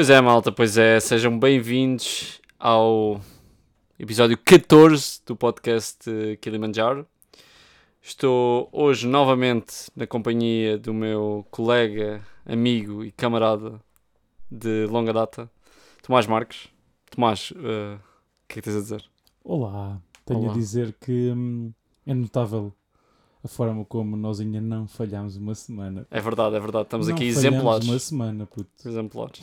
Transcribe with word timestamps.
Pois 0.00 0.08
é, 0.08 0.18
malta, 0.18 0.50
pois 0.50 0.78
é. 0.78 0.98
Sejam 0.98 1.38
bem-vindos 1.38 2.40
ao 2.58 3.20
episódio 3.98 4.38
14 4.38 5.20
do 5.26 5.36
podcast 5.36 6.08
Kilimanjaro. 6.40 7.06
Estou 8.00 8.70
hoje 8.72 9.06
novamente 9.06 9.90
na 9.94 10.06
companhia 10.06 10.78
do 10.78 10.94
meu 10.94 11.46
colega, 11.50 12.22
amigo 12.46 13.04
e 13.04 13.12
camarada 13.12 13.78
de 14.50 14.86
longa 14.86 15.12
data, 15.12 15.50
Tomás 16.02 16.26
Marques. 16.26 16.68
Tomás, 17.10 17.52
eh, 17.54 17.96
o 17.96 18.48
que 18.48 18.58
é 18.58 18.62
que 18.62 18.62
tens 18.62 18.76
a 18.76 18.80
dizer? 18.80 19.04
Olá, 19.44 20.00
tenho 20.24 20.44
Olá. 20.44 20.52
a 20.52 20.54
dizer 20.54 20.96
que 20.98 21.30
hum, 21.30 21.74
é 22.06 22.14
notável 22.14 22.72
a 23.44 23.48
forma 23.48 23.84
como 23.84 24.16
nós 24.16 24.40
ainda 24.40 24.62
não 24.62 24.88
falhámos 24.88 25.36
uma 25.36 25.54
semana. 25.54 26.06
É 26.10 26.22
verdade, 26.22 26.56
é 26.56 26.60
verdade. 26.60 26.84
Estamos 26.84 27.08
Não 27.08 27.14
aqui 27.14 27.26
exemplares. 27.26 27.86
uma 27.86 27.98
semana, 27.98 28.46
puto. 28.46 28.88
Exemplares. 28.88 29.42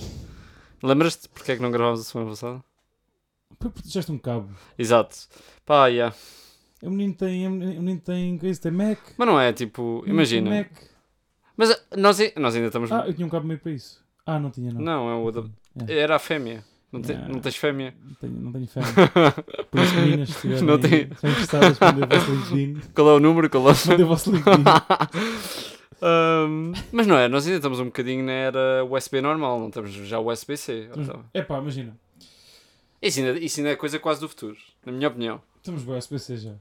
Lembras-te 0.84 1.27
porque 1.30 1.52
é 1.54 1.55
que 1.55 1.62
não 1.62 1.72
gravámos 1.72 2.02
a 2.02 2.04
semana 2.04 2.30
passada? 2.30 2.63
Puto, 3.59 3.81
Já 3.86 4.02
um 4.09 4.17
cabo. 4.17 4.49
Exato. 4.77 5.16
Pá, 5.66 5.88
yeah. 5.88 6.16
O 6.84 6.90
menino 6.91 7.13
tem, 7.16 7.48
o 7.48 7.52
menino 7.52 8.00
tem, 8.00 8.38
coisa, 8.38 8.62
tem 8.62 8.72
Mac. 8.72 9.00
Mas 9.17 9.27
não 9.27 9.40
é 9.40 9.52
tipo, 9.52 10.03
imagina. 10.05 10.50
Mac. 10.50 10.70
Mas 11.55 11.72
eh, 11.72 11.81
nós, 11.98 12.20
nós 12.36 12.55
ainda 12.55 12.67
estamos. 12.67 12.91
Ah, 12.91 13.05
eu 13.08 13.13
tinha 13.16 13.26
um 13.26 13.30
cabo 13.30 13.48
meio 13.48 13.59
para 13.59 13.72
isso. 13.72 14.03
Ah, 14.26 14.40
não 14.40 14.52
tinha, 14.52 14.72
não. 14.72 14.81
Não, 14.81 15.09
é 15.09 15.16
o 15.16 15.31
da... 15.31 15.44
É. 15.88 16.00
Era 16.00 16.17
a 16.17 16.20
fêmea. 16.20 16.63
Não, 16.91 17.02
te- 17.02 17.14
Não. 17.14 17.28
não 17.30 17.39
tens 17.39 17.55
fêmea? 17.55 17.94
Não 18.03 18.14
tenho, 18.14 18.34
não 18.34 18.52
tenho 18.52 18.67
fé. 18.67 18.81
Por 19.72 19.81
isso, 19.81 19.95
meninas, 19.95 20.30
se 20.30 20.48
estiverem 20.48 20.80
tem- 20.80 21.02
interessadas, 21.31 21.80
mandem 21.80 22.03
o 22.03 22.08
vosso 22.08 22.31
LinkedIn. 22.31 22.81
Qual 22.94 23.09
é 23.09 23.14
o 23.14 23.20
número? 23.20 23.50
Qual 23.50 23.67
é 23.70 23.72
o... 23.73 23.88
Mandem 23.88 24.05
o 24.05 24.08
vosso 24.08 24.31
LinkedIn. 24.31 24.64
Ahm, 26.02 26.73
mas 26.92 27.08
não 27.08 27.17
é, 27.17 27.28
nós 27.28 27.45
ainda 27.45 27.58
estamos 27.58 27.80
um 27.80 27.86
bocadinho 27.86 28.23
na 28.23 28.31
era 28.31 28.86
USB 28.86 29.22
normal, 29.22 29.59
não 29.59 29.67
estamos 29.67 29.92
já 29.92 30.20
USB-C. 30.20 30.89
É 31.34 31.42
pá, 31.42 31.58
imagina. 31.58 31.98
Isso 33.02 33.20
ainda, 33.20 33.39
isso 33.39 33.59
ainda 33.59 33.72
é 33.72 33.76
coisa 33.76 34.00
quase 34.00 34.20
do 34.22 34.30
futuro, 34.30 34.58
na 34.86 34.92
minha 34.92 35.08
opinião. 35.08 35.42
Estamos 35.58 35.84
bem 35.84 35.98
USB-C 35.98 36.38
já. 36.38 36.54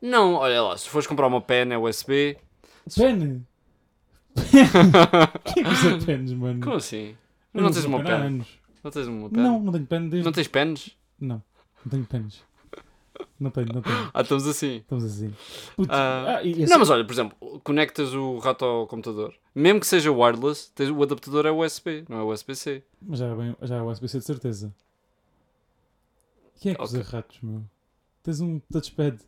Não, 0.00 0.34
olha 0.34 0.62
lá, 0.62 0.76
se 0.76 0.88
fores 0.88 1.06
comprar 1.06 1.26
uma 1.26 1.40
pen 1.40 1.72
é 1.72 1.78
USB. 1.78 2.36
Pen! 2.96 3.46
Quem 5.44 5.62
é 5.62 5.66
que 5.66 5.72
usa 5.72 5.98
pens, 6.04 6.32
mano? 6.32 6.60
Como 6.60 6.76
assim? 6.76 7.16
Eu 7.54 7.62
não 7.62 7.70
uso 7.70 7.80
tens 7.80 7.86
uma 7.86 8.02
pen. 8.02 8.44
Não 8.82 8.90
tens 8.90 9.06
uma 9.06 9.30
pen? 9.30 9.42
Não, 9.42 9.60
não 9.60 9.72
tenho 9.72 9.86
pen 9.86 10.08
desde... 10.08 10.24
Não 10.24 10.32
tens 10.32 10.48
pens? 10.48 10.96
Não, 11.20 11.42
não 11.84 11.90
tenho 11.90 12.04
pens. 12.04 12.42
Não 13.42 13.50
tenho, 13.50 13.66
não 13.74 13.82
tenho. 13.82 14.10
Ah, 14.14 14.20
estamos 14.22 14.46
assim. 14.46 14.76
Estamos 14.76 15.04
assim. 15.04 15.34
Ah, 15.88 16.38
ah, 16.38 16.66
Não, 16.68 16.78
mas 16.78 16.90
olha, 16.90 17.04
por 17.04 17.12
exemplo, 17.12 17.36
conectas 17.64 18.14
o 18.14 18.38
rato 18.38 18.64
ao 18.64 18.86
computador. 18.86 19.34
Mesmo 19.54 19.80
que 19.80 19.86
seja 19.86 20.12
wireless, 20.12 20.70
tens- 20.74 20.90
o 20.90 21.02
adaptador 21.02 21.44
é 21.46 21.50
USB, 21.50 22.04
não 22.08 22.18
é 22.20 22.22
USB-C. 22.22 22.82
mas 23.02 23.18
já 23.18 23.26
é, 23.26 23.34
bem, 23.34 23.56
já 23.62 23.76
é 23.76 23.82
USB-C 23.82 24.18
de 24.20 24.24
certeza. 24.24 24.72
Quem 26.60 26.72
é 26.72 26.74
que 26.76 26.82
usa 26.82 27.00
Ok. 27.00 27.10
ratos, 27.12 27.38
meu? 27.42 27.62
Tens 28.22 28.40
um 28.40 28.60
touchpad. 28.70 29.18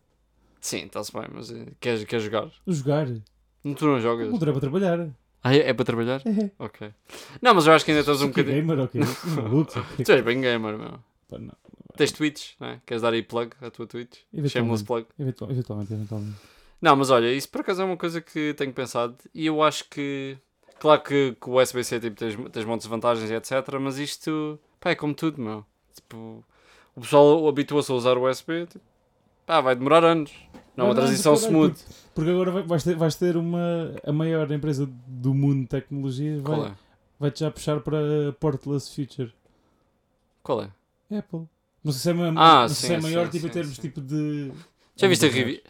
Sim, 0.61 0.85
está-se 0.87 1.13
bem, 1.13 1.25
mas 1.33 1.51
eh, 1.51 1.67
queres, 1.81 2.05
queres 2.05 2.25
jogar? 2.25 2.49
Jogar. 2.67 3.09
Não, 3.65 3.75
tu 3.75 3.87
não 3.87 4.01
jogas? 4.01 4.29
O 4.33 4.37
é 4.37 4.53
para 4.53 4.61
trabalhar. 4.61 5.09
Ah, 5.43 5.55
é, 5.55 5.71
é 5.71 5.75
para 5.75 5.85
trabalhar? 5.85 6.23
É. 6.25 6.51
Ok. 6.59 6.91
Não, 7.43 7.53
mas 7.55 7.67
eu 7.67 7.73
acho 7.73 7.85
que 7.85 7.91
ainda 7.91 8.01
estás 8.01 8.23
um 8.23 8.29
bocadinho. 8.29 8.55
gamer, 8.63 8.79
ok. 8.79 9.01
Maluco, 9.35 9.79
ok. 9.79 10.05
Tu 10.05 10.13
és 10.13 10.25
bem 10.25 10.41
gamer, 10.41 10.79
meu. 10.79 10.99
Pá, 11.35 11.39
não. 11.39 11.55
Tens 11.97 12.13
Twitch, 12.13 12.53
não 12.59 12.69
é? 12.69 12.81
Queres 12.85 13.03
dar 13.03 13.13
aí 13.13 13.23
plug 13.23 13.53
à 13.61 13.71
tua 13.71 13.87
Twitch? 13.87 14.19
Shameless 14.49 14.85
plug. 14.85 15.07
eventual- 15.19 15.51
eventualmente, 15.51 15.93
eventualmente. 15.93 16.37
Não, 16.81 16.97
mas 16.97 17.11
olha, 17.11 17.33
isso 17.33 17.49
por 17.49 17.61
acaso 17.61 17.83
é 17.83 17.85
uma 17.85 17.97
coisa 17.97 18.21
que 18.21 18.53
tenho 18.55 18.73
pensado 18.73 19.17
e 19.35 19.47
eu 19.47 19.63
acho 19.63 19.89
que. 19.89 20.37
Claro 20.81 21.03
que, 21.03 21.37
que 21.41 21.49
o 21.49 21.61
USB-C 21.63 22.01
tipo, 22.01 22.17
tens, 22.17 22.37
tens 22.51 22.65
montes 22.65 22.85
de 22.85 22.91
vantagens 22.91 23.31
e 23.31 23.35
etc. 23.35 23.53
Mas 23.81 23.97
isto. 23.99 24.59
Pá, 24.81 24.91
é 24.91 24.95
como 24.95 25.15
tudo, 25.15 25.41
meu. 25.41 25.65
Tipo, 25.95 26.45
o 26.97 27.01
pessoal 27.01 27.47
habitua-se 27.49 27.91
a 27.91 27.95
usar 27.95 28.19
o 28.19 28.29
USB, 28.29 28.67
tipo, 28.67 28.85
pá, 29.47 29.61
vai 29.61 29.75
demorar 29.77 30.05
anos. 30.05 30.33
Não, 30.77 30.87
é 30.87 30.89
uma 30.89 30.93
Ah, 30.93 30.97
transição 30.97 31.35
caralho, 31.35 31.49
smooth. 31.53 31.75
puto. 31.79 31.95
Porque 32.15 32.31
agora 32.31 32.51
vai- 32.51 32.63
vais 32.65 32.83
ter, 32.85 32.97
vais 32.97 33.15
ter 33.15 33.37
uma, 33.37 33.95
a 34.05 34.13
maior 34.13 34.51
empresa 34.51 34.91
do 35.07 35.33
mundo 35.33 35.61
de 35.63 35.69
tecnologia. 35.69 36.41
Qual 36.45 36.61
Vai, 36.63 36.71
é? 36.71 36.75
vai-te 37.21 37.41
já 37.41 37.51
puxar 37.53 37.81
para 37.81 38.33
Portless 38.41 38.93
Future. 38.95 39.33
Qual 40.43 40.63
é? 40.65 40.71
Apple. 41.11 41.49
Não 41.83 41.93
sei 41.93 42.01
se 42.15 42.19
é, 42.19 42.29
Ah, 42.37 42.63
não 42.63 42.69
sei 42.69 42.77
sim, 42.77 42.87
se 42.87 42.93
é 42.95 43.01
maior 43.01 43.27
sim, 43.27 43.31
tipo, 43.33 43.47
em 43.47 43.49
sim, 43.49 43.53
termos 43.53 43.77
sim. 43.77 43.83
tipo 43.83 44.01
de. 44.01 44.53
Já 44.97 45.09
viste 45.09 45.27
a 45.27 45.29
review? 45.29 45.61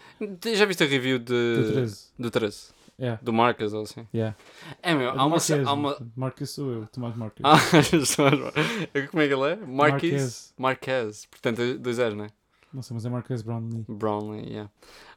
Já 0.54 0.64
viste 0.64 0.84
a 0.84 0.86
review 0.86 1.18
de. 1.18 1.24
Do 1.56 1.72
13. 1.72 2.06
Do 2.18 2.30
13? 2.30 2.74
Yeah. 2.96 3.20
Do 3.20 3.32
Marcus 3.32 3.72
ou 3.72 3.82
assim? 3.82 4.06
Yeah. 4.14 4.36
É 4.80 4.94
meu, 4.94 5.08
É 5.08 5.10
há 5.10 5.24
uma. 5.24 5.30
Marquez, 5.30 5.66
Há 5.66 5.72
uma... 5.72 5.96
Marquez 6.14 6.50
sou 6.50 6.72
eu, 6.72 6.86
Tomás 6.86 7.16
Marques. 7.16 7.42
Ah, 7.44 7.58
como 9.10 9.22
é 9.22 9.26
que 9.26 9.34
ele 9.34 9.52
é? 9.52 9.56
Marquez. 9.56 10.54
Marquez. 10.56 11.26
Portanto, 11.26 11.78
dois 11.78 11.98
R's, 11.98 12.14
não 12.14 12.26
é? 12.26 12.28
Não 12.72 12.82
sei, 12.82 12.94
mas 12.94 13.04
é 13.06 13.10
Marquez 13.10 13.42
Brownlee. 13.42 13.84
Brownlee, 13.88 14.48
yeah. 14.48 14.70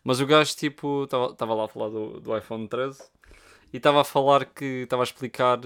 Mas 0.04 0.20
o 0.20 0.26
gajo, 0.26 0.56
tipo, 0.56 1.04
estava 1.04 1.54
lá 1.54 1.66
a 1.66 1.68
falar 1.68 1.90
do, 1.90 2.20
do 2.20 2.36
iPhone 2.38 2.68
13 2.68 3.02
e 3.74 3.78
estava 3.78 4.02
a 4.02 4.04
falar 4.04 4.46
que 4.46 4.84
estava 4.84 5.04
a 5.04 5.06
explicar 5.06 5.60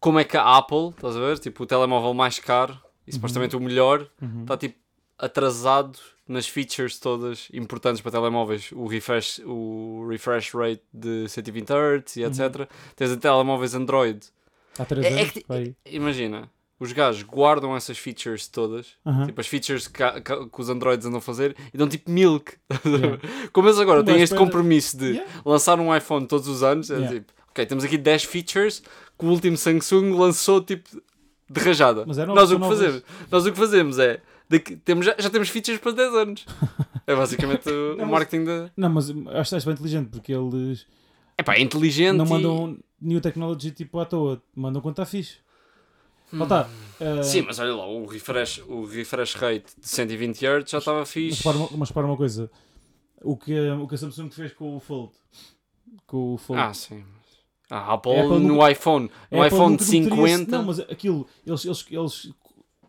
como 0.00 0.18
é 0.18 0.24
que 0.24 0.36
a 0.36 0.56
Apple, 0.56 0.90
estás 0.90 1.16
a 1.16 1.20
ver? 1.20 1.38
Tipo, 1.38 1.64
o 1.64 1.66
telemóvel 1.66 2.14
mais 2.14 2.38
caro 2.38 2.80
e 3.08 3.10
Uhum. 3.10 3.14
supostamente 3.14 3.56
o 3.56 3.60
melhor, 3.60 4.06
Uhum. 4.20 4.42
está 4.42 4.56
tipo 4.56 4.76
atrasado 5.18 5.98
nas 6.28 6.46
features 6.46 6.98
todas 6.98 7.48
importantes 7.52 8.00
para 8.00 8.12
telemóveis. 8.12 8.70
O 8.72 8.86
refresh, 8.86 9.40
o 9.44 10.06
refresh 10.08 10.52
rate 10.54 10.82
de 10.92 11.28
120 11.28 11.70
Hz 11.72 12.16
e 12.16 12.22
etc. 12.22 12.68
Tens 12.94 13.10
até 13.10 13.20
telemóveis 13.22 13.74
Android. 13.74 14.20
Há 14.78 14.84
3 14.84 15.04
É- 15.06 15.10
é 15.10 15.22
anos? 15.22 15.32
vai. 15.48 15.74
Imagina, 15.86 16.48
os 16.78 16.92
gajos 16.92 17.22
guardam 17.24 17.74
essas 17.74 17.98
features 17.98 18.46
todas 18.46 18.88
Aham. 19.04 19.26
Tipo, 19.26 19.40
as 19.40 19.46
features 19.48 19.88
que, 19.88 20.04
que- 20.20 20.46
que 20.50 20.60
os 20.60 20.68
Androids 20.68 21.04
andam 21.06 21.18
a 21.18 21.22
fazer 21.22 21.56
e 21.74 21.76
dão 21.78 21.88
tipo 21.88 22.10
milk. 22.10 22.52
Yeah. 22.86 23.18
Como 23.52 23.66
eles 23.68 23.80
agora 23.80 24.04
têm 24.04 24.20
este 24.22 24.36
compromisso 24.36 24.96
de 24.96 25.12
Yeah. 25.14 25.32
lançar 25.44 25.80
um 25.80 25.94
iPhone 25.96 26.26
todos 26.28 26.46
os 26.46 26.62
anos, 26.62 26.90
é 26.90 26.94
Yeah. 26.96 27.14
tipo, 27.18 27.32
ok, 27.50 27.66
temos 27.66 27.82
aqui 27.84 27.98
10 27.98 28.22
features 28.24 28.80
que 29.18 29.24
o 29.26 29.30
último 29.30 29.56
Samsung 29.56 30.12
lançou 30.16 30.60
tipo 30.62 30.88
de 31.50 31.60
rajada. 31.60 32.04
Mas 32.06 32.18
é 32.18 32.26
Nós 32.26 32.50
o 32.50 32.54
que 32.54 32.60
novas. 32.60 32.78
fazemos, 32.78 33.02
nós 33.30 33.46
o 33.46 33.52
que 33.52 33.58
fazemos 33.58 33.98
é 33.98 34.20
daqui- 34.48 34.76
temos, 34.76 35.06
já, 35.06 35.14
já 35.18 35.30
temos 35.30 35.48
features 35.48 35.80
para 35.80 35.92
10 35.92 36.14
anos. 36.14 36.46
É 37.06 37.14
basicamente 37.14 37.68
o, 37.70 37.72
Não, 37.96 38.04
o 38.04 38.08
mas- 38.08 38.10
marketing 38.10 38.44
da. 38.44 38.70
Não, 38.76 38.88
mas 38.90 39.10
acho 39.10 39.16
que 39.22 39.38
estás 39.40 39.64
bem 39.64 39.74
inteligente 39.74 40.08
porque 40.10 40.32
eles 40.32 40.86
É 41.36 41.42
pá, 41.42 41.54
é 41.54 41.60
inteligente. 41.60 42.16
não 42.16 42.26
e- 42.26 42.28
mandam 42.28 42.78
new 43.00 43.20
technology 43.20 43.70
tipo 43.70 43.98
à 43.98 44.04
toa. 44.04 44.42
Mandam 44.54 44.82
quando 44.82 44.94
está 44.94 45.06
fixe. 45.06 45.36
Lá 46.32 46.44
está. 46.44 46.68
eh, 47.00 47.22
Sim, 47.22 47.40
mas 47.42 47.58
olha 47.58 47.74
lá, 47.74 47.86
o 47.88 48.04
refresh, 48.04 48.62
o 48.68 48.84
refresh 48.84 49.34
rate 49.34 49.72
de 49.80 49.88
120 49.88 50.44
Hz 50.44 50.70
já 50.70 50.76
estava 50.78 50.98
Mas 50.98 51.10
fixe. 51.10 51.42
para, 51.42 51.56
uma, 51.56 51.68
mas 51.78 51.90
para 51.90 52.06
uma 52.06 52.16
coisa. 52.18 52.50
O 53.22 53.34
que, 53.36 53.56
a- 53.58 53.76
o 53.76 53.88
que 53.88 53.94
a 53.94 53.98
Samsung 53.98 54.30
fez 54.30 54.52
com 54.52 54.76
o 54.76 54.80
Fold. 54.80 55.12
Com 56.06 56.34
o 56.34 56.36
Fold. 56.36 56.60
Ah, 56.60 56.74
sim. 56.74 57.02
A 57.70 57.92
Apple, 57.94 58.12
A 58.12 58.20
Apple 58.24 58.38
no 58.40 58.54
nunca- 58.54 58.70
iPhone, 58.72 59.10
no 59.30 59.44
iPhone 59.46 59.72
nunca 59.72 59.84
cometeria 59.84 60.24
esse- 60.24 60.36
50. 60.38 60.58
Não, 60.58 60.64
mas 60.64 60.80
aquilo, 60.80 61.26
eles, 61.46 61.64
eles, 61.64 61.86
eles, 61.90 62.32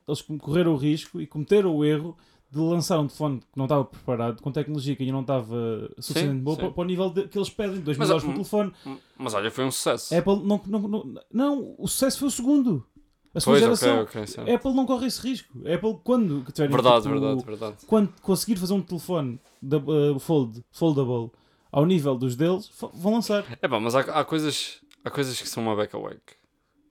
eles 0.07 0.21
correram 0.39 0.73
o 0.73 0.77
risco 0.77 1.19
e 1.19 1.27
cometeram 1.27 1.75
o 1.75 1.83
erro 1.83 2.15
de 2.51 2.57
lançar 2.59 2.97
um 2.99 3.05
telefone 3.05 3.39
que 3.41 3.45
não 3.57 3.65
estava 3.65 3.83
preparado, 3.85 4.41
com 4.41 4.51
tecnologia 4.51 4.95
que 4.95 5.03
ainda 5.03 5.13
não 5.13 5.21
estava 5.21 5.91
suficiente 5.99 6.41
boa 6.41 6.57
para, 6.57 6.71
para 6.71 6.81
o 6.81 6.85
nível 6.85 7.09
de- 7.11 7.27
que 7.27 7.37
eles 7.37 7.49
pedem, 7.49 7.79
2 7.81 7.95
mil 7.97 8.07
dólares 8.07 8.23
por 8.23 8.31
hum, 8.31 8.33
telefone. 8.35 8.71
Mas 9.17 9.33
olha, 9.35 9.51
foi 9.51 9.65
um 9.65 9.71
sucesso. 9.71 10.15
Apple 10.15 10.37
não, 10.43 10.59
não, 10.65 10.79
não, 10.79 11.13
não, 11.31 11.75
o 11.77 11.87
sucesso 11.87 12.19
foi 12.19 12.27
o 12.29 12.31
segundo. 12.31 12.83
A 13.29 13.33
Pois, 13.33 13.43
segunda 13.43 13.65
ok, 13.65 13.75
geração. 13.77 14.01
ok, 14.03 14.25
sim. 14.27 14.41
A 14.51 14.55
Apple 14.55 14.73
não 14.73 14.85
corre 14.87 15.05
esse 15.05 15.21
risco. 15.21 15.59
Apple, 15.59 15.99
quando 16.03 16.43
tiver 16.51 16.67
Verdade, 16.69 17.03
tipo, 17.03 17.19
verdade, 17.19 17.45
verdade. 17.45 17.77
quando 17.85 18.11
conseguir 18.23 18.55
fazer 18.55 18.73
um 18.73 18.81
telefone 18.81 19.39
da, 19.61 19.77
uh, 19.77 20.17
fold, 20.17 20.63
foldable 20.71 21.29
ao 21.71 21.85
nível 21.85 22.15
dos 22.15 22.35
deles, 22.35 22.69
vão 22.93 23.13
lançar. 23.13 23.45
É 23.61 23.67
pá, 23.67 23.79
mas 23.79 23.95
há, 23.95 23.99
há, 24.01 24.25
coisas, 24.25 24.81
há 25.03 25.09
coisas 25.09 25.39
que 25.41 25.47
são 25.47 25.63
uma 25.63 25.75
beca 25.75 25.97
wake. 25.97 26.35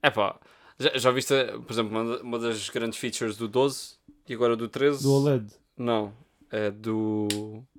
É 0.03 0.11
pá, 0.11 0.39
já, 0.79 0.97
já 0.97 1.11
viste, 1.11 1.35
por 1.67 1.73
exemplo, 1.73 1.91
uma, 1.99 2.17
da- 2.17 2.23
uma 2.23 2.39
das 2.39 2.69
grandes 2.69 2.99
features 2.99 3.37
do 3.37 3.49
12 3.49 3.95
e 4.29 4.35
agora 4.35 4.57
do 4.57 4.69
13? 4.69 5.03
Do 5.03 5.13
OLED. 5.13 5.47
Não, 5.77 6.13
é 6.51 6.71
do. 6.71 7.29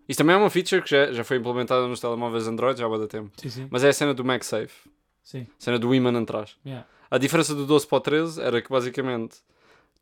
Isso 0.07 0.17
também 0.17 0.35
é 0.35 0.37
uma 0.39 0.49
feature 0.49 0.81
que 0.81 0.89
já, 0.89 1.11
já 1.11 1.23
foi 1.23 1.37
implementada 1.37 1.87
nos 1.87 1.99
telemóveis 1.99 2.47
Android 2.47 2.79
já 2.79 2.85
há 2.85 2.89
muito 2.89 3.07
tempo. 3.07 3.31
Sim, 3.37 3.49
sim. 3.49 3.67
Mas 3.69 3.83
é 3.83 3.89
a 3.89 3.93
cena 3.93 4.13
do 4.13 4.25
MagSafe, 4.25 4.89
sim. 5.23 5.41
a 5.41 5.61
cena 5.63 5.77
do 5.79 5.93
imã 5.93 6.17
atrás. 6.19 6.55
Yeah. 6.65 6.87
A 7.11 7.17
diferença 7.17 7.53
do 7.55 7.65
12 7.65 7.87
para 7.87 7.97
o 7.97 8.01
13 8.01 8.41
era 8.41 8.61
que 8.61 8.69
basicamente 8.69 9.37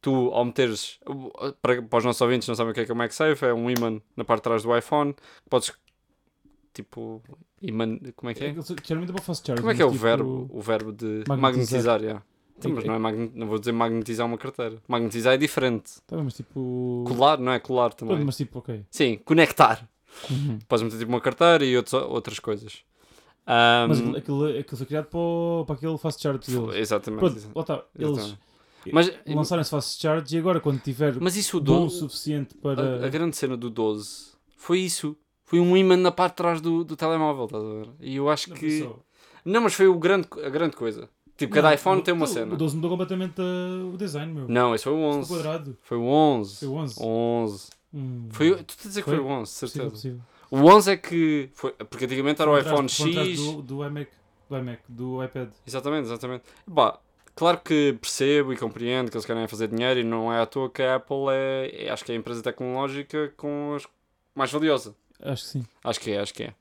tu, 0.02 0.30
ao 0.32 0.46
meteres. 0.46 1.00
Para, 1.62 1.82
para 1.82 1.98
os 1.98 2.06
nossos 2.06 2.22
ouvintes 2.22 2.48
não 2.48 2.56
sabem 2.56 2.72
o 2.72 2.74
que 2.74 2.82
é 2.82 2.86
que 2.86 2.92
é 2.92 2.94
o 2.94 2.98
MagSafe, 2.98 3.46
é 3.46 3.54
um 3.54 3.70
imã 3.70 4.02
na 4.16 4.24
parte 4.24 4.40
de 4.40 4.44
trás 4.44 4.64
do 4.64 4.76
iPhone. 4.78 5.16
Podes. 5.50 5.72
Tipo. 6.78 7.24
Imã, 7.60 7.98
como 8.16 8.30
é 8.30 8.34
que 8.36 8.44
é? 8.44 8.56
Geralmente 8.84 9.12
eu 9.12 9.22
faço. 9.24 9.42
Como 9.56 9.72
é 9.72 9.74
que 9.76 9.82
é 9.82 9.86
o 9.86 9.90
tipo, 9.92 10.02
verbo? 10.04 10.48
O 10.52 10.62
verbo 10.62 10.92
de 10.92 11.24
magnetizar. 11.28 11.40
magnetizar, 11.40 12.02
yeah. 12.02 12.24
Então, 12.56 12.72
É- 12.72 12.74
mas 12.76 12.84
é- 12.84 12.88
não, 12.88 12.94
é 12.94 13.00
magn- 13.00 13.32
não 13.34 13.48
vou 13.48 13.58
dizer 13.58 13.72
magnetizar 13.72 14.28
uma 14.28 14.38
carteira. 14.38 14.78
Magnetizar 14.88 15.34
é 15.34 15.38
diferente. 15.38 15.94
Tá 16.06 16.18
mas 16.18 16.36
tipo. 16.36 17.04
Colar, 17.08 17.40
não 17.40 17.52
é 17.52 17.60
colar 17.60 17.94
também. 17.96 18.16
Pronto, 18.16 18.26
mas 18.28 18.38
tipo, 18.38 18.60
ok. 18.60 18.86
Sim, 18.92 19.20
conectar. 19.26 19.90
Uhum. 20.30 20.60
Podes 20.68 20.84
meter 20.84 21.00
tipo 21.00 21.10
uma 21.12 21.20
carteira 21.22 21.66
e 21.66 21.76
outros, 21.76 21.94
outras 21.94 22.38
coisas. 22.40 22.84
Ahm, 23.48 23.88
Mas 23.88 24.00
aquilo, 24.18 24.46
aquilo, 24.50 24.78
foi 24.78 24.86
criado 24.86 25.06
para, 25.06 25.66
para 25.66 25.76
aquele 25.76 25.98
fast 25.98 26.22
charge 26.22 26.52
deles. 26.52 26.76
exatamente. 26.76 27.20
Pronto, 27.20 27.38
exatamente. 27.38 27.60
está. 27.60 27.84
Eles, 27.98 28.18
Exatamente. 28.18 28.48
Mas, 28.94 29.12
lançaram 29.36 29.62
esse 29.62 29.72
fast 29.72 30.02
charge 30.02 30.36
e 30.36 30.40
agora 30.40 30.60
quando 30.62 30.80
tiver 30.80 31.16
mas 31.20 31.36
isso 31.36 31.58
o 31.58 31.62
bom 31.62 31.78
o 31.78 31.80
12, 31.86 32.00
suficiente 32.00 32.56
a, 32.58 32.62
para... 32.62 33.06
a 33.06 33.10
grande 33.10 33.36
cena 33.36 33.58
do 33.58 33.70
12 33.70 34.32
foi 34.56 34.80
isso. 34.80 35.16
Foi 35.48 35.60
um 35.60 35.76
imã 35.76 35.96
na 35.98 36.12
parte 36.12 36.34
de 36.34 36.38
trás 36.38 36.62
do, 36.62 36.84
do 36.84 36.96
telemóvel, 36.96 37.46
estás 37.46 37.64
a 37.64 37.68
ver? 37.68 37.90
E 38.02 38.18
eu 38.18 38.30
acho 38.30 38.50
Não, 38.52 38.58
que. 38.58 38.80
só- 38.84 39.00
Não, 39.44 39.62
mas 39.62 39.74
foi 39.74 39.88
o 39.88 39.98
grande, 39.98 40.28
a 40.46 40.50
grande 40.50 40.76
coisa. 40.76 41.10
Tipo, 41.38 41.54
cada 41.54 41.70
Não, 41.70 41.74
iPhone 41.76 42.02
o- 42.02 42.04
tem 42.04 42.14
uma 42.14 42.26
o- 42.26 42.28
cena. 42.28 42.54
O 42.54 42.58
12 42.58 42.76
mudou 42.76 42.92
completamente 42.92 43.40
uh, 43.42 43.94
o 43.94 43.98
design, 43.98 44.32
meu. 44.34 44.48
Não, 44.48 44.76
esse 44.76 44.84
foi 44.84 44.94
o 44.94 44.98
Ficou 44.98 45.20
11. 45.20 45.30
quadrado. 45.34 45.78
Foi 45.84 45.98
o 45.98 46.04
11. 46.06 46.60
Foi 46.60 46.68
o 46.68 46.74
11. 46.74 46.96
11. 47.02 47.68
Hum, 47.94 48.28
Foi, 48.30 48.50
tu 48.64 48.70
estás 48.72 48.86
a 48.86 48.90
dizer 48.90 49.02
que 49.04 49.10
foi, 49.10 49.18
Foi? 49.18 49.26
o 49.26 49.28
11, 49.30 49.52
possível, 49.52 49.70
certeza. 49.70 49.92
possível. 49.92 50.20
O 50.52 50.58
11 50.76 50.92
é 50.92 50.98
que. 50.98 51.50
Foi, 51.54 51.72
porque 51.72 52.06
antigamente 52.06 52.42
era 52.42 52.52
o 52.52 52.54
Foi 52.54 52.62
iPhone 52.62 52.90
foi 52.90 53.14
X. 53.14 53.40
Do, 53.40 53.62
do 53.62 53.86
iMac, 53.86 54.12
do 54.50 54.58
iMac, 54.58 54.82
do 54.90 55.24
iPad. 55.24 55.50
Exatamente, 55.66 56.06
exatamente. 56.06 56.44
Bah, 56.66 57.00
claro 57.36 57.60
que 57.64 57.98
percebo 58.02 58.52
e 58.52 58.58
compreendo 58.58 59.10
que 59.10 59.16
eles 59.16 59.26
querem 59.26 59.48
fazer 59.48 59.68
dinheiro 59.70 60.00
e 60.00 60.04
não 60.04 60.34
é 60.34 60.42
à 60.42 60.46
toa 60.46 60.70
que 60.70 60.82
a 60.82 60.96
Apple 60.96 61.28
é, 61.32 61.86
é- 61.86 61.90
acho 61.90 62.04
que 62.04 62.12
é 62.12 62.16
a 62.16 62.18
empresa 62.18 62.42
tecnológica 62.44 63.32
com 63.38 63.74
as 63.76 63.88
mais 64.36 64.52
valiosa. 64.52 64.94
Acho 65.22 65.44
que 65.44 65.50
sim. 65.50 65.66
Acho 65.84 66.00
que 66.00 66.12
é, 66.12 66.20
acho 66.20 66.34
que 66.34 66.44
é. 66.44 66.54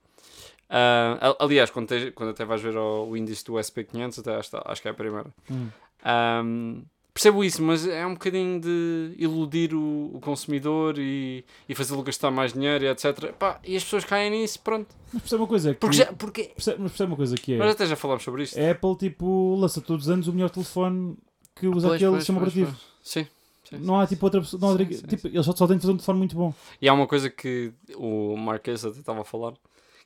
Al- 1.21 1.37
aliás, 1.41 1.71
quando, 1.71 1.89
tens- 1.89 2.13
quando 2.15 2.31
até 2.31 2.45
vais 2.45 2.61
ver 2.61 2.77
o, 2.77 3.07
o 3.09 3.17
índice 3.17 3.45
do 3.45 3.53
SP500, 3.55 4.19
até 4.21 4.35
acho, 4.37 4.51
acho 4.65 4.83
que 4.83 4.89
é 4.89 4.91
a 4.91 4.95
primeira. 4.95 5.33
Hum. 5.51 5.69
Ahm, 6.05 6.83
percebo 7.15 7.43
isso, 7.45 7.63
mas 7.63 7.87
é 7.87 8.05
um 8.07 8.15
bocadinho 8.15 8.61
de 8.61 9.15
iludir 9.17 9.75
o, 9.75 10.11
o 10.15 10.21
consumidor 10.21 10.99
e, 10.99 11.45
e 11.69 11.75
fazê-lo 11.75 12.03
gastar 12.03 12.31
mais 12.31 12.53
dinheiro 12.53 12.85
e 12.85 12.89
etc. 12.89 13.33
Pá, 13.39 13.61
e 13.65 13.77
as 13.77 13.85
pessoas 13.85 14.05
caem 14.05 14.31
nisso, 14.31 14.61
pronto. 14.61 14.89
Mas 15.13 15.23
percebe 15.23 15.43
uma 15.43 15.49
coisa 15.49 15.73
que... 15.75 15.81
Porque 15.81 15.97
já, 15.97 16.13
porque, 16.13 16.43
percebe- 16.45 16.79
mas 16.81 16.91
percebe 16.93 17.11
uma 17.13 17.17
coisa 17.17 17.35
que 17.37 17.55
é... 17.55 17.59
mas 17.59 17.71
até 17.73 17.87
já 17.87 17.97
falámos 17.97 18.25
sobre 18.25 18.43
isto. 18.43 18.59
A 18.61 18.71
Apple, 18.73 18.97
tipo, 18.97 19.55
lança 19.57 19.81
todos 19.81 20.07
os 20.07 20.11
anos 20.11 20.29
o 20.29 20.33
melhor 20.33 20.51
telefone 20.51 21.17
que 21.55 21.67
usa 21.69 21.89
Pois, 21.89 21.97
aquele 21.97 22.11
pois, 22.11 22.23
sistema 22.23 22.41
pois, 22.41 22.53
operativo. 22.53 22.77
Sim. 23.03 23.27
Sim, 23.69 23.79
Não 23.79 24.01
há, 24.01 24.07
tipo, 24.07 24.25
outra 24.27 24.41
pessoa... 24.41 24.61
Não 24.61 24.71
há, 24.71 24.77
Sim, 24.79 24.93
sim, 24.93 25.07
tipo, 25.07 25.27
eles 25.29 25.45
só, 25.45 25.55
só 25.55 25.67
têm 25.67 25.77
de 25.77 25.83
fazer 25.83 25.93
um 25.93 25.97
telefone 25.97 26.19
muito 26.19 26.37
bom. 26.37 26.53
E 26.81 26.89
há 26.89 26.93
uma 26.93 27.07
coisa 27.07 27.29
que 27.31 27.73
o 27.97 28.37
Marques 28.37 28.85
até 28.85 28.99
estava 28.99 29.21
a 29.21 29.25
falar, 29.25 29.55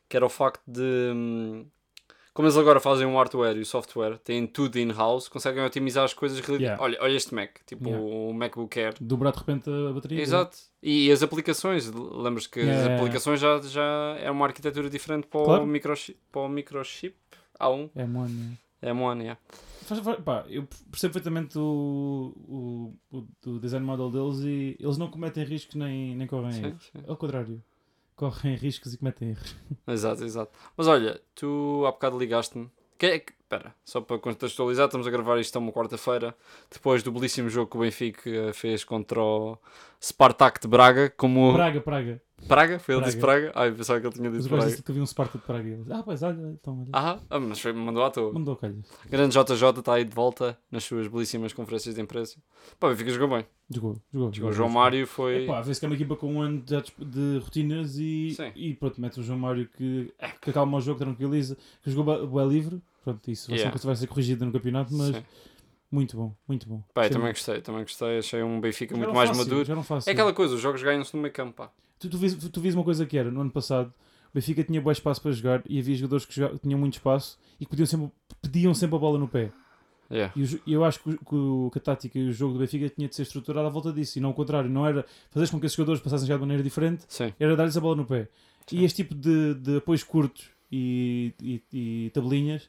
que 0.09 0.17
era 0.17 0.25
o 0.27 0.31
facto 0.31 0.63
de. 0.67 1.13
hum, 1.15 1.67
Como 2.33 2.47
eles 2.47 2.57
agora 2.57 2.79
fazem 2.81 3.07
o 3.07 3.15
hardware 3.17 3.57
e 3.57 3.61
o 3.61 3.67
software, 3.67 4.17
têm 4.19 4.47
tudo 4.47 4.79
in-house, 4.79 5.29
conseguem 5.29 5.63
otimizar 5.65 6.05
as 6.05 6.15
coisas. 6.15 6.39
Yeah. 6.49 6.81
Olha, 6.83 6.97
olha 7.01 7.17
este 7.17 7.35
Mac, 7.35 7.59
tipo 7.67 7.87
Yeah. 7.89 8.05
o 8.07 8.33
MacBook 8.33 8.79
Air. 8.79 8.95
Dobrar 9.01 9.33
de 9.33 9.39
repente 9.39 9.69
a 9.69 9.93
bateria. 9.93 10.21
Exato. 10.23 10.57
E 10.83 11.11
as 11.13 11.23
aplicações, 11.23 11.91
lembras 11.93 12.47
que 12.47 12.61
Yeah, 12.61 12.95
as 12.95 13.01
aplicações 13.01 13.41
já, 13.41 13.61
já 13.63 14.17
é 14.21 14.31
uma 14.31 14.47
arquitetura 14.47 14.89
diferente 14.89 15.27
para, 15.27 15.45
Claro. 15.45 15.65
o, 15.65 15.67
microchip, 15.67 16.19
para 16.33 16.41
o 16.43 16.49
microchip 16.49 17.15
A1. 17.59 17.91
É, 17.97 18.05
mano. 18.07 18.57
É 18.83 18.91
M1, 18.93 19.21
yeah. 19.21 19.41
Faz- 19.83 20.01
faz- 20.01 20.21
pá, 20.21 20.45
eu 20.49 20.67
percebo 20.91 21.15
perfeitamente 21.15 21.59
o, 21.59 22.95
o, 23.13 23.27
o, 23.47 23.59
design 23.59 23.85
model 23.85 24.11
deles 24.11 24.41
e 24.45 24.77
eles 24.81 24.97
não 24.97 25.11
cometem 25.11 25.45
riscos 25.45 25.75
nem, 25.75 26.15
nem 26.15 26.27
correm 26.27 26.53
Sim, 26.53 26.67
erros. 26.67 26.91
sim. 26.93 27.03
Ao 27.07 27.17
contrário, 27.17 27.63
correm 28.17 28.55
riscos 28.57 28.95
e 28.95 28.99
cometem 28.99 29.31
erros. 29.31 29.57
Exato, 29.89 30.25
exato. 30.25 30.53
Mas 30.77 30.87
olha, 30.87 31.21
tu 31.35 31.85
há 31.87 31.91
bocado 31.93 32.19
ligaste-me. 32.19 32.71
Que 32.97 33.07
é 33.07 33.19
que. 33.19 33.33
Espera, 33.51 33.75
só 33.85 34.01
para 34.01 34.17
contextualizar, 34.17 34.87
estamos 34.87 35.09
a 35.09 35.11
gravar 35.11 35.37
isto 35.41 35.59
uma 35.59 35.73
quarta-feira, 35.73 36.37
depois 36.71 37.03
do 37.03 37.11
belíssimo 37.11 37.49
jogo 37.49 37.69
que 37.69 37.77
o 37.77 37.81
Benfica 37.81 38.53
fez 38.53 38.85
contra 38.85 39.21
o 39.21 39.59
Spartak 40.01 40.61
de 40.61 40.69
Braga, 40.69 41.11
como. 41.11 41.53
Praga, 41.53 41.81
Praga. 41.81 42.23
Praga? 42.47 42.79
Foi 42.79 42.95
ele 42.95 43.03
que 43.03 43.09
disse 43.09 43.21
Praga? 43.21 43.53
Ai, 43.55 43.71
pensava 43.73 44.01
que 44.01 44.07
ele 44.07 44.15
tinha 44.15 44.31
dito 44.31 44.49
Praga. 44.49 44.67
disse 44.67 44.83
que 44.83 44.91
havia 44.91 45.03
um 45.03 45.07
Sparta 45.07 45.39
de 45.39 45.45
Praga. 45.45 45.69
e 45.69 45.73
Eles, 45.73 45.91
ah, 45.91 46.03
pois, 46.03 46.23
olha, 46.23 46.41
então, 46.53 46.81
olha. 46.81 46.89
Ah, 46.93 47.19
ah, 47.29 47.41
mas 47.41 47.61
foi, 47.61 47.73
mandou 47.73 48.03
à 48.03 48.11
toa. 48.11 48.33
Mandou 48.33 48.57
calhas. 48.57 48.85
Grande 49.09 49.35
JJ 49.35 49.79
está 49.79 49.95
aí 49.95 50.05
de 50.05 50.15
volta 50.15 50.59
nas 50.71 50.85
suas 50.85 51.07
belíssimas 51.07 51.53
conferências 51.53 51.95
de 51.95 52.01
imprensa. 52.01 52.39
Pá, 52.79 52.89
o 52.89 52.91
Benfica 52.91 53.11
jogou 53.11 53.37
bem. 53.37 53.47
Jogou, 53.71 54.03
jogou. 54.13 54.33
Jogou 54.33 54.51
o 54.51 54.53
João 54.53 54.69
Mário 54.69 55.07
foi. 55.07 55.45
Epá, 55.45 55.61
vê-se 55.61 55.79
que 55.79 55.87
é 55.87 55.89
uma 55.89 55.95
equipa 55.95 56.17
com 56.17 56.35
um 56.35 56.43
ano 56.43 56.61
de, 56.61 56.77
de 56.99 57.39
rotinas 57.39 57.97
e, 57.99 58.35
Sim. 58.35 58.53
e 58.57 58.75
pronto, 58.75 59.01
mete 59.01 59.21
o 59.21 59.23
João 59.23 59.39
Mário 59.39 59.69
que, 59.69 60.13
que 60.41 60.51
acalma 60.51 60.79
o 60.79 60.81
jogo, 60.81 60.99
tranquiliza, 60.99 61.57
que 61.83 61.91
jogou 61.91 62.41
é 62.41 62.47
livre. 62.47 62.83
Pronto, 63.05 63.31
isso 63.31 63.49
vai 63.49 63.59
ser 63.59 63.65
Yeah. 63.65 63.81
vai 63.85 63.97
ser 63.97 64.07
corrigida 64.09 64.45
no 64.45 64.53
campeonato, 64.53 64.93
mas 64.93 65.17
Sim. 65.17 65.23
muito 65.91 66.17
bom, 66.17 66.35
muito 66.47 66.69
bom. 66.69 66.83
Pá, 66.93 67.03
também 67.05 67.23
muito. 67.23 67.37
gostei, 67.37 67.61
também 67.63 67.83
gostei. 67.83 68.19
Achei 68.19 68.43
um 68.43 68.61
Benfica 68.61 68.95
muito 68.95 69.07
Jogaram 69.07 69.15
mais 69.17 69.31
fácil, 69.31 69.45
maduro. 69.45 70.03
É 70.07 70.11
aquela 70.11 70.33
coisa, 70.35 70.55
os 70.55 70.61
jogos 70.61 70.83
ganham-se 70.83 71.15
no 71.15 71.23
meio 71.23 71.33
campo, 71.33 71.55
pá. 71.55 71.71
Tu, 72.01 72.09
tu, 72.09 72.19
vês, 72.19 72.35
tu 72.35 72.61
vês 72.61 72.75
uma 72.75 72.83
coisa 72.83 73.05
que 73.07 73.17
era, 73.17 73.31
no 73.31 73.41
ano 73.43 73.51
passado, 73.51 73.89
o 74.31 74.35
Benfica 74.35 74.65
tinha 74.65 74.81
bom 74.81 74.91
espaço 74.91 75.21
para 75.21 75.31
jogar 75.33 75.63
e 75.69 75.79
havia 75.79 75.95
jogadores 75.95 76.25
que, 76.25 76.35
joga- 76.35 76.55
que 76.55 76.61
tinham 76.61 76.79
muito 76.81 76.95
espaço 76.95 77.39
e 77.61 77.65
que 77.65 77.71
pediam 77.71 77.87
sempre, 77.87 78.11
pediam 78.41 78.75
sempre 78.75 78.97
a 78.97 78.99
bola 78.99 79.19
no 79.19 79.29
pé. 79.29 79.53
Yeah. 80.11 80.33
E 80.35 80.43
o 80.43 80.61
eu 80.67 80.85
acho 80.85 80.99
que, 81.01 81.19
o- 81.33 81.71
que 81.71 81.79
a 81.79 81.83
tática 81.83 82.19
e 82.19 82.29
o 82.29 82.33
jogo 82.33 82.55
do 82.55 82.59
Benfica 82.59 82.89
tinha 82.89 83.07
de 83.09 83.15
ser 83.15 83.23
estruturado 83.23 83.67
à 83.67 83.71
volta 83.71 83.93
disso 83.93 84.19
e 84.19 84.21
não 84.21 84.31
o 84.31 84.35
contrário. 84.35 84.69
Não 84.69 84.85
era 84.87 85.05
fazer 85.31 85.49
com 85.51 85.61
que 85.61 85.67
esses 85.67 85.77
jogadores 85.77 86.01
passassem 86.01 86.27
jogar 86.27 86.39
de 86.39 86.41
maneira 86.41 86.63
diferente, 86.63 87.05
Sim. 87.07 87.33
era 87.39 87.55
dar-lhes 87.55 87.77
a 87.77 87.81
bola 87.81 87.95
no 87.97 88.05
pé. 88.05 88.29
Sim. 88.67 88.79
E 88.79 88.85
este 88.85 89.03
tipo 89.05 89.15
de, 89.15 89.55
de 89.55 89.77
apoios 89.77 90.03
curtos 90.03 90.47
e, 90.73 91.33
e, 91.41 91.63
e 91.73 92.11
tabelinhas, 92.15 92.69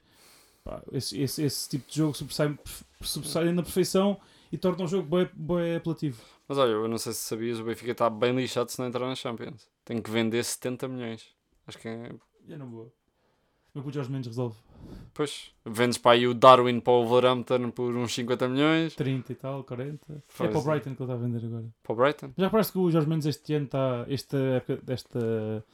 pá, 0.63 0.83
esse, 0.91 1.19
esse, 1.19 1.41
esse 1.43 1.69
tipo 1.69 1.89
de 1.89 1.97
jogo 1.97 2.13
sobressai, 2.15 2.55
sobressai 3.01 3.51
na 3.51 3.63
perfeição 3.63 4.17
e 4.51 4.57
torna 4.57 4.83
o 4.83 4.87
jogo 4.87 5.07
bem, 5.15 5.27
bem 5.33 5.75
apelativo. 5.77 6.21
Mas 6.51 6.57
olha, 6.57 6.71
eu 6.71 6.85
não 6.89 6.97
sei 6.97 7.13
se 7.13 7.19
sabias, 7.21 7.61
o 7.61 7.63
Benfica 7.63 7.93
está 7.93 8.09
bem 8.09 8.35
lixado 8.35 8.69
se 8.69 8.77
não 8.77 8.85
entrar 8.85 9.07
na 9.07 9.15
Champions. 9.15 9.69
Tem 9.85 10.01
que 10.01 10.11
vender 10.11 10.43
70 10.43 10.85
milhões. 10.89 11.25
Acho 11.65 11.77
que 11.77 11.87
é. 11.87 12.11
Eu 12.45 12.59
não 12.59 12.69
vou. 12.69 12.93
Meu 13.73 13.81
puto 13.81 13.95
Jorge 13.95 14.11
Mendes 14.11 14.27
resolve 14.27 14.57
Pois, 15.13 15.53
vendes 15.65 15.97
para 15.97 16.11
aí 16.11 16.27
o 16.27 16.33
Darwin 16.33 16.81
para 16.81 16.91
o 16.91 17.05
Wolverhampton 17.05 17.71
por 17.71 17.95
uns 17.95 18.13
50 18.13 18.49
milhões. 18.49 18.93
30 18.95 19.31
e 19.31 19.35
tal, 19.35 19.63
40. 19.63 20.11
É 20.11 20.17
Pois. 20.37 20.49
para 20.49 20.59
o 20.59 20.61
Brighton 20.61 20.93
que 20.93 21.01
ele 21.01 21.09
está 21.09 21.13
a 21.13 21.25
vender 21.25 21.45
agora. 21.45 21.65
Para 21.81 21.93
o 21.93 21.95
Brighton. 21.95 22.31
Já 22.37 22.49
parece 22.49 22.73
que 22.73 22.79
o 22.79 22.91
Jorge 22.91 23.07
Mendes 23.07 23.27
este 23.27 23.53
ano 23.53 23.65
está. 23.67 24.05
Esta 24.09 24.37
época. 24.37 24.75
Desta 24.83 25.65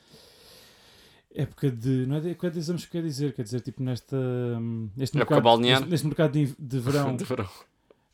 época 1.34 1.72
de. 1.72 2.06
Não 2.06 2.18
é 2.18 2.20
de 2.20 2.36
de 2.36 2.60
exames 2.60 2.86
que 2.86 2.92
quer 2.92 3.02
dizer, 3.02 3.34
quer 3.34 3.42
dizer, 3.42 3.62
tipo 3.62 3.82
nesta. 3.82 4.16
hum, 4.16 4.92
Neste 4.96 5.18
Época 5.18 5.34
mercado, 5.34 5.44
balnear. 5.44 5.80
neste, 5.80 5.90
neste 5.92 6.06
mercado 6.06 6.32
de, 6.34 6.56
de 6.60 6.80
verão, 6.80 7.16
De 7.18 7.24
verão. 7.24 7.50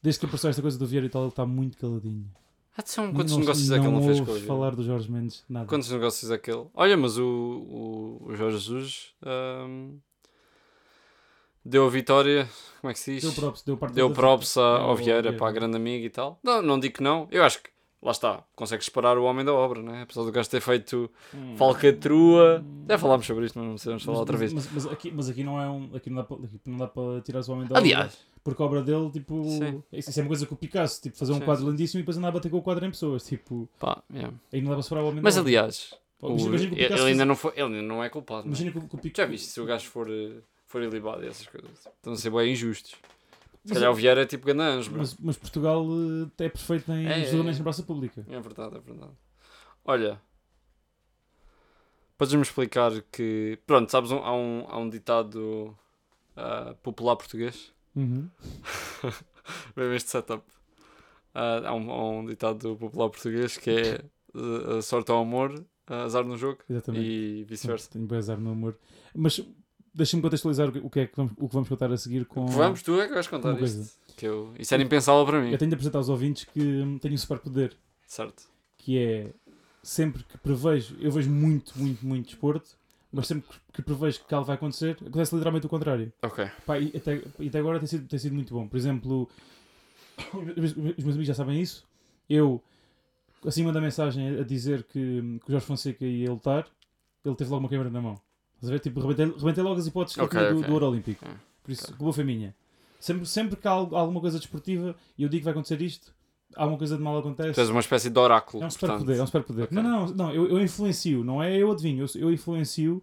desde 0.01 0.21
que 0.21 0.25
apareceu 0.27 0.49
esta 0.49 0.61
coisa 0.61 0.79
do 0.79 0.87
Vieira 0.87 1.07
e 1.07 1.09
tal, 1.09 1.23
ele 1.23 1.29
está 1.29 1.45
muito 1.45 1.77
caladinho. 1.77 2.25
Ah, 2.75 2.81
são 2.85 3.13
quantos 3.13 3.33
não, 3.33 3.39
negócios 3.41 3.69
é 3.69 3.75
que 3.77 3.79
não 3.85 3.97
ele 3.97 3.99
não 3.99 4.03
fez 4.07 4.19
com 4.21 4.31
o 4.31 4.39
falar 4.47 4.75
do 4.75 4.83
Jorge 4.83 5.11
Mendes, 5.11 5.43
nada. 5.47 5.67
Quantos 5.67 5.91
negócios 5.91 6.31
é 6.31 6.37
que 6.39 6.49
ele. 6.51 6.65
Olha, 6.73 6.97
mas 6.97 7.17
o, 7.19 7.23
o, 7.23 8.25
o 8.29 8.35
Jorge 8.35 8.57
Jesus 8.57 9.13
ahm, 9.23 9.97
deu 11.63 11.85
a 11.85 11.89
vitória. 11.89 12.49
Como 12.81 12.89
é 12.91 12.93
que 12.93 12.99
se 12.99 13.13
diz? 13.13 13.23
Deu 13.23 13.31
props, 13.33 13.61
deu 13.63 13.77
parte 13.77 13.93
Deu 13.93 14.11
props 14.11 14.57
a- 14.57 14.79
ao 14.79 14.95
Vieira, 14.95 15.31
para 15.33 15.47
a 15.47 15.51
grande 15.51 15.75
amiga 15.77 16.05
e 16.05 16.09
tal. 16.09 16.39
Não, 16.43 16.61
não 16.61 16.79
digo 16.79 16.95
que 16.95 17.03
não. 17.03 17.27
Eu 17.31 17.43
acho 17.43 17.61
que, 17.61 17.69
lá 18.01 18.11
está, 18.11 18.43
consegues 18.55 18.85
separar 18.85 19.17
o 19.19 19.23
homem 19.23 19.45
da 19.45 19.53
obra, 19.53 19.81
né? 19.81 20.01
Apesar 20.01 20.23
do 20.23 20.31
gajo 20.31 20.49
ter 20.49 20.59
feito 20.61 21.09
Hum. 21.33 21.55
falcatrua. 21.57 22.65
Já 22.89 22.97
falámos 22.97 23.25
sobre 23.25 23.45
isto, 23.45 23.57
mas 23.59 23.65
não 23.67 23.73
precisamos 23.75 24.03
falar 24.03 24.15
Mas- 24.15 24.19
outra 24.21 24.33
mas- 24.37 24.51
vez. 24.51 24.53
Mas, 24.53 24.83
mas 24.83 24.91
aqui, 24.93 25.11
mas 25.11 25.29
aqui 25.29 25.43
não 25.43 25.61
é 25.61 25.69
um. 25.69 25.89
Aqui 25.95 26.09
não 26.09 26.17
dá 26.17 26.23
para, 26.23 26.37
aqui 26.37 26.59
não 26.65 26.77
dá 26.79 26.87
para 26.87 27.21
tirar 27.21 27.39
o 27.47 27.51
homem 27.51 27.67
da 27.67 27.73
obra. 27.75 27.79
Aliás, 27.79 28.17
Porque 28.43 28.61
a 28.61 28.65
obra 28.65 28.81
dele, 28.83 29.09
tipo. 29.09 29.43
Sim. 29.45 29.81
Isso, 29.91 30.19
é 30.19 30.23
uma 30.23 30.27
coisa 30.27 30.45
que 30.45 30.53
o 30.53 30.57
Picasso, 30.57 31.01
tipo, 31.01 31.15
fazer 31.17 31.31
um 31.31 31.39
Sim, 31.39 31.45
quadro 31.45 31.63
sim. 31.63 31.71
lindíssimo 31.71 31.99
e 31.99 32.01
depois 32.03 32.17
andar 32.17 32.27
a 32.27 32.31
bater 32.31 32.51
com 32.51 32.57
o 32.57 32.61
quadro 32.61 32.85
em 32.85 32.89
pessoas. 32.89 33.23
Tipo, 33.25 33.69
pá, 33.79 34.03
yeah. 34.13 34.33
aí 34.51 34.61
não 34.61 34.75
dá 34.77 34.83
para 34.83 35.03
o 35.03 35.13
Mas 35.21 35.37
aliás, 35.37 35.93
Pô, 36.19 36.33
o- 36.33 36.55
ele, 36.55 37.01
ainda 37.01 37.23
não 37.25 37.35
foi, 37.35 37.51
ele 37.53 37.63
ainda 37.75 37.81
não 37.81 38.03
é 38.03 38.09
culpado. 38.09 38.43
é? 38.43 38.47
Imagina 38.47 38.71
que, 38.71 38.77
o- 38.79 38.87
que 38.87 38.95
o 38.95 38.97
Picasso. 38.97 39.25
Já 39.27 39.31
viste 39.31 39.47
se 39.47 39.61
o 39.61 39.65
gajo 39.65 39.89
for, 39.89 40.09
eh, 40.09 40.41
for 40.67 40.81
ilibado 40.81 41.23
e 41.23 41.27
essas 41.27 41.47
coisas? 41.47 41.71
Estão 41.71 42.11
a 42.13 42.15
ser 42.17 42.29
bem 42.31 42.51
injustos. 42.51 42.95
Se 43.63 43.73
calhar 43.73 43.89
o 43.91 43.95
Vieira 43.95 44.23
é 44.23 44.25
tipo 44.25 44.45
ganãs. 44.45 44.89
Mas, 44.89 45.15
mas 45.17 45.37
Portugal 45.37 45.85
eh, 46.37 46.43
é 46.43 46.49
perfeito 46.49 46.91
em 46.91 47.07
É, 47.07 47.21
é, 47.21 47.25
julgamentos 47.25 47.55
é. 47.57 47.59
na 47.59 47.63
praça 47.63 47.83
pública. 47.83 48.25
É 48.29 48.39
verdade, 48.41 48.75
é 48.75 48.79
verdade. 48.81 49.13
Olha, 49.85 50.19
podes-me 52.17 52.41
explicar 52.41 52.91
que. 53.11 53.57
Pronto, 53.65 53.89
sabes, 53.89 54.11
um- 54.11 54.17
há, 54.23 54.35
um, 54.35 54.65
há 54.67 54.77
um 54.77 54.89
ditado 54.89 55.77
ah, 56.35 56.75
popular 56.83 57.15
português. 57.15 57.71
Uhum. 57.95 58.27
Bem, 59.75 59.95
este 59.95 60.09
setup. 60.09 60.43
Ah, 61.33 61.61
há, 61.69 61.73
um, 61.73 61.91
há 61.91 62.09
um 62.11 62.25
ditado 62.25 62.75
popular 62.77 63.09
português 63.09 63.57
que 63.57 63.69
é 63.69 64.01
ah, 64.35 64.81
sorte 64.81 65.11
ao 65.11 65.21
amor, 65.21 65.63
ah, 65.87 66.03
azar 66.03 66.23
no 66.23 66.37
jogo 66.37 66.59
Exatamente. 66.69 67.05
e 67.05 67.43
vice-versa. 67.43 67.89
Tenho 67.91 68.05
bem 68.05 68.17
azar 68.17 68.39
no 68.39 68.51
amor. 68.51 68.77
Mas 69.15 69.41
deixa-me 69.93 70.21
contextualizar 70.23 70.69
o 70.69 70.89
que- 70.89 70.99
é 71.01 71.07
que 71.07 71.15
vamos, 71.15 71.33
o 71.37 71.47
que 71.47 71.53
vamos 71.53 71.69
contar 71.69 71.91
a 71.91 71.97
seguir 71.97 72.25
com. 72.25 72.45
Vamos, 72.47 72.81
tu 72.81 72.99
é 72.99 73.07
que 73.07 73.13
vais 73.13 73.27
contar 73.27 73.59
isto. 73.61 73.97
Que 74.15 74.27
eu, 74.27 74.53
isso 74.59 74.73
era 74.73 74.83
impensável 74.83 75.25
para 75.25 75.41
mim. 75.41 75.51
Eu 75.51 75.57
tenho 75.57 75.69
de 75.69 75.75
apresentar 75.75 75.97
aos 75.99 76.09
ouvintes 76.09 76.45
que 76.45 76.61
hum, 76.61 76.97
tenho 76.99 77.13
um 77.13 77.17
superpoder. 77.17 77.75
Certo. 78.05 78.43
que 78.77 78.99
é 78.99 79.33
sempre 79.81 80.23
que 80.23 80.37
prevejo, 80.37 80.95
eu 80.99 81.11
vejo 81.11 81.31
muito, 81.31 81.73
muito, 81.79 82.05
muito 82.05 82.27
desporto, 82.27 82.77
mas 83.13 83.27
sempre 83.27 83.47
que- 83.71 83.81
prevejo 83.81 84.19
que 84.27 84.33
algo 84.33 84.45
vai 84.47 84.55
acontecer, 84.55 84.97
acontece 84.99 85.33
literalmente 85.35 85.65
o 85.65 85.69
contrário. 85.69 86.11
Ok. 86.23 86.49
Pá, 86.65 86.79
e, 86.79 86.91
até, 86.97 87.21
e 87.39 87.47
até 87.47 87.59
agora 87.59 87.77
tem 87.79 87.87
sido, 87.87 88.07
tem 88.07 88.17
sido 88.19 88.33
muito 88.33 88.53
bom. 88.53 88.67
Por 88.67 88.75
exemplo, 88.75 89.29
os, 90.33 90.73
meus 90.73 90.99
amigos 90.99 91.27
já 91.27 91.33
sabem 91.33 91.59
isso. 91.61 91.85
Eu, 92.29 92.61
assim, 93.45 93.63
mando 93.63 93.77
a 93.77 93.81
mensagem 93.81 94.39
a 94.39 94.43
dizer 94.43 94.83
que, 94.83 95.39
que 95.39 95.47
o 95.47 95.51
Jorge 95.51 95.65
Fonseca 95.65 96.05
ia 96.05 96.31
lutar, 96.31 96.67
ele 97.23 97.35
teve 97.35 97.49
logo 97.49 97.63
uma 97.63 97.69
câmera 97.69 97.89
na 97.89 98.01
mão. 98.01 98.19
Estás 98.55 98.69
a 98.69 98.73
ver? 98.73 98.79
Tipo, 98.79 99.01
rebentei, 99.01 99.25
rebentei 99.37 99.63
logo 99.63 99.79
as 99.79 99.87
hipóteses 99.87 100.17
Ok, 100.19 100.39
do, 100.39 100.57
ok. 100.57 100.67
do 100.67 100.73
Ouro 100.73 100.87
Olímpico. 100.89 101.25
Ok. 101.25 101.37
Por 101.63 101.71
isso, 101.71 101.83
Ok. 101.85 101.95
a 101.95 101.97
boa 101.97 102.13
foi 102.13 102.23
minha. 102.23 102.55
Sempre, 102.99 103.25
sempre 103.25 103.55
que 103.57 103.67
há 103.67 103.71
al- 103.71 103.95
alguma 103.95 104.21
coisa 104.21 104.37
desportiva 104.39 104.95
e 105.17 105.23
eu 105.23 105.29
digo 105.29 105.41
que 105.41 105.45
vai 105.45 105.51
acontecer 105.51 105.81
isto, 105.81 106.13
alguma 106.55 106.77
coisa 106.77 106.97
de 106.97 107.03
mal 107.03 107.17
acontece. 107.17 107.53
Tu 107.53 107.59
és 107.59 107.69
uma 107.69 107.79
espécie 107.79 108.09
de 108.09 108.19
oráculo. 108.19 108.63
É 108.63 108.65
um 108.65 108.69
portanto. 108.69 108.89
superpoder, 108.91 109.17
é 109.19 109.23
um 109.23 109.25
superpoder. 109.25 109.63
Ok. 109.65 109.75
Não, 109.75 109.83
não, 109.83 110.07
não, 110.07 110.33
eu, 110.33 110.47
eu 110.49 110.61
influencio, 110.61 111.23
não 111.23 111.41
é 111.41 111.57
eu 111.57 111.71
adivinho, 111.71 112.05
eu, 112.05 112.21
eu 112.21 112.31
influencio. 112.31 113.01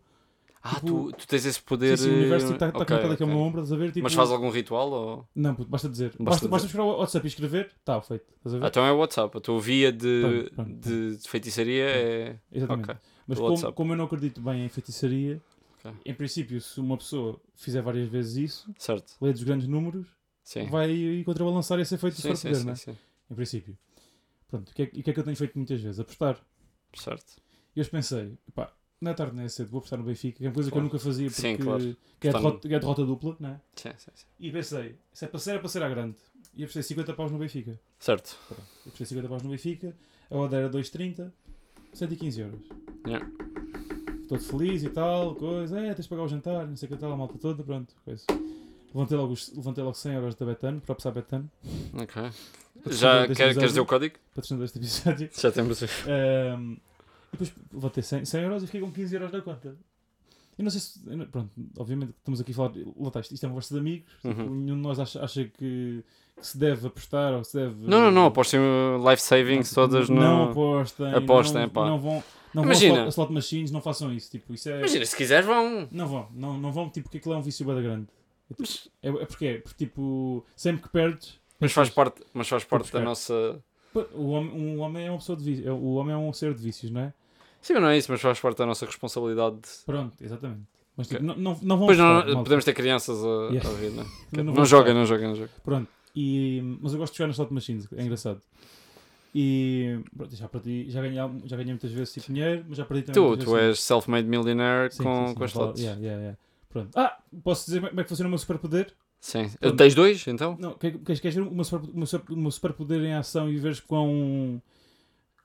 Ah, 0.62 0.74
Tipo- 0.74 1.10
tu, 1.10 1.12
tu 1.16 1.26
tens 1.26 1.46
esse 1.46 1.60
poder. 1.62 1.96
Sim, 1.96 2.04
sim, 2.04 2.10
o 2.10 2.16
universo 2.16 2.52
está 2.52 2.66
eh, 2.66 2.70
tá 2.70 2.78
ok, 2.78 2.86
conectado 2.86 3.12
aqui 3.12 3.22
ao 3.22 3.28
ok. 3.28 3.38
meu 3.38 3.46
ombro, 3.46 3.62
estás 3.62 3.72
a 3.72 3.76
ver? 3.82 3.92
Tipo, 3.92 4.02
Mas 4.02 4.12
faz 4.12 4.30
algum 4.30 4.50
ritual? 4.50 4.90
Ou... 4.90 5.28
Não, 5.34 5.54
puto, 5.54 5.70
basta 5.70 5.88
dizer. 5.88 6.08
Basta 6.18 6.48
Basta, 6.48 6.48
basta 6.66 6.82
o 6.82 6.98
WhatsApp 6.98 7.26
e 7.26 7.28
escrever, 7.28 7.70
está 7.78 8.00
feito. 8.02 8.26
Estás 8.36 8.54
a 8.54 8.58
ver? 8.58 8.64
Ah, 8.64 8.68
então 8.68 8.84
é 8.84 8.92
o 8.92 8.98
WhatsApp. 8.98 9.38
A 9.38 9.40
tua 9.40 9.58
via 9.58 9.90
de, 9.90 10.20
Pronto, 10.20 10.54
pronto, 10.54 10.88
de, 10.90 11.18
feitiçaria 11.28 11.84
é. 11.84 12.36
Exatamente. 12.52 12.90
Ok. 12.90 13.00
Mas 13.26 13.38
do 13.38 13.44
como, 13.46 13.72
como 13.72 13.92
eu 13.92 13.96
não 13.96 14.04
acredito 14.04 14.40
bem 14.42 14.66
em 14.66 14.68
feitiçaria, 14.68 15.40
em 16.04 16.12
princípio, 16.14 16.60
se 16.60 16.78
uma 16.78 16.96
pessoa 16.98 17.40
fizer 17.54 17.80
várias 17.80 18.08
vezes 18.08 18.36
isso, 18.36 18.74
Certo. 18.76 19.14
lê 19.20 19.32
dos 19.32 19.42
grandes 19.42 19.66
números, 19.66 20.08
Sim. 20.44 20.66
vai 20.66 21.22
contrabalançar 21.24 21.78
esse 21.80 21.94
efeito 21.94 22.16
Sim, 22.16 22.22
sim, 22.22 22.36
superpoder, 22.36 22.60
sim, 22.60 22.66
não 22.66 22.72
é? 22.72 22.76
sim. 22.76 22.96
Em 23.30 23.34
princípio. 23.34 23.76
Pronto, 24.48 24.70
o 24.70 24.74
que, 24.74 24.82
é, 24.82 24.90
e 24.92 25.00
o 25.00 25.02
que 25.04 25.10
é 25.10 25.12
que 25.12 25.20
eu 25.20 25.24
tenho 25.24 25.36
feito 25.36 25.56
muitas 25.56 25.80
vezes? 25.80 26.00
Apostar. 26.00 26.38
Certo. 26.94 27.36
E 27.76 27.80
hoje 27.80 27.88
pensei, 27.90 28.36
pá, 28.54 28.72
não 29.00 29.12
é 29.12 29.14
tarde 29.14 29.36
nem 29.36 29.44
é 29.44 29.48
cedo, 29.48 29.70
vou 29.70 29.78
apostar 29.78 29.98
no 29.98 30.04
Benfica, 30.04 30.38
que 30.38 30.44
é 30.44 30.48
uma 30.48 30.54
coisa 30.54 30.68
que 30.70 30.74
eu 30.76 30.80
Claro. 30.80 30.92
nunca 30.92 30.98
fazia 31.04 31.28
porque 31.30 31.40
Sim, 31.40 31.56
claro. 31.56 31.96
que, 32.18 32.28
é 32.28 32.32
derrota, 32.32 32.68
que 32.68 32.74
é 32.74 32.78
derrota 32.80 33.06
dupla, 33.06 33.36
não 33.38 33.50
é? 33.50 33.60
Sim, 33.76 33.90
sim, 33.96 34.10
sim. 34.14 34.26
E 34.40 34.50
pensei, 34.50 34.96
se 35.12 35.24
é 35.24 35.28
para 35.28 35.38
ser, 35.38 35.54
é 35.54 35.58
para 35.58 35.68
ser 35.68 35.82
à 35.82 35.88
grande. 35.88 36.16
E 36.54 36.64
apostei 36.64 36.82
50 36.82 37.14
paus 37.14 37.30
no 37.30 37.38
Benfica. 37.38 37.78
Certo. 38.00 38.36
Pronto. 38.48 38.62
Eu 38.84 38.88
apostei 38.88 39.06
50 39.06 39.28
paus 39.28 39.42
no 39.44 39.50
Benfica, 39.50 39.96
a 40.30 40.36
odd 40.36 40.54
era 40.54 40.68
2,30, 40.68 41.30
115 41.94 42.40
euros. 42.40 42.60
Yeah. 43.06 43.30
Todo 44.28 44.42
feliz 44.42 44.82
e 44.82 44.90
tal, 44.90 45.34
coisa, 45.36 45.78
é, 45.80 45.94
tens 45.94 46.04
de 46.04 46.08
pagar 46.08 46.22
o 46.24 46.28
jantar, 46.28 46.66
não 46.66 46.76
sei 46.76 46.88
o 46.88 46.92
que 46.92 46.98
tal, 46.98 47.12
a 47.12 47.16
malta 47.16 47.38
toda, 47.38 47.62
pronto, 47.62 47.94
coisa. 48.04 48.24
Levantei 48.92 49.16
logo, 49.16 49.34
levantei 49.56 49.84
logo 49.84 49.94
100 49.96 50.12
euros 50.14 50.34
da 50.34 50.44
Betano, 50.46 50.80
para 50.80 50.92
apostar 50.92 51.12
Betano, 51.12 51.48
Ok. 51.94 52.22
Já 52.88 53.26
quer, 53.28 53.34
queres 53.54 53.56
dizer 53.70 53.80
o 53.80 53.86
código? 53.86 54.16
patrocinador 54.34 54.66
deste 54.68 54.78
episódio. 54.78 55.30
Já 55.38 55.50
temos. 55.52 55.82
Ahm, 55.82 56.76
e 57.32 57.32
depois 57.32 57.52
levantei 57.72 58.02
100, 58.02 58.24
100 58.24 58.42
euros 58.42 58.62
e 58.62 58.66
fiquei 58.66 58.80
com 58.80 58.90
15 58.90 59.14
euros 59.14 59.32
na 59.32 59.40
conta. 59.40 59.76
Eu 60.58 60.64
não 60.64 60.70
sei 60.70 60.80
se. 60.80 61.00
não- 61.08 61.26
Pronto, 61.26 61.50
obviamente 61.78 62.10
estamos 62.18 62.40
aqui 62.40 62.52
a 62.52 62.54
falar. 62.54 62.72
Lá 62.74 63.20
isto 63.20 63.34
isto 63.34 63.44
é 63.44 63.46
uma 63.46 63.52
conversa 63.54 63.74
de 63.74 63.80
amigos. 63.80 64.12
tipo, 64.20 64.28
Uhum. 64.42 64.50
nenhum 64.50 64.76
de 64.76 64.82
nós 64.82 64.98
acha, 65.00 65.22
acha 65.24 65.44
que, 65.44 66.04
que 66.36 66.46
se 66.46 66.58
deve 66.58 66.86
apostar 66.86 67.32
ou 67.32 67.42
se 67.44 67.56
deve. 67.56 67.74
Não, 67.86 68.00
não, 68.02 68.10
não. 68.10 68.26
Apostem 68.26 68.60
life 69.08 69.22
savings 69.22 69.72
todas 69.72 70.08
no. 70.08 70.16
Não 70.20 70.50
apostem. 70.50 71.14
Apostem, 71.14 71.62
não, 71.62 71.68
pá. 71.70 71.86
Não 71.86 71.98
vão. 72.00 72.22
Não 72.52 72.64
Imagina. 72.64 72.94
vão 72.96 73.04
a 73.04 73.08
slot, 73.08 73.32
machines, 73.32 73.70
não 73.70 73.80
façam 73.80 74.12
isso. 74.12 74.28
Tipo, 74.30 74.52
isso 74.52 74.68
é. 74.68 74.78
Imagina, 74.78 75.06
se 75.06 75.16
quiseres, 75.16 75.46
vão. 75.46 75.88
Não 75.90 76.06
vão, 76.08 76.28
não, 76.34 76.58
não 76.58 76.72
vão, 76.72 76.90
tipo, 76.90 77.04
porque 77.04 77.18
aquilo 77.18 77.34
é 77.34 77.36
um 77.38 77.42
vício 77.42 77.64
bada 77.64 77.80
grande. 77.80 78.08
É, 79.02 79.08
é 79.08 79.24
porque 79.24 79.46
é, 79.46 79.58
porque 79.60 79.86
tipo, 79.86 80.44
sempre 80.56 80.82
que 80.82 80.88
perdes. 80.90 81.39
Mas 81.60 81.72
faz 81.72 81.90
parte, 81.90 82.22
mas 82.32 82.48
faz 82.48 82.64
parte 82.64 82.92
da 82.92 83.00
nossa. 83.00 83.62
O 84.14 84.28
homem, 84.30 84.52
um 84.52 84.80
homem 84.80 85.06
é 85.06 85.10
uma 85.10 85.18
pessoa 85.18 85.36
de 85.36 85.44
vícios. 85.44 85.66
O 85.68 85.94
homem 85.94 86.14
é 86.14 86.16
um 86.18 86.32
ser 86.32 86.54
de 86.54 86.62
vícios, 86.62 86.90
não 86.90 87.00
é? 87.02 87.12
Sim, 87.60 87.74
mas 87.74 87.82
não 87.82 87.88
é 87.90 87.98
isso, 87.98 88.10
mas 88.10 88.20
faz 88.20 88.38
parte 88.40 88.58
da 88.58 88.66
nossa 88.66 88.86
responsabilidade. 88.86 89.58
Pronto, 89.84 90.14
exatamente. 90.22 90.62
Mas 90.96 91.08
tipo, 91.08 91.22
não, 91.22 91.34
não, 91.36 91.58
não 91.62 91.76
vão 91.78 91.86
Depois 91.88 91.98
não, 91.98 92.42
podemos 92.42 92.64
ter 92.64 92.72
crianças 92.74 93.18
a, 93.24 93.28
Yeah. 93.52 93.68
a 93.68 93.72
ouvir, 93.72 93.90
não 93.90 94.02
é? 94.02 94.06
Não 94.32 94.44
Não, 94.44 94.52
apostar. 94.52 94.54
não 94.54 94.64
joguem, 94.64 94.94
não 94.94 95.04
joguem. 95.06 95.48
Pronto. 95.62 95.88
E, 96.14 96.60
mas 96.80 96.92
eu 96.92 96.98
gosto 96.98 97.12
de 97.12 97.18
jogar 97.18 97.28
nas 97.28 97.36
slot 97.36 97.52
machines, 97.52 97.88
é 97.92 98.02
engraçado. 98.02 98.40
E 99.34 100.00
pronto, 100.16 100.34
já, 100.34 100.48
perdi, 100.48 100.90
já, 100.90 101.00
ganhei, 101.00 101.16
já 101.44 101.56
ganhei 101.56 101.72
muitas 101.72 101.92
vezes 101.92 102.12
tipo, 102.14 102.32
dinheiro, 102.32 102.64
mas 102.68 102.76
já 102.78 102.84
perdi 102.84 103.04
também. 103.04 103.36
Tu, 103.38 103.44
tu 103.44 103.56
és 103.56 103.80
self-made 103.80 104.26
millionaire 104.26 104.92
Sim, 104.92 105.04
com, 105.04 105.28
sim, 105.28 105.34
com 105.34 105.44
as 105.44 105.50
slots. 105.50 105.80
yeah, 105.80 106.00
yeah, 106.00 106.20
yeah. 106.20 106.38
Pronto. 106.68 106.90
Ah, 106.96 107.16
posso 107.44 107.66
dizer 107.66 107.80
como 107.80 108.00
é 108.00 108.02
que 108.02 108.08
funciona 108.08 108.26
o 108.26 108.30
meu 108.30 108.38
superpoder? 108.38 108.92
Sim. 109.20 109.50
Pronto. 109.60 109.76
Tens 109.76 109.94
dois, 109.94 110.26
então? 110.26 110.56
Não, 110.58 110.72
quer- 110.74 110.96
queres, 110.98 111.20
queres 111.20 111.34
ver 111.36 111.50
meu, 111.50 111.64
super, 111.64 111.88
meu 111.94 112.06
super- 112.06 112.34
meu 112.36 112.50
superpoder 112.50 113.02
em 113.02 113.12
ação 113.14 113.50
e 113.50 113.58
veres 113.58 113.78
quão, 113.80 114.60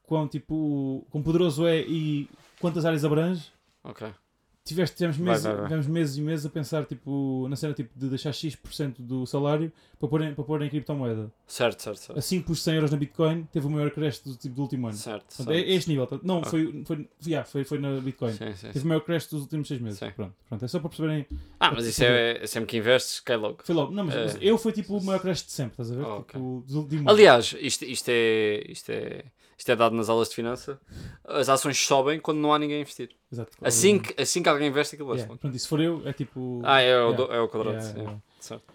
quão, 0.03 0.27
tipo, 0.27 1.05
quão 1.11 1.21
poderoso 1.21 1.65
é 1.67 1.81
e 1.81 2.29
quantas 2.59 2.85
áreas 2.85 3.03
abrange? 3.03 3.51
Ok. 3.83 4.07
Tiveste, 4.67 4.95
tivemos, 4.97 5.17
Vai, 5.17 5.27
meses, 5.27 5.43
vai, 5.43 5.53
vai. 5.57 5.63
tivemos 5.65 5.85
meses 5.85 6.17
e 6.17 6.21
meses 6.21 6.43
a 6.43 6.49
pensar 6.49 6.85
tipo, 6.85 7.45
na 7.47 7.55
cena 7.55 7.71
tipo, 7.75 7.91
de 7.95 8.09
deixar 8.09 8.33
X% 8.33 8.95
do 8.99 9.23
salário 9.27 9.71
para 9.99 10.09
pôr 10.09 10.21
em, 10.23 10.33
para 10.33 10.43
pôr 10.43 10.59
em 10.63 10.69
criptomoeda. 10.71 11.31
Certo, 11.45 11.83
certo, 11.83 11.99
certo. 11.99 12.17
Assim 12.17 12.39
que 12.41 12.47
pus 12.47 12.63
100 12.63 12.73
euros 12.73 12.89
na 12.89 12.97
Bitcoin, 12.97 13.43
teve 13.51 13.67
o 13.67 13.69
maior 13.69 13.91
crash 13.91 14.21
do, 14.21 14.35
tipo, 14.35 14.55
do 14.55 14.63
último 14.63 14.87
ano. 14.87 14.97
Certo, 14.97 15.21
Portanto, 15.27 15.45
certo. 15.45 15.51
é, 15.51 15.71
é 15.71 15.75
este 15.75 15.87
nível. 15.91 16.07
tá? 16.07 16.19
Não, 16.23 16.39
Ok. 16.39 16.49
foi, 16.49 16.83
foi, 16.83 17.09
yeah, 17.27 17.47
foi, 17.47 17.63
foi 17.63 17.77
na 17.77 17.99
Bitcoin. 18.01 18.31
Sim, 18.33 18.53
sim, 18.55 18.67
Teve 18.67 18.79
sim. 18.79 18.85
o 18.85 18.87
maior 18.87 19.01
crash 19.01 19.27
dos 19.27 19.41
últimos 19.43 19.67
6 19.67 19.79
meses. 19.81 19.99
Pronto, 20.15 20.33
pronto, 20.49 20.65
é 20.65 20.67
só 20.67 20.79
para 20.79 20.89
perceberem. 20.89 21.27
Ah, 21.59 21.71
mas 21.71 21.85
isso 21.85 22.03
é, 22.03 22.43
é 22.43 22.47
sempre 22.47 22.67
que 22.67 22.77
investes, 22.77 23.19
cai 23.19 23.37
logo. 23.37 23.59
Foi 23.63 23.75
logo. 23.75 23.91
Não, 23.93 24.03
mas, 24.05 24.35
É. 24.35 24.37
eu 24.41 24.57
foi 24.57 24.71
tipo 24.71 24.97
o 24.97 25.03
maior 25.03 25.19
crash 25.19 25.43
de 25.45 25.51
sempre, 25.51 25.73
estás 25.73 25.91
a 25.91 25.95
ver? 25.95 26.03
Oh, 26.03 26.23
tipo, 26.23 26.63
dos 26.65 26.75
últimos 26.75 27.05
Aliás, 27.13 27.55
isto, 27.59 27.85
isto, 27.85 28.09
é, 28.09 28.63
isto, 28.67 28.89
é, 28.89 29.25
isto 29.57 29.71
é 29.71 29.75
dado 29.75 29.95
nas 29.95 30.09
aulas 30.09 30.29
de 30.29 30.35
finança. 30.35 30.79
As 31.23 31.49
ações 31.49 31.77
sobem 31.77 32.19
quando 32.19 32.39
não 32.39 32.53
há 32.53 32.59
ninguém 32.59 32.77
a 32.77 32.81
investir. 32.81 33.11
Exato. 33.31 33.51
Assim 33.61 33.99
que, 33.99 34.21
assim 34.21 34.43
que 34.43 34.49
alguém 34.49 34.67
investe, 34.67 34.95
aquilo 34.95 35.09
vai 35.09 35.17
Yeah. 35.17 35.37
Pronto, 35.37 35.55
e 35.55 35.59
se 35.59 35.67
for 35.67 35.79
eu, 35.79 36.01
é 36.07 36.13
tipo. 36.13 36.61
Ah, 36.63 36.81
é 36.81 36.97
o, 36.97 37.11
Yeah. 37.11 37.35
é 37.35 37.39
o 37.39 37.47
quadrado. 37.47 37.77
Yeah, 37.77 37.99
yeah. 37.99 38.21
Certo. 38.39 38.73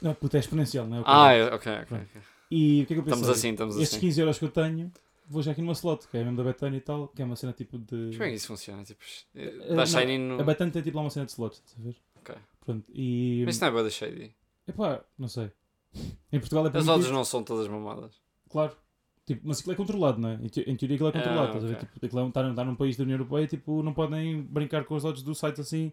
Não, 0.00 0.14
puta, 0.14 0.36
é 0.36 0.40
exponencial, 0.40 0.86
não 0.86 0.98
é? 0.98 1.00
o 1.00 1.04
Ah, 1.06 1.32
é, 1.32 1.44
ok, 1.54 1.72
ok. 1.72 1.84
Pronto. 1.86 2.08
E 2.50 2.82
o 2.82 2.86
que 2.86 2.92
é 2.92 2.96
que 2.96 3.00
eu 3.00 3.04
pensei? 3.04 3.20
Estamos 3.20 3.28
assim, 3.28 3.50
estamos 3.50 3.76
Estes 3.76 3.96
assim. 3.98 4.06
15 4.06 4.20
euros 4.20 4.38
que 4.38 4.44
eu 4.44 4.50
tenho, 4.50 4.92
vou 5.26 5.42
já 5.42 5.52
aqui 5.52 5.60
numa 5.62 5.72
slot, 5.72 6.06
que 6.08 6.16
é 6.16 6.22
mesmo 6.24 6.36
da 6.36 6.44
Betano 6.44 6.76
e 6.76 6.80
tal, 6.80 7.08
que 7.08 7.22
é 7.22 7.24
uma 7.24 7.36
cena 7.36 7.52
tipo 7.52 7.78
de. 7.78 8.10
Como 8.12 8.22
é 8.22 8.28
que 8.30 8.34
isso 8.36 8.46
funciona? 8.46 8.84
Tipo, 8.84 9.00
Eh, 9.34 9.50
dá 9.68 9.74
não, 9.76 9.86
shiny 9.86 10.18
no. 10.18 10.40
A 10.40 10.44
Betano 10.44 10.70
tem 10.70 10.82
tipo 10.82 10.96
lá 10.96 11.04
uma 11.04 11.10
cena 11.10 11.26
de 11.26 11.32
slots, 11.32 11.62
estás 11.64 11.80
a 11.80 11.82
ver? 11.90 11.96
Ok. 12.16 12.34
Pronto, 12.64 12.84
e. 12.92 13.42
Mas 13.44 13.54
isso 13.56 13.64
não 13.64 13.68
é 13.68 13.70
boa 13.72 13.84
da 13.84 13.90
shady. 13.90 14.34
Epá, 14.68 15.00
não 15.18 15.28
sei. 15.28 15.50
Em 16.32 16.40
Portugal 16.40 16.66
é 16.66 16.76
As 16.76 16.88
odds 16.88 17.10
não 17.10 17.24
são 17.24 17.42
todas 17.42 17.68
mamadas. 17.68 18.14
Claro. 18.50 18.76
Tipo, 19.26 19.40
mas 19.44 19.58
aquilo 19.60 19.72
é 19.72 19.76
controlado, 19.76 20.20
não 20.20 20.28
é? 20.30 20.34
Em, 20.34 20.48
te- 20.48 20.60
em 20.68 20.76
teoria 20.76 20.96
aquilo 20.96 21.08
é 21.08 21.12
controlado, 21.12 21.52
Ah, 21.52 21.56
a 21.56 21.60
ver? 21.60 21.76
Tipo, 21.78 21.92
aquilo 22.06 22.20
é 22.20 22.24
um- 22.24 22.28
está, 22.28 22.42
num- 22.42 22.50
está 22.50 22.64
num 22.64 22.74
país 22.76 22.96
da 22.96 23.04
União 23.04 23.16
Europeia, 23.16 23.46
tipo, 23.46 23.82
não 23.82 23.94
podem 23.94 24.42
brincar 24.42 24.84
com 24.84 24.94
os 24.94 25.04
odds 25.04 25.22
do 25.22 25.34
site 25.34 25.60
assim 25.62 25.90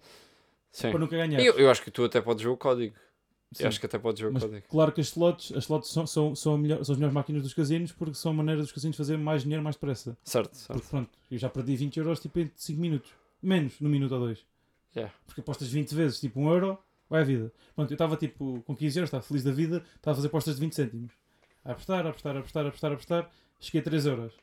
Sim. 0.71 0.89
para 0.91 0.99
nunca 0.99 1.15
ganhar. 1.15 1.39
Eu, 1.39 1.53
eu 1.57 1.69
acho 1.71 1.81
que 1.81 1.89
tu 1.91 2.03
até 2.03 2.19
podes 2.21 2.43
ver 2.43 2.49
o 2.49 2.57
código. 2.57 2.93
Sim. 3.53 3.63
Eu 3.63 3.67
acho 3.69 3.79
que 3.79 3.85
até 3.85 3.97
podes 3.99 4.21
ver 4.21 4.27
o 4.29 4.33
Mas 4.33 4.43
código. 4.43 4.65
claro 4.69 4.91
que 4.93 5.01
as 5.01 5.07
slots, 5.07 5.51
as 5.51 5.63
slots 5.63 5.89
são, 5.91 6.05
são, 6.07 6.35
são, 6.35 6.57
melhor- 6.57 6.83
são 6.83 6.93
as 6.93 6.97
melhores 6.97 7.13
máquinas 7.13 7.41
dos 7.43 7.53
casinos 7.53 7.91
porque 7.93 8.13
são 8.15 8.31
a 8.31 8.35
maneira 8.35 8.61
dos 8.61 8.71
casinos 8.71 8.95
fazer 8.97 9.17
mais 9.17 9.43
dinheiro 9.43 9.63
mais 9.63 9.75
depressa. 9.75 10.17
Certo, 10.23 10.53
certo. 10.55 10.73
Porque 10.73 10.87
pronto, 10.89 11.09
eu 11.29 11.37
já 11.37 11.49
perdi 11.49 11.75
20 11.75 11.97
euros 11.97 12.19
tipo 12.19 12.37
em 12.39 12.49
5 12.55 12.79
minutos. 12.81 13.11
Menos, 13.41 13.79
num 13.79 13.89
minuto 13.89 14.13
ou 14.13 14.19
dois. 14.19 14.45
Yeah. 14.95 15.13
Porque 15.25 15.39
apostas 15.41 15.69
20 15.69 15.93
vezes, 15.95 16.19
tipo 16.19 16.39
1 16.39 16.49
euro, 16.49 16.77
vai 17.09 17.21
a 17.21 17.25
vida. 17.25 17.51
Pronto, 17.75 17.89
eu 17.91 17.95
estava 17.95 18.15
tipo 18.17 18.61
com 18.65 18.75
15 18.75 18.99
euros, 18.99 19.07
estava 19.07 19.23
feliz 19.23 19.43
da 19.43 19.51
vida, 19.51 19.83
estava 19.95 20.11
a 20.13 20.15
fazer 20.15 20.27
apostas 20.27 20.55
de 20.55 20.61
20 20.61 20.73
cêntimos. 20.75 21.11
A 21.63 21.71
apostar, 21.71 22.05
a 22.05 22.09
apostar, 22.09 22.35
a 22.35 22.39
apostar, 22.39 22.65
a 22.65 22.67
apostar, 22.69 22.91
a 22.91 22.93
apostar. 22.95 23.31
Cheguei 23.59 23.81
a 23.81 23.83
3 23.83 24.05
euros. 24.05 24.33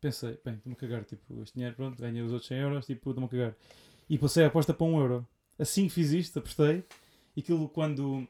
Pensei, 0.00 0.38
bem, 0.44 0.54
estou-me 0.54 0.74
a 0.74 0.76
cagar, 0.76 1.04
tipo, 1.04 1.42
este 1.42 1.54
dinheiro, 1.54 1.74
pronto, 1.74 2.00
ganhei 2.00 2.20
os 2.22 2.30
outros 2.32 2.48
100 2.48 2.58
euros, 2.58 2.86
tipo, 2.86 3.10
estou-me 3.10 3.26
a 3.26 3.30
cagar. 3.30 3.54
E 4.08 4.18
passei 4.18 4.44
a 4.44 4.48
aposta 4.48 4.74
para 4.74 4.86
1 4.86 5.00
euro. 5.00 5.28
Assim 5.58 5.84
que 5.84 5.94
fiz 5.94 6.12
isto, 6.12 6.38
apostei, 6.38 6.84
e 7.34 7.40
aquilo 7.40 7.68
quando 7.70 8.28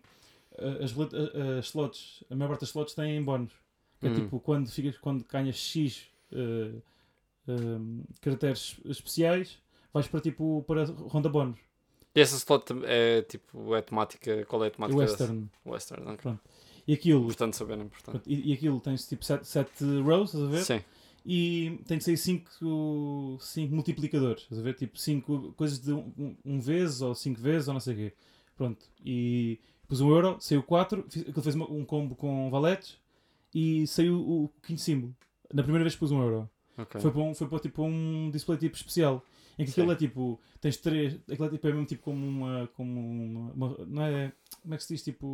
as, 0.83 0.93
rolet- 0.93 1.13
uh, 1.13 1.59
as 1.59 1.67
slots, 1.67 2.23
a 2.31 2.37
maior 2.37 2.51
parte 2.51 2.61
das 2.61 2.69
slots 2.71 2.95
têm 2.95 3.23
bónus. 3.23 3.53
Que 4.01 4.07
é 4.07 4.11
Hum. 4.11 4.15
tipo, 4.15 4.41
quando, 4.41 4.71
ficas, 4.71 4.97
quando 4.99 5.25
ganhas 5.25 5.57
X 5.57 6.07
uh, 6.33 6.81
um, 7.49 8.05
caracteres 8.21 8.77
especiais, 8.85 9.59
vais 9.93 10.07
para 10.07 10.21
tipo, 10.21 10.63
para 10.67 10.85
ronda 10.85 11.29
bónus. 11.29 11.59
E 12.15 12.21
essa 12.21 12.37
slot 12.37 12.73
é 12.85 13.23
tipo, 13.23 13.75
é 13.75 13.83
temática. 13.83 14.45
Qual 14.47 14.65
é 14.65 14.69
a 14.69 14.71
temática? 14.71 15.01
dessa? 15.01 15.25
Western. 15.25 15.51
Western, 15.67 16.09
ok. 16.13 16.33
E 16.89 16.93
aquilo, 16.95 17.25
Importante 17.25 17.57
saber, 17.57 17.79
importante. 17.79 18.23
e, 18.27 18.51
e 18.51 18.53
aquilo 18.53 18.81
tens 18.81 19.09
tipo 19.09 19.25
7 19.25 19.45
rows, 20.03 20.33
estás 20.33 20.45
a 20.45 20.51
ver? 20.51 20.65
Sim, 20.65 20.85
E 21.25 21.81
tem 21.87 21.99
que 21.99 22.05
sair 22.05 22.17
5 22.17 23.39
multiplicadores, 23.71 24.43
estás 24.45 24.61
a 24.61 24.63
ver? 24.63 24.75
Tipo 24.75 24.99
5 24.99 25.53
coisas 25.57 25.81
de 25.81 25.93
um, 25.93 26.13
um- 26.17 26.37
um 26.45 26.61
vezes 26.61 27.01
ou 27.03 27.15
5 27.15 27.41
vezes 27.41 27.69
ou 27.69 27.75
não 27.75 27.81
sei 27.81 27.95
o 27.95 27.97
quê. 27.97 28.13
Pronto. 28.57 28.87
E 29.05 29.59
pus 29.89 30.01
um 30.01 30.11
euro, 30.11 30.37
saiu 30.41 30.63
4, 30.63 31.05
aquilo 31.07 31.43
fez 31.43 31.55
um 31.57 31.85
combo 31.85 32.15
com 32.15 32.49
valetes 32.51 32.97
e 33.55 33.87
saiu 33.87 34.19
o 34.21 34.49
quinto 34.63 34.81
símbolo. 34.81 35.15
Na 35.53 35.63
primeira 35.63 35.85
vez 35.85 35.95
que 35.95 36.01
pus 36.01 36.11
um 36.13 36.21
euro. 36.23 36.49
ok. 36.79 37.01
Foi 37.01 37.11
para, 37.11 37.21
um, 37.23 37.35
foi 37.35 37.49
para 37.49 37.59
tipo 37.61 37.83
um 37.83 38.31
display 38.31 38.59
tipo 38.59 38.77
especial. 38.77 39.25
Em 39.59 39.65
que 39.65 39.71
aquilo 39.71 39.87
Sim. 39.87 39.93
é 39.93 39.97
tipo, 39.97 40.39
tens 40.61 40.77
três, 40.77 41.19
aquilo 41.31 41.47
é, 41.47 41.51
tipo, 41.51 41.67
é 41.67 41.73
mesmo 41.73 41.87
tipo 41.87 42.03
como 42.03 42.27
uma, 42.27 42.67
como 42.77 43.01
uma, 43.01 43.53
uma- 43.53 43.87
não 43.87 44.03
é, 44.03 44.31
como 44.67 44.75
é 44.75 44.79
que 44.79 44.85
se 44.85 44.95
diz, 44.95 45.03
tipo, 45.05 45.27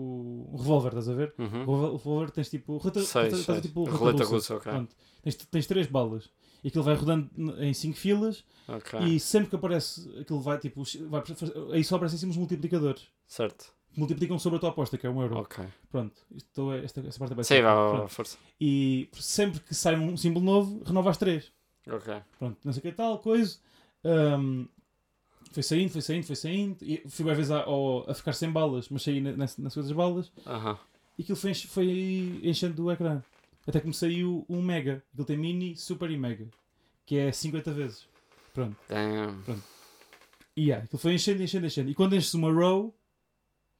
um 0.52 0.56
revólver, 0.56 0.88
estás 0.90 1.08
a 1.08 1.14
ver? 1.14 1.34
Uhum. 1.38 1.66
O 1.66 1.96
revólver 1.96 2.30
tens 2.30 2.50
tipo, 2.50 2.76
rota, 2.76 3.00
Sei, 3.02 3.24
rota- 3.24 3.36
sei. 3.38 3.60
tipo 3.62 3.84
Roleta 3.84 4.24
russa, 4.24 4.56
ok. 4.56 4.70
Pronto. 4.70 4.94
Tens, 5.22 5.36
tens 5.36 5.66
três 5.66 5.86
balas. 5.86 6.30
E 6.62 6.68
aquilo 6.68 6.84
vai 6.84 6.94
rodando 6.94 7.30
em 7.60 7.72
5 7.74 7.96
filas 7.98 8.44
Ok. 8.68 9.00
e 9.00 9.18
sempre 9.18 9.48
que 9.50 9.56
aparece, 9.56 10.08
aquilo 10.20 10.40
vai 10.40 10.58
tipo, 10.58 10.82
vai, 11.08 11.22
aí 11.72 11.82
só 11.82 11.96
aparecem 11.96 12.16
assim 12.18 12.28
os 12.28 12.36
multiplicadores. 12.36 13.08
Certo. 13.26 13.72
Multiplicam 13.96 14.38
sobre 14.38 14.56
a 14.58 14.60
tua 14.60 14.68
aposta, 14.70 14.96
que 14.96 15.06
é 15.06 15.10
um 15.10 15.20
euro. 15.20 15.38
Ok. 15.38 15.64
Pronto. 15.90 16.22
Isto 16.34 16.72
é, 16.72 16.84
esta, 16.84 17.00
essa 17.00 17.18
parte 17.18 17.32
é 17.32 17.36
bem 17.36 17.62
vá, 17.62 17.74
vá, 17.74 17.90
Pronto. 17.96 18.08
força. 18.10 18.38
E 18.60 19.08
sempre 19.14 19.60
que 19.60 19.74
sai 19.74 19.96
um 19.98 20.16
símbolo 20.16 20.44
novo, 20.44 20.82
renova 20.84 21.10
as 21.10 21.16
três. 21.18 21.50
Ok. 21.88 22.14
Pronto, 22.38 22.58
não 22.64 22.72
sei 22.72 22.78
o 22.80 22.82
que 22.82 22.92
tal, 22.92 23.18
coisa. 23.18 23.58
Ahm, 24.04 24.66
foi 25.52 25.62
saindo, 25.62 25.90
foi 25.90 26.00
saindo, 26.00 26.24
foi 26.26 26.36
saindo. 26.36 26.76
E 26.82 27.02
fui 27.08 27.24
uma 27.24 27.34
vez 27.34 27.50
a, 27.50 27.62
ao- 27.64 28.08
a 28.10 28.14
ficar 28.14 28.32
sem 28.32 28.50
balas, 28.50 28.88
mas 28.88 29.02
saí 29.02 29.20
na- 29.20 29.36
nas, 29.36 29.56
nas 29.58 29.74
coisas 29.74 29.92
balas. 29.92 30.30
Aham. 30.46 30.78
E 31.18 31.22
aquilo 31.22 31.36
foi, 31.36 31.54
foi 31.54 32.40
enchendo 32.42 32.84
o 32.84 32.90
ecrã. 32.92 33.22
Até 33.66 33.80
que 33.80 33.86
me 33.86 33.94
saiu 33.94 34.44
um 34.48 34.60
mega. 34.62 35.02
Aquilo 35.12 35.26
tem 35.26 35.36
mini, 35.36 35.76
super 35.76 36.10
e 36.10 36.16
mega. 36.16 36.48
Que 37.06 37.16
é 37.18 37.30
50 37.32 37.72
vezes. 37.72 38.06
Pronto. 38.54 38.76
Damn. 38.88 39.42
E 40.56 40.64
yeah, 40.66 40.84
aquilo 40.84 40.98
foi 40.98 41.14
enchendo, 41.14 41.42
enchendo, 41.42 41.66
enchendo. 41.66 41.90
E 41.90 41.94
quando 41.94 42.14
enches 42.16 42.34
uma 42.34 42.52
row, 42.52 42.94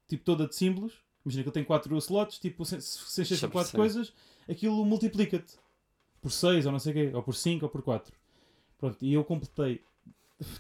tipo 0.09 0.25
toda 0.25 0.47
de 0.47 0.55
símbolos, 0.55 0.95
imagina 1.25 1.43
que 1.43 1.49
ele 1.49 1.55
tem 1.55 1.65
4 1.65 1.97
slots, 1.99 2.39
tipo, 2.39 2.65
se, 2.65 2.81
se 2.81 3.23
enches 3.23 3.39
Já 3.39 3.49
4 3.49 3.73
percebi. 3.73 3.77
coisas, 3.77 4.13
aquilo 4.49 4.85
multiplica-te. 4.85 5.57
Por 6.21 6.31
6 6.31 6.67
ou 6.67 6.73
não 6.73 6.79
sei 6.79 6.93
o 6.93 6.95
quê, 6.95 7.11
ou 7.17 7.23
por 7.23 7.35
5 7.35 7.65
ou 7.67 7.71
por 7.71 7.83
4. 7.83 8.15
Pronto, 8.79 8.97
e 9.05 9.13
eu 9.13 9.25
completei. 9.25 9.83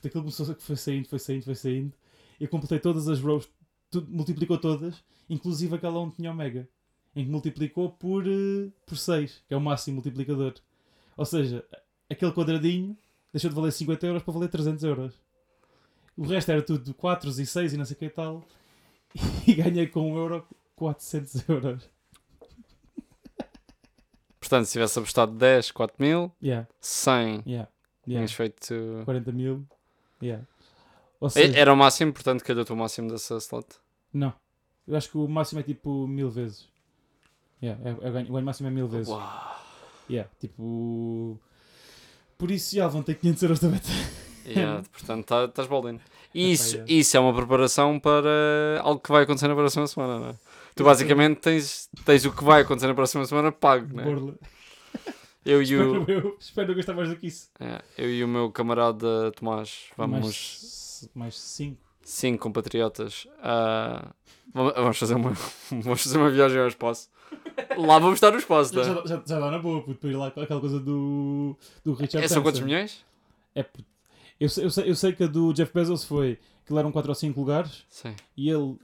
Daquilo 0.02 0.22
começou 0.24 0.50
a 0.50 0.54
que 0.54 0.62
foi 0.62 0.76
saindo, 0.76 1.08
foi 1.08 1.18
saindo, 1.18 1.44
foi 1.44 1.54
saindo. 1.54 1.92
Eu 2.40 2.48
completei 2.48 2.78
todas 2.78 3.08
as 3.08 3.20
rows, 3.20 3.48
tudo, 3.90 4.10
multiplicou 4.10 4.58
todas, 4.58 5.02
inclusive 5.28 5.74
aquela 5.74 5.98
onde 5.98 6.16
tinha 6.16 6.30
o 6.30 6.34
mega. 6.34 6.68
Em 7.14 7.24
que 7.24 7.30
multiplicou 7.30 7.90
por, 7.90 8.26
eh, 8.26 8.70
por 8.86 8.96
6, 8.96 9.42
que 9.46 9.54
é 9.54 9.56
o 9.56 9.60
máximo 9.60 9.96
multiplicador. 9.96 10.54
Ou 11.16 11.26
seja, 11.26 11.64
aquele 12.08 12.32
quadradinho 12.32 12.96
deixou 13.32 13.50
de 13.50 13.56
valer 13.56 13.72
50 13.72 14.06
euros 14.06 14.22
para 14.22 14.32
valer 14.32 14.48
300 14.48 14.84
euros. 14.84 15.14
O 16.16 16.24
resto 16.24 16.50
era 16.50 16.62
tudo 16.62 16.94
4 16.94 17.28
e 17.30 17.46
6 17.46 17.72
e 17.72 17.76
não 17.76 17.84
sei 17.84 17.94
o 17.94 17.98
que 17.98 18.04
e 18.06 18.10
tal. 18.10 18.44
E 19.46 19.54
ganhei 19.54 19.86
com 19.86 20.12
um 20.12 20.16
euro 20.16 20.46
400 20.76 21.48
euros. 21.48 21.90
Portanto, 24.40 24.66
se 24.66 24.72
tivesse 24.72 24.98
apostado 24.98 25.32
10, 25.32 25.70
4 25.70 25.96
mil, 25.98 26.32
Yeah, 26.42 26.68
100, 26.80 27.42
yeah, 27.46 27.70
yeah. 28.06 28.26
tinhas 28.26 28.32
feito. 28.32 28.74
40 29.04 29.32
mil. 29.32 29.66
Yeah. 30.22 30.44
E- 31.20 31.30
seja, 31.30 31.58
Era 31.58 31.72
o 31.72 31.76
máximo, 31.76 32.12
portanto, 32.12 32.42
calhou-te 32.44 32.72
o 32.72 32.76
máximo 32.76 33.10
dessa 33.10 33.36
slot. 33.36 33.66
não. 34.12 34.32
Eu 34.84 34.96
acho 34.96 35.10
que 35.10 35.16
o 35.16 35.28
máximo 35.28 35.60
é 35.60 35.62
tipo 35.62 36.08
mil 36.08 36.28
vezes. 36.28 36.68
Yeah, 37.62 37.80
é, 37.88 37.90
é 37.90 38.08
o, 38.08 38.12
ganho, 38.12 38.28
o 38.30 38.32
ganho 38.32 38.44
máximo 38.44 38.68
é 38.68 38.70
mil 38.72 38.88
vezes. 38.88 39.08
Uau. 39.08 39.56
Yeah, 40.10 40.28
tipo. 40.40 41.38
Por 42.36 42.50
isso 42.50 42.74
já 42.74 42.86
levantei 42.86 43.14
500 43.14 43.42
euros 43.44 43.60
da 43.60 43.68
beta. 43.68 43.88
Yeah, 44.44 44.82
portanto, 44.90 45.24
tá- 45.24 45.44
estás 45.44 45.68
bolding. 45.68 45.94
Epá, 45.94 46.02
isso, 46.34 46.74
yeah. 46.74 46.92
isso 46.92 47.16
é 47.16 47.20
uma 47.20 47.32
preparação 47.32 48.00
para 48.00 48.80
algo 48.82 49.00
que 49.00 49.12
vai 49.12 49.22
acontecer 49.22 49.46
na 49.46 49.54
próxima 49.54 49.86
semana, 49.86 50.18
não 50.18 50.28
é? 50.30 50.34
Tu 50.74 50.82
basicamente 50.82 51.38
tens, 51.38 51.88
tens 52.04 52.24
o 52.24 52.32
que 52.32 52.42
vai 52.42 52.62
acontecer 52.62 52.88
na 52.88 52.94
próxima 52.94 53.24
semana 53.24 53.52
pago, 53.52 53.94
não 53.94 54.02
é? 54.02 54.04
Borla. 54.04 54.34
Eu 55.44 55.62
e 55.62 55.76
o, 55.76 56.00
Espero, 56.00 56.10
eu, 56.10 56.36
espero 56.38 56.68
não 56.68 56.74
gastar 56.76 56.94
mais 56.94 57.08
do 57.08 57.16
que 57.16 57.26
isso. 57.26 57.48
é, 57.58 57.82
eu 57.98 58.10
e 58.10 58.22
o 58.22 58.28
meu 58.28 58.50
camarada 58.50 59.32
Tomás 59.32 59.86
vamos, 59.96 60.20
Mais, 60.20 61.10
mais 61.14 61.38
5. 61.38 61.76
cinco 62.02 62.42
compatriotas, 62.42 63.26
ah, 63.42 64.12
vamos 64.54 64.98
fazer 64.98 65.14
uma 65.14 65.32
vamos 65.70 66.02
fazer 66.02 66.18
uma 66.18 66.30
viagem 66.30 66.60
ao 66.60 66.68
espaço. 66.68 67.08
Lá 67.76 67.98
vamos 67.98 68.14
estar 68.14 68.30
no 68.30 68.38
espaço, 68.38 68.78
é? 68.78 68.84
já, 68.84 68.94
já, 69.04 69.22
já 69.26 69.40
dá 69.40 69.50
na 69.50 69.58
boa, 69.58 69.82
puto, 69.82 69.98
para 70.00 70.10
ir 70.10 70.16
lá 70.16 70.30
com 70.30 70.40
aquela 70.40 70.60
coisa 70.60 70.78
do, 70.78 71.56
do 71.84 71.92
Richard 71.94 72.24
É, 72.24 72.28
são 72.28 72.42
quantos 72.42 72.60
milhões? 72.60 73.04
É, 73.54 73.64
eu, 74.38 74.48
sei, 74.48 74.64
eu, 74.64 74.70
sei, 74.70 74.90
eu 74.90 74.94
sei 74.94 75.12
que 75.12 75.24
a 75.24 75.26
do 75.26 75.52
Jeff 75.52 75.72
Bezos 75.72 76.04
foi 76.04 76.38
que 76.64 76.76
eram 76.76 76.92
4 76.92 77.10
ou 77.10 77.14
5 77.14 77.40
lugares 77.40 77.84
Sim. 77.88 78.14
e 78.36 78.48
ele. 78.48 78.76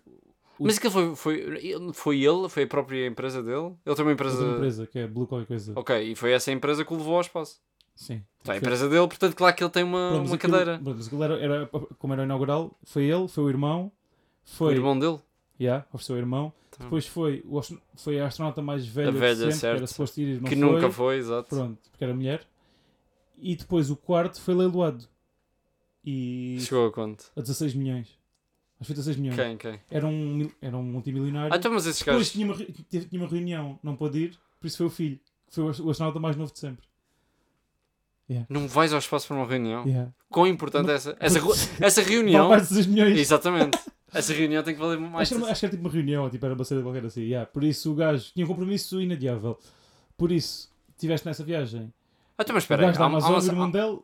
O- 0.59 0.65
Mas 0.65 0.77
aquilo 0.79 0.93
foi, 0.93 1.15
foi, 1.17 1.35
ele- 1.41 1.93
foi 1.93 2.21
ele? 2.23 2.49
Foi 2.49 2.63
a 2.65 2.67
própria 2.67 3.07
empresa 3.07 3.43
dele? 3.43 3.75
Ele 3.87 3.95
tem 3.97 4.05
uma 4.05 4.11
Outra 4.11 4.13
empresa... 4.13 4.45
empresa, 4.45 4.87
que 4.87 4.99
é 4.99 5.07
Blue 5.07 5.27
qualquer 5.27 5.47
coisa. 5.47 5.73
Ok, 5.77 6.01
e 6.13 6.15
foi 6.17 6.33
essa 6.33 6.51
empresa 6.51 6.85
que 6.85 6.93
o 6.93 6.97
levou 6.97 7.15
ao 7.15 7.21
espaço. 7.21 7.61
Sim. 7.95 8.23
Então, 8.41 8.55
a 8.55 8.59
empresa 8.59 8.89
dele, 8.89 9.07
portanto, 9.09 9.35
claro 9.35 9.55
que 9.57 9.63
ele 9.65 9.71
tem 9.71 9.83
uma, 9.83 10.11
Pronto, 10.11 10.27
uma 10.29 10.35
aquilo- 10.37 10.53
cadeira. 10.53 10.81
mas 10.83 11.07
aquilo 11.07 11.23
era, 11.25 11.39
era, 11.41 11.67
como 11.99 12.13
era 12.13 12.23
o 12.23 12.25
inaugural, 12.25 12.77
foi 12.85 13.05
ele, 13.05 13.27
foi 13.29 13.45
o 13.45 13.49
irmão, 13.49 13.87
O 13.87 14.51
foi. 14.57 14.75
irmão 14.75 14.99
dele. 14.99 15.19
Yeah, 15.61 15.85
ofereceu 15.93 16.15
o 16.15 16.19
irmão. 16.19 16.53
Então, 16.69 16.87
Depois 16.87 17.07
foi, 17.09 17.43
o, 17.49 17.61
foi 17.97 18.21
a 18.21 18.27
astronauta 18.27 18.63
mais 18.63 18.87
velha, 18.87 19.09
A 19.09 19.13
velha, 19.13 19.35
sempre, 19.37 19.59
que 19.59 19.67
era 19.67 19.79
certo. 19.79 19.87
suposto 19.89 20.21
ir, 20.21 20.41
não 20.41 20.49
que 20.49 20.55
foi. 20.55 20.65
nunca 20.65 20.91
foi, 20.93 21.17
exato. 21.17 21.49
Pronto, 21.49 21.79
porque 21.91 22.05
era 22.05 22.15
mulher. 22.15 22.47
E 23.41 23.57
depois 23.57 23.91
o 23.91 23.97
quarto 23.97 24.41
foi 24.41 24.55
leiloado. 24.55 25.05
E 26.05 26.59
Chegou 26.61 26.87
a 26.87 26.93
quanto? 26.93 27.31
a 27.37 27.41
16 27.41 27.75
milhões. 27.75 28.18
Que 28.79 28.85
foi 28.85 28.95
16 28.95 29.17
milhões. 29.17 29.37
Quem, 29.39 29.57
quem? 29.57 29.81
Era, 29.91 30.07
um, 30.07 30.51
era 30.63 30.77
um 30.77 30.83
multimilionário. 30.83 31.53
Ah, 31.53 31.57
então, 31.57 31.73
mas 31.73 31.85
esses 31.87 32.03
depois 32.03 32.31
tinha 32.31 32.47
uma, 32.47 32.55
re- 32.55 32.67
teve- 32.89 33.07
tinha 33.07 33.21
uma 33.21 33.29
reunião, 33.29 33.79
não 33.83 33.97
pôde 33.97 34.19
ir, 34.19 34.39
por 34.61 34.67
isso 34.69 34.77
foi 34.77 34.87
o 34.87 34.91
filho. 34.91 35.19
Que 35.49 35.55
foi 35.55 35.65
o 35.65 35.69
ast- 35.71 35.83
o 35.83 35.91
astronauta 35.91 36.21
mais 36.21 36.37
novo 36.37 36.53
de 36.53 36.59
sempre. 36.59 36.87
Não 38.49 38.69
vais 38.69 38.93
ao 38.93 38.99
espaço 38.99 39.27
para 39.27 39.37
uma 39.37 39.47
reunião? 39.47 39.87
Yeah. 39.87 40.13
Quão 40.29 40.47
importante 40.47 40.91
é 40.91 40.95
essa? 40.95 41.17
Essa, 41.19 41.41
ru- 41.41 41.55
essa 41.81 42.03
reunião... 42.03 42.51
mais 42.51 42.63
de 42.65 42.69
16 42.75 42.87
milhões. 42.87 43.19
Exatamente. 43.19 43.79
Essa 44.13 44.35
reunião 44.35 44.63
tem 44.63 44.75
que 44.75 44.81
valer 44.81 44.99
mais... 45.01 45.23
Acho 45.33 45.37
que, 45.39 45.43
era, 45.43 45.53
acho 45.53 45.61
que 45.61 45.67
era 45.67 45.71
tipo 45.77 45.87
uma 45.89 45.93
reunião, 45.93 46.29
tipo, 46.31 46.45
era 46.45 46.55
uma 46.55 46.65
cena 46.65 46.83
qualquer 46.83 47.07
assim. 47.07 47.23
Yeah. 47.23 47.47
Por 47.51 47.65
isso 47.65 47.91
o 47.91 47.95
gajo 47.95 48.31
tinha 48.35 48.45
um 48.45 48.49
compromisso 48.49 49.01
inadiável. 49.01 49.59
Por 50.17 50.31
isso, 50.31 50.71
estiveste 50.91 51.27
nessa 51.27 51.43
viagem. 51.43 51.91
Ah, 52.37 52.43
então, 52.43 52.55
mas 52.55 52.63
o 52.63 52.67
espera 52.67 52.83
aí. 52.83 52.87
gajo 52.89 52.99
da 52.99 53.05
há 53.05 53.09
uma- 53.09 53.19
Amazon, 53.19 53.33
uma- 53.33 53.43
o 53.43 53.47
irmão 53.47 53.71
dele, 53.71 53.99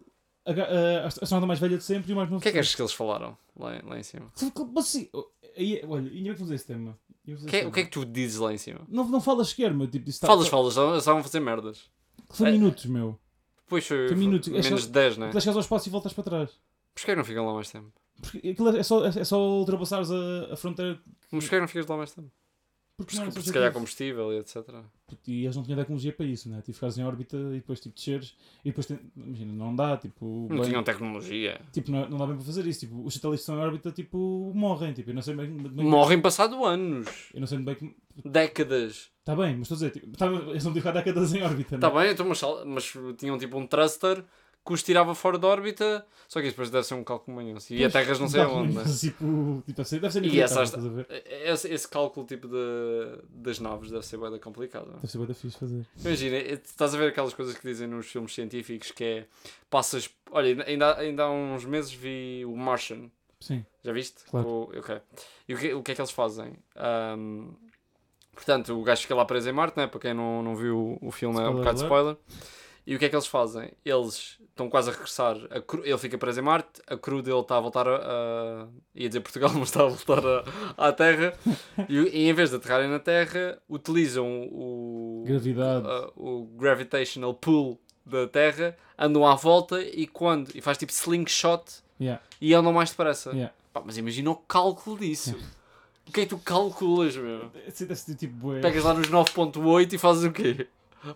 a, 0.46 1.04
a, 1.04 1.06
astronauta 1.06 1.46
mais 1.46 1.58
velha 1.58 1.78
de 1.78 1.84
sempre 1.84 2.10
e 2.10 2.12
o 2.12 2.16
mais 2.16 2.28
novo 2.28 2.38
O 2.38 2.42
que 2.42 2.48
é 2.48 2.52
que 2.52 2.58
achas 2.58 2.74
que 2.74 2.82
eles 2.82 2.92
falaram 2.92 3.36
lá, 3.56 3.80
lá 3.84 3.98
em 3.98 4.02
cima? 4.02 4.30
Mas 4.74 5.08
oh, 5.12 5.26
aí, 5.56 5.82
olha, 5.86 6.10
ainda 6.10 6.24
bem 6.24 6.32
que 6.32 6.38
fazer 6.38 6.54
esse 6.54 6.66
tema. 6.66 6.98
Que, 7.48 7.56
é, 7.56 7.66
o 7.66 7.72
que 7.72 7.80
é 7.80 7.84
que 7.84 7.90
tu 7.90 8.04
dizes 8.04 8.38
lá 8.38 8.52
em 8.52 8.58
cima? 8.58 8.82
Não, 8.86 9.08
não 9.08 9.20
falas 9.20 9.48
sequer, 9.48 9.72
meu. 9.72 9.86
Tipo, 9.86 10.10
isso 10.10 10.20
tá- 10.20 10.26
Falas, 10.26 10.44
tá- 10.44 10.50
falas, 10.50 10.76
estavam 10.98 11.20
a 11.20 11.22
fazer 11.22 11.40
merdas. 11.40 11.90
Foi 12.28 12.48
É. 12.48 12.52
minutos, 12.52 12.84
meu. 12.84 13.18
Depois 13.64 13.86
foi, 13.86 14.08
Foi 14.08 14.16
minutos. 14.16 14.48
É 14.48 14.60
menos 14.60 14.82
de 14.82 14.88
10, 14.92 15.16
né? 15.16 15.30
Tu 15.30 15.40
chegas 15.40 15.56
ao 15.56 15.62
espaço 15.62 15.88
e 15.88 15.90
voltas 15.90 16.12
para 16.12 16.24
trás. 16.24 16.50
Porquê 16.94 17.12
que 17.12 17.16
não 17.16 17.24
ficam 17.24 17.46
lá 17.46 17.54
mais 17.54 17.70
tempo? 17.70 17.90
Porque 18.20 18.50
aquilo 18.50 18.76
é 18.76 18.82
só, 18.82 19.06
é 19.06 19.24
só 19.24 19.40
ultrapassares 19.40 20.10
a, 20.10 20.52
a 20.52 20.56
fronteira. 20.56 21.00
Mas 21.32 21.44
porquê 21.44 21.56
que 21.56 21.60
não 21.60 21.68
ficas 21.68 21.86
lá 21.86 21.96
mais 21.96 22.12
tempo? 22.12 22.30
Porque 22.96 23.16
não 23.16 23.24
Se, 23.28 23.32
só 23.32 23.40
se 23.40 23.52
calhar 23.52 23.70
objetivo. 23.70 23.74
combustível 23.74 24.32
e 24.32 24.38
etc. 24.38 24.84
E 25.26 25.42
eles 25.44 25.56
não 25.56 25.64
tinham 25.64 25.76
tecnologia 25.78 26.12
para 26.12 26.26
isso, 26.26 26.48
né? 26.48 26.58
Tipo, 26.60 26.74
ficares 26.74 26.96
em 26.96 27.02
órbita 27.04 27.36
e 27.36 27.54
depois 27.56 27.80
tipo 27.80 27.94
desceres 27.96 28.36
e 28.64 28.70
depois 28.70 28.88
imagina, 29.16 29.52
não 29.52 29.74
dá, 29.74 29.96
tipo, 29.96 30.46
Não 30.48 30.58
bem- 30.60 30.68
tinham 30.68 30.82
tecnologia. 30.84 31.60
tipo 31.72 31.90
não, 31.90 32.08
não 32.08 32.18
dá 32.18 32.26
bem 32.26 32.36
para 32.36 32.44
fazer 32.44 32.64
isso, 32.68 32.80
tipo, 32.80 33.04
os 33.04 33.14
satélites 33.14 33.40
estão 33.42 33.56
em 33.56 33.60
órbita, 33.62 33.90
tipo, 33.90 34.52
morrem, 34.54 34.92
tipo, 34.92 35.10
eu 35.10 35.14
não 35.14 35.22
sei 35.22 35.34
bem, 35.34 35.48
bem 35.56 35.84
Morrem 35.86 36.20
passado 36.20 36.64
anos. 36.64 37.06
eu 37.34 37.40
não 37.40 37.46
sei 37.48 37.58
bem 37.58 37.74
como, 37.74 37.94
Décadas. 38.24 39.10
está 39.20 39.34
bem, 39.34 39.56
mas 39.56 39.62
estou 39.70 39.74
a 39.74 39.78
dizer, 39.78 39.90
tipo, 39.90 40.16
tá, 40.16 40.26
eles 40.26 40.64
não 40.64 40.72
ficam 40.72 40.92
décadas 40.92 41.34
em 41.34 41.42
órbita, 41.42 41.74
Está 41.74 41.90
né? 41.90 42.00
bem, 42.02 42.12
então, 42.12 42.26
mas, 42.28 42.40
mas 42.64 42.92
tinham 43.18 43.36
tipo 43.38 43.58
um 43.58 43.66
thruster 43.66 44.24
que 44.64 44.72
os 44.72 44.82
tirava 44.82 45.14
fora 45.14 45.38
da 45.38 45.46
órbita. 45.48 46.06
Só 46.26 46.40
que 46.40 46.48
depois 46.48 46.70
deve 46.70 46.84
ser 46.86 46.94
um 46.94 47.04
cálculo 47.04 47.36
manhoso. 47.36 47.66
E 47.72 47.84
a 47.84 47.90
Terras 47.90 48.18
não 48.18 48.28
sei 48.28 48.40
aonde. 48.40 48.72
né? 48.72 48.82
Tipo, 48.98 49.62
tipo, 49.66 49.84
ser, 49.84 50.00
deve 50.00 50.12
ser 50.12 50.24
E 50.24 50.40
essas-? 50.40 50.72
Esse, 51.44 51.68
esse 51.72 51.86
cálculo 51.88 52.26
tipo 52.26 52.48
de, 52.48 53.18
das 53.28 53.58
naves 53.60 53.90
deve 53.90 54.04
ser 54.06 54.16
bem 54.18 54.38
complicado. 54.38 54.86
não 54.86 54.94
é? 54.94 55.00
Deve 55.00 55.08
ser 55.12 55.18
bem 55.18 55.34
fixe 55.34 55.58
fazer. 55.58 55.86
Imagina, 56.02 56.36
eh, 56.36 56.60
estás 56.64 56.94
a 56.94 56.98
ver 56.98 57.08
aquelas 57.10 57.34
coisas 57.34 57.54
que 57.56 57.66
dizem 57.68 57.86
nos 57.86 58.06
filmes 58.06 58.34
científicos 58.34 58.90
que 58.90 59.04
é 59.04 59.26
passas. 59.68 60.08
Olha, 60.30 60.64
ainda, 60.66 60.98
ainda 60.98 61.24
há 61.24 61.30
uns 61.30 61.64
meses 61.66 61.92
vi 61.92 62.42
o 62.46 62.56
Martian. 62.56 63.10
Sim, 63.40 63.64
Já 63.84 63.92
viste? 63.92 64.24
Claro. 64.24 64.48
O, 64.48 64.62
ok. 64.78 64.98
E 65.46 65.54
o 65.54 65.58
que, 65.58 65.74
o 65.74 65.82
que 65.82 65.92
é 65.92 65.94
que 65.94 66.00
eles 66.00 66.10
fazem? 66.10 66.54
Ahm, 66.74 67.50
portanto, 68.32 68.72
o 68.80 68.82
gajo 68.82 69.02
fica 69.02 69.14
lá 69.14 69.26
preso 69.26 69.48
em 69.50 69.52
Marte, 69.52 69.76
né? 69.76 69.86
para 69.86 70.00
quem 70.00 70.14
não, 70.14 70.42
não 70.42 70.56
viu 70.56 70.96
o 71.02 71.10
filme 71.10 71.36
é 71.38 71.42
um 71.42 71.58
Spoiler 71.58 71.58
bocado 71.58 71.78
de 71.78 71.84
alert. 71.84 72.16
spoiler. 72.16 72.16
E 72.86 72.94
o 72.94 72.98
que 72.98 73.06
é 73.06 73.08
que 73.08 73.14
eles 73.16 73.26
fazem? 73.26 73.72
Eles 73.84 74.38
estão 74.50 74.68
quase 74.68 74.90
a 74.90 74.92
regressar. 74.92 75.36
A 75.50 75.60
cru- 75.60 75.82
ele 75.86 75.96
fica 75.96 76.18
preso 76.18 76.40
em 76.40 76.42
Marte, 76.42 76.82
a 76.86 76.96
crew 76.98 77.22
dele 77.22 77.40
está 77.40 77.56
a 77.56 77.60
voltar 77.60 77.88
a. 77.88 77.96
a- 77.96 78.68
ia 78.94 79.08
dizer 79.08 79.20
Portugal, 79.20 79.50
mas 79.56 79.68
está 79.68 79.82
a 79.84 79.86
voltar 79.88 80.22
a- 80.26 80.44
à 80.76 80.92
Terra. 80.92 81.32
e, 81.88 81.96
e 81.96 82.28
em 82.28 82.32
vez 82.34 82.50
de 82.50 82.56
aterrarem 82.56 82.88
na 82.90 82.98
Terra, 82.98 83.58
utilizam 83.68 84.26
o, 84.52 85.24
gravidade. 85.26 85.86
a- 85.86 86.10
o 86.14 86.44
gravitational 86.56 87.32
pull 87.34 87.80
da 88.04 88.26
Terra, 88.28 88.76
andam 88.98 89.26
à 89.26 89.34
volta 89.34 89.80
e 89.82 90.06
quando. 90.06 90.50
e 90.54 90.60
faz 90.60 90.76
tipo 90.78 90.92
slingshot 90.92 91.82
Yeah, 92.00 92.20
e 92.40 92.52
andam 92.52 92.72
mais 92.72 92.90
depressa. 92.90 93.30
yeah. 93.30 93.54
Pá, 93.72 93.80
mas 93.84 93.96
imagina 93.96 94.30
o 94.30 94.34
cálculo 94.36 94.98
disso. 94.98 95.34
O 96.06 96.12
que 96.12 96.20
é 96.20 96.24
que 96.24 96.30
tu 96.30 96.38
calculas, 96.38 97.16
meu? 97.16 97.50
Tipo. 98.18 98.50
Pegas 98.60 98.84
lá 98.84 98.92
nos 98.92 99.08
9.8 99.08 99.92
e 99.94 99.98
fazes 99.98 100.24
o 100.24 100.30
quê? 100.32 100.66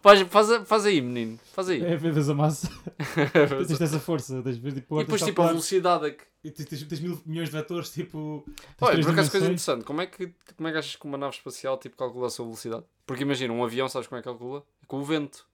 Faz, 0.02 0.20
faz, 0.22 0.68
faz 0.68 0.86
aí, 0.86 1.00
menino. 1.00 1.38
Faz 1.52 1.68
aí. 1.68 1.82
É, 1.82 1.96
vês 1.96 2.28
a 2.28 2.34
massa. 2.34 2.68
tens 3.66 3.80
essa 3.80 3.98
força. 3.98 4.42
Tens, 4.42 4.56
tipo, 4.56 5.00
e 5.00 5.04
depois, 5.04 5.22
tipo, 5.22 5.42
a 5.42 5.48
velocidade 5.48 6.06
é 6.06 6.10
que. 6.10 6.24
e 6.44 6.50
tens, 6.50 6.68
tens, 6.68 6.82
tens 6.84 7.00
mil 7.00 7.20
milhões 7.24 7.48
de 7.48 7.56
vetores, 7.56 7.90
tipo. 7.90 8.44
Olha, 8.80 9.02
por 9.02 9.12
acaso, 9.12 9.30
coisa 9.30 9.46
interessante. 9.46 9.84
Como 9.84 10.00
é, 10.02 10.06
que, 10.06 10.32
como 10.56 10.68
é 10.68 10.72
que 10.72 10.78
achas 10.78 10.96
que 10.96 11.04
uma 11.06 11.16
nave 11.16 11.36
espacial 11.36 11.78
tipo, 11.78 11.96
calcula 11.96 12.26
a 12.26 12.30
sua 12.30 12.44
velocidade? 12.44 12.84
Porque 13.06 13.22
imagina, 13.22 13.52
um 13.54 13.64
avião, 13.64 13.88
sabes 13.88 14.06
como 14.08 14.18
é 14.18 14.22
que 14.22 14.28
calcula? 14.28 14.62
Com 14.86 14.98
o 14.98 15.04
vento. 15.04 15.46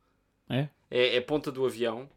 É? 0.49 0.68
É, 0.90 1.16
é 1.16 1.18
a 1.18 1.23
ponta 1.23 1.53
do 1.53 1.64
avião. 1.64 2.09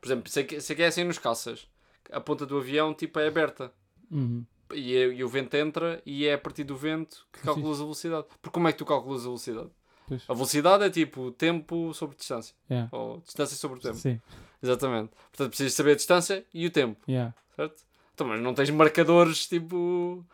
Por 0.00 0.08
exemplo, 0.08 0.30
sei 0.30 0.44
que, 0.44 0.60
sei 0.60 0.74
que 0.74 0.82
é 0.82 0.86
assim 0.86 1.04
nos 1.04 1.18
caças. 1.18 1.68
A 2.10 2.20
ponta 2.20 2.46
do 2.46 2.56
avião, 2.56 2.94
tipo, 2.94 3.18
é 3.18 3.28
aberta. 3.28 3.72
Uhum. 4.10 4.44
E, 4.72 4.96
é- 4.96 5.12
e 5.12 5.24
o 5.24 5.28
vento 5.28 5.54
entra 5.54 6.00
e 6.04 6.26
é 6.26 6.34
a 6.34 6.38
partir 6.38 6.64
do 6.64 6.76
vento 6.76 7.26
que 7.32 7.40
Sim. 7.40 7.46
calculas 7.46 7.78
a 7.80 7.82
velocidade. 7.82 8.26
Porque 8.40 8.54
como 8.54 8.68
é 8.68 8.72
que 8.72 8.78
tu 8.78 8.86
calculas 8.86 9.22
a 9.22 9.24
velocidade? 9.24 9.70
Pois. 10.08 10.22
A 10.28 10.32
velocidade 10.34 10.84
é 10.84 10.90
tipo 10.90 11.30
tempo 11.32 11.92
sobre 11.94 12.16
distância. 12.16 12.54
Yeah. 12.70 12.88
Ou 12.92 13.18
distância 13.20 13.56
sobre 13.56 13.78
tempo. 13.80 13.96
Sim. 13.96 14.20
Exatamente. 14.62 15.10
Portanto, 15.30 15.48
precisas 15.50 15.74
saber 15.74 15.92
a 15.92 15.96
distância 15.96 16.44
e 16.52 16.66
o 16.66 16.70
tempo, 16.70 16.98
Yeah. 17.08 17.34
certo? 17.54 17.82
Então, 18.14 18.26
mas 18.26 18.40
não 18.40 18.52
tens 18.54 18.70
marcadores 18.70 19.46
tipo. 19.46 20.24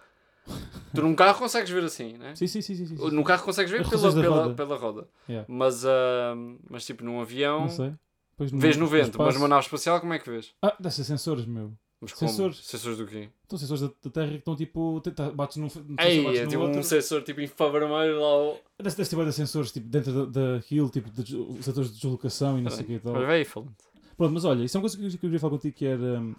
Tu 0.94 1.02
num 1.02 1.14
carro 1.14 1.38
consegues 1.38 1.70
ver 1.70 1.84
assim, 1.84 2.12
né? 2.18 2.34
Sim, 2.36 2.46
sim, 2.46 2.60
sim. 2.62 2.74
sim, 2.76 2.86
sim. 2.86 3.10
No 3.10 3.24
carro 3.24 3.42
consegues 3.44 3.70
ver 3.70 3.80
As 3.80 3.88
pela, 3.88 4.12
pela, 4.12 4.42
roda. 4.42 4.54
pela 4.54 4.76
roda. 4.76 5.08
Yeah. 5.28 5.46
Mas, 5.48 5.84
ah, 5.84 6.34
mas 6.70 6.84
tipo 6.86 7.02
num 7.04 7.20
avião, 7.20 7.60
Não 7.62 7.68
sei. 7.68 7.92
Depois 8.32 8.50
vês 8.50 8.76
no 8.76 8.86
vento. 8.86 9.04
Mas 9.18 9.28
espaço- 9.28 9.38
numa 9.38 9.48
nave 9.48 9.62
espacial, 9.64 10.00
como 10.00 10.12
é 10.12 10.18
que 10.18 10.28
vês? 10.30 10.52
Ah, 10.60 10.74
deve 10.78 10.94
ser 10.94 11.04
sensores, 11.04 11.46
meu. 11.46 11.72
Mas 12.04 12.12
como? 12.18 12.30
Sensores. 12.30 12.56
Sensores 12.64 12.98
do 12.98 13.06
quê? 13.06 13.28
Estão 13.42 13.58
sensores 13.58 13.80
da, 13.82 13.90
da 14.02 14.10
Terra 14.10 14.28
que 14.30 14.36
estão 14.36 14.56
tipo. 14.56 15.00
te- 15.00 15.10
tá- 15.10 15.30
bates 15.30 15.56
num. 15.56 15.66
Ei, 15.98 16.22
bates 16.24 16.40
é 16.40 16.46
tipo 16.46 16.62
um 16.62 16.66
outro. 16.66 16.82
sensor 16.82 17.22
tipo 17.22 17.40
infravermelho 17.40 18.20
lá. 18.20 18.26
ao- 18.26 18.60
Deve, 18.78 18.96
deve 18.96 19.08
ter 19.16 19.24
de 19.24 19.32
sensores 19.32 19.72
tipo, 19.72 19.86
dentro 19.88 20.26
da, 20.26 20.56
da 20.58 20.64
hill, 20.70 20.88
tipo, 20.90 21.10
de, 21.10 21.62
setores 21.62 21.90
de 21.90 21.96
deslocação 22.00 22.58
e 22.58 22.62
não 22.62 22.70
sei 22.70 22.82
o 22.84 22.86
que 22.86 22.92
e 22.94 22.98
tal. 23.00 23.12
Mas 23.14 23.26
vai 23.26 23.44
falando. 23.44 23.74
Pronto, 24.16 24.32
mas 24.32 24.44
olha, 24.44 24.64
isso 24.64 24.76
é 24.76 24.78
uma 24.78 24.82
coisa 24.82 24.96
que 24.96 25.04
eu, 25.04 25.08
que 25.10 25.16
eu 25.16 25.20
queria 25.20 25.40
falar 25.40 25.50
contigo 25.52 25.76
que 25.76 25.86
era. 25.86 26.20
hum, 26.20 26.34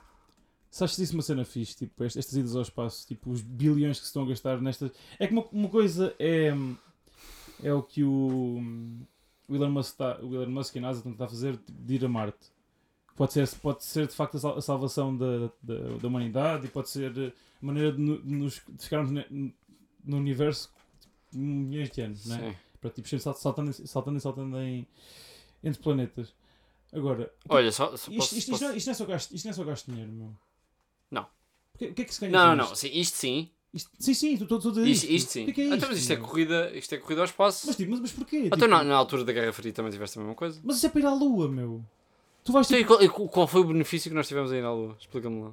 se 0.69 0.83
achas 0.83 0.99
isso 0.99 1.13
uma 1.13 1.23
cena 1.23 1.45
fixe, 1.45 1.75
tipo, 1.75 2.03
est- 2.03 2.17
estas 2.17 2.35
idas 2.35 2.55
ao 2.55 2.61
espaço, 2.61 3.07
tipo, 3.07 3.29
os 3.31 3.41
bilhões 3.41 3.97
que 3.97 4.03
se 4.03 4.09
estão 4.09 4.23
a 4.23 4.27
gastar 4.27 4.61
nestas. 4.61 4.91
É 5.19 5.25
que 5.27 5.33
uma, 5.33 5.45
uma 5.51 5.69
coisa 5.69 6.13
é. 6.19 6.53
hum, 6.53 6.75
É 7.63 7.73
o 7.73 7.81
que 7.81 8.03
o. 8.03 8.57
hum, 8.59 8.99
O 9.47 9.55
Elon 9.55 9.69
Musk, 9.71 9.95
tá, 9.97 10.19
o 10.21 10.33
Elon 10.35 10.49
Musk 10.51 10.75
e 10.75 10.79
a 10.79 10.81
NASA 10.81 11.07
estão 11.07 11.25
a 11.25 11.29
fazer 11.29 11.55
tipo, 11.57 11.71
de 11.83 11.93
ir 11.95 12.03
a 12.05 12.09
Marte. 12.09 12.53
Pode 13.15 13.31
ser, 13.33 13.47
pode 13.61 13.83
ser 13.83 14.07
de 14.07 14.13
facto 14.13 14.35
a 14.35 14.39
sal- 14.39 14.57
a 14.57 14.61
salvação 14.61 15.15
da, 15.15 15.49
da, 15.63 15.97
da 16.01 16.07
humanidade 16.07 16.65
e 16.65 16.69
pode 16.69 16.89
ser 16.89 17.17
eh, 17.17 17.31
a 17.61 17.65
maneira 17.65 17.91
de, 17.93 17.99
no- 17.99 18.21
de 18.21 18.33
nos, 18.35 18.61
de 18.67 18.83
ficarmos 18.83 19.11
ne- 19.11 19.53
no 20.03 20.17
universo 20.17 20.69
tipo, 20.99 21.37
milhões 21.37 21.89
de 21.91 22.01
anos, 22.01 22.25
não 22.25 22.35
é? 22.35 22.49
Sim. 22.51 22.55
Para 22.81 22.89
tipo, 22.89 23.07
saltando, 23.19 23.71
e- 23.71 23.87
saltando 23.87 24.17
e 24.17 24.21
saltando 24.21 24.57
em, 24.59 24.85
entre 25.63 25.81
planetas. 25.81 26.33
Agora, 26.93 27.31
Olha, 27.49 27.71
só. 27.71 27.87
só 27.95 28.11
isto, 28.11 28.15
posso- 28.17 28.35
isto, 28.35 28.37
isto, 28.37 28.51
posso- 28.51 28.63
não, 28.65 28.71
é- 28.71 28.77
isto 28.77 28.87
não 28.87 28.91
é 28.91 28.95
só 28.95 29.05
gasto, 29.05 29.31
isto 29.33 29.45
não 29.45 29.51
é 29.51 29.53
só 29.53 29.63
gasto 29.63 29.85
de 29.85 29.91
dinheiro, 29.93 30.11
meu. 30.13 30.33
Não. 31.09 31.23
O 31.23 31.77
que, 31.77 31.85
o 31.87 31.93
que 31.93 32.01
é 32.01 32.05
que 32.05 32.13
se 32.13 32.19
ganha 32.21 32.31
Não, 32.31 32.55
não, 32.55 32.65
isto? 32.65 32.75
sim, 32.77 32.89
isto 32.93 33.15
sim. 33.17 33.49
Isto- 33.73 33.91
sim, 33.99 34.13
sim, 34.13 34.33
estou 34.33 34.57
a 34.57 34.61
dizer 34.61 34.87
Isto, 34.87 35.05
isto 35.09 35.31
sim. 35.31 35.43
O 35.43 35.45
que 35.45 35.51
é 35.51 35.53
que 35.53 35.61
é 35.61 35.63
Ah, 35.63 35.67
isto? 35.67 35.77
então, 35.77 35.89
mas 35.89 35.97
isto 35.99 36.11
é 36.13 36.15
corrida, 36.17 36.77
isto 36.77 36.95
é 36.95 36.97
corrida 36.97 37.21
ao 37.21 37.25
espaço. 37.25 37.67
Mas, 37.67 37.75
tipo, 37.77 37.91
mas, 37.91 37.99
mas 38.01 38.11
porquê? 38.11 38.37
Então 38.45 38.57
Tipo, 38.59 38.67
na, 38.69 38.83
na 38.83 38.95
altura 38.95 39.23
da 39.23 39.31
Guerra 39.33 39.51
Fria 39.53 39.71
também 39.73 39.91
tiveste 39.91 40.17
a 40.17 40.21
mesma 40.21 40.35
coisa. 40.35 40.59
Mas 40.63 40.77
isso 40.77 40.85
é 40.85 40.89
para 40.89 40.99
ir 41.01 41.05
à 41.05 41.13
Lua, 41.13 41.49
meu. 41.49 41.83
Tu 42.45 42.51
vais 42.51 42.67
Sim, 42.67 42.75
e 42.77 42.85
qual, 42.85 43.47
foi 43.47 43.61
o 43.61 43.63
benefício 43.65 44.09
que 44.11 44.15
nós 44.15 44.27
tivemos 44.27 44.51
aí 44.51 44.61
na 44.61 44.71
Lua? 44.71 44.95
Explica-me 44.99 45.41
lá. 45.41 45.51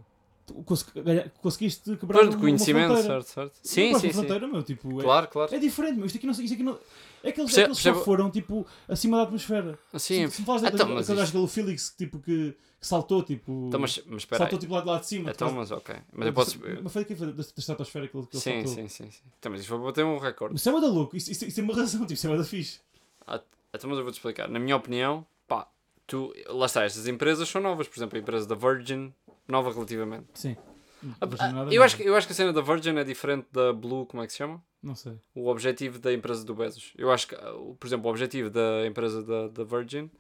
conseguiste 1.40 1.96
quebrar 1.96 2.20
de 2.20 2.26
uma- 2.28 2.35
uma 2.35 2.40
conhecimento, 2.40 2.92
fronteira. 2.92 3.22
certo, 3.22 3.26
certo. 3.28 3.52
Sim, 3.62 3.83
sim, 3.87 3.88
uma 3.88 3.98
sim. 3.98 4.12
fronteira, 4.12 4.46
meu, 4.46 4.62
tipo, 4.62 5.00
é- 5.00 5.02
Claro, 5.02 5.28
claro. 5.28 5.55
É 5.55 5.59
diferente, 5.59 5.96
meu. 5.96 6.05
Isto 6.05 6.18
aqui 6.18 6.26
não, 6.26 6.33
isto 6.33 6.52
aqui 6.52 6.62
não... 6.62 6.78
É 7.24 7.33
que 7.33 7.40
eles, 7.40 7.57
é 7.57 7.62
que 7.62 7.68
eles 7.68 7.78
só 7.78 7.94
foram, 7.94 8.31
tipo, 8.31 8.66
acima 8.87 9.16
da 9.16 9.22
atmosfera. 9.22 9.78
Assim, 9.90 10.28
se, 10.28 10.35
se 10.37 10.40
me 10.42 10.46
falas 10.46 10.62
então, 10.64 10.72
daquele 10.76 10.94
mas 10.96 11.07
daquele 11.07 11.24
gajo, 11.26 11.44
isto- 11.44 11.55
Felix, 11.55 11.94
tipo, 11.96 12.18
que, 12.18 12.55
que 12.78 12.87
saltou, 12.87 13.22
tipo... 13.22 13.68
então, 13.68 13.81
mas, 13.81 14.02
mas 14.05 14.16
espera 14.18 14.38
saltou, 14.42 14.59
tipo, 14.59 14.74
lá 14.74 14.81
de 14.83 14.87
lá 14.88 14.98
de 14.98 15.07
cima. 15.07 15.31
Então, 15.31 15.48
de 15.48 15.55
mas 15.55 15.70
ok. 15.70 15.94
Mas 16.12 16.26
eu 16.26 16.33
posso... 16.35 16.59
Mas 16.83 16.92
foi 16.92 17.05
da, 17.07 17.26
da 17.33 17.40
estratosfera 17.57 18.09
que 18.09 18.16
ele, 18.18 18.26
que 18.26 18.37
ele 18.37 18.42
Sim, 18.42 18.52
saltou. 18.66 18.74
sim, 18.74 18.88
sim, 18.88 19.11
sim. 19.11 19.22
Então, 19.38 19.50
mas 19.50 19.61
isto 19.62 19.68
foi 19.70 19.78
para 19.78 19.87
bater 19.87 20.05
um 20.05 20.18
recorde. 20.18 20.57
Isso 20.57 20.68
é 20.68 20.72
uma 20.72 20.81
da 20.83 20.88
louco, 20.88 21.16
isso, 21.16 21.31
isso, 21.31 21.46
isso 21.46 21.59
é 21.59 21.62
uma 21.62 21.74
razão, 21.74 22.00
tipo, 22.02 22.12
isso 22.12 22.26
é 22.26 22.31
uma 22.31 22.37
da 22.37 22.44
fixe. 22.44 22.81
Então, 23.74 23.88
mas 23.88 23.96
eu 23.98 24.05
vou-te 24.05 24.16
explicar. 24.16 24.48
Na 24.50 24.59
minha 24.59 24.76
opinião, 24.76 25.24
tu... 26.06 26.32
Lá 26.48 26.66
está, 26.66 26.84
estas 26.84 27.06
empresas 27.06 27.48
são 27.48 27.60
novas. 27.60 27.88
Por 27.88 27.98
exemplo, 27.98 28.16
a 28.18 28.20
empresa 28.20 28.46
da 28.46 28.54
Virgin, 28.54 29.12
nova 29.48 29.72
relativamente. 29.72 30.26
Sim. 30.34 30.56
Eu, 31.70 31.82
acho 31.82 31.96
que, 31.96 32.04
eu 32.04 32.14
acho 32.14 32.26
que 32.26 32.32
a 32.32 32.36
cena 32.36 32.52
da 32.52 32.60
Virgin 32.60 32.96
é 32.96 33.04
diferente 33.04 33.46
da 33.50 33.72
Blue, 33.72 34.06
como 34.06 34.22
é 34.22 34.26
que 34.26 34.32
se 34.32 34.38
chama? 34.38 34.62
Não 34.82 34.94
sei. 34.96 35.16
o 35.34 35.48
objetivo 35.48 35.98
da 35.98 36.12
empresa 36.12 36.44
do 36.44 36.54
Bezos. 36.54 36.92
Eu 36.96 37.10
acho 37.12 37.28
que, 37.28 37.36
por 37.36 37.86
exemplo, 37.86 38.06
o 38.06 38.10
objetivo 38.10 38.50
da 38.50 38.86
empresa 38.86 39.22
da, 39.22 39.48
da 39.48 39.64
Virgin 39.64 40.10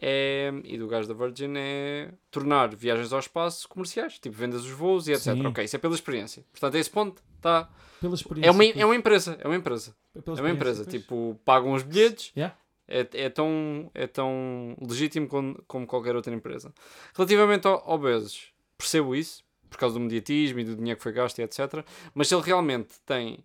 é, 0.00 0.50
e 0.64 0.78
do 0.78 0.88
gajo 0.88 1.06
da 1.06 1.12
Virgin 1.14 1.52
é 1.56 2.12
tornar 2.30 2.74
viagens 2.74 3.12
ao 3.12 3.18
espaço 3.18 3.68
comerciais, 3.68 4.18
tipo 4.18 4.34
vendas 4.34 4.64
os 4.64 4.70
voos 4.70 5.06
e 5.06 5.12
etc. 5.12 5.34
Sim. 5.34 5.46
Ok, 5.46 5.64
isso 5.64 5.76
é 5.76 5.78
pela 5.78 5.94
experiência. 5.94 6.44
Portanto, 6.50 6.74
a 6.76 6.78
esse 6.78 6.90
ponto 6.90 7.22
tá, 7.40 7.68
Pela 8.00 8.14
experiência. 8.14 8.48
é, 8.48 8.50
uma, 8.50 8.64
pois. 8.64 8.76
é 8.76 8.84
uma 8.86 8.96
empresa, 8.96 9.38
é 9.38 9.46
uma 9.46 9.56
empresa. 9.56 9.94
Pela 10.24 10.38
É 10.38 10.40
uma 10.40 10.50
empresa, 10.50 10.80
experiência, 10.82 11.00
tipo, 11.00 11.38
pagam 11.44 11.72
os 11.72 11.82
bilhetes, 11.82 12.32
Yeah. 12.34 12.56
É, 12.90 13.08
é, 13.24 13.28
tão, 13.30 13.90
é 13.94 14.06
tão 14.06 14.76
legítimo 14.80 15.28
como, 15.28 15.62
como 15.66 15.86
qualquer 15.86 16.14
outra 16.16 16.34
empresa. 16.34 16.72
Relativamente 17.14 17.66
ao, 17.66 17.82
ao 17.88 17.98
Bezos, 17.98 18.52
percebo 18.76 19.14
isso, 19.14 19.44
por 19.68 19.78
causa 19.78 19.94
do 19.94 20.00
mediatismo 20.00 20.58
e 20.60 20.64
do 20.64 20.76
dinheiro 20.76 20.96
que 20.98 21.02
foi 21.02 21.12
gasto 21.12 21.38
e 21.38 21.42
etc. 21.42 21.84
Mas 22.14 22.28
se 22.28 22.34
ele 22.34 22.42
realmente 22.42 22.94
tem 23.06 23.44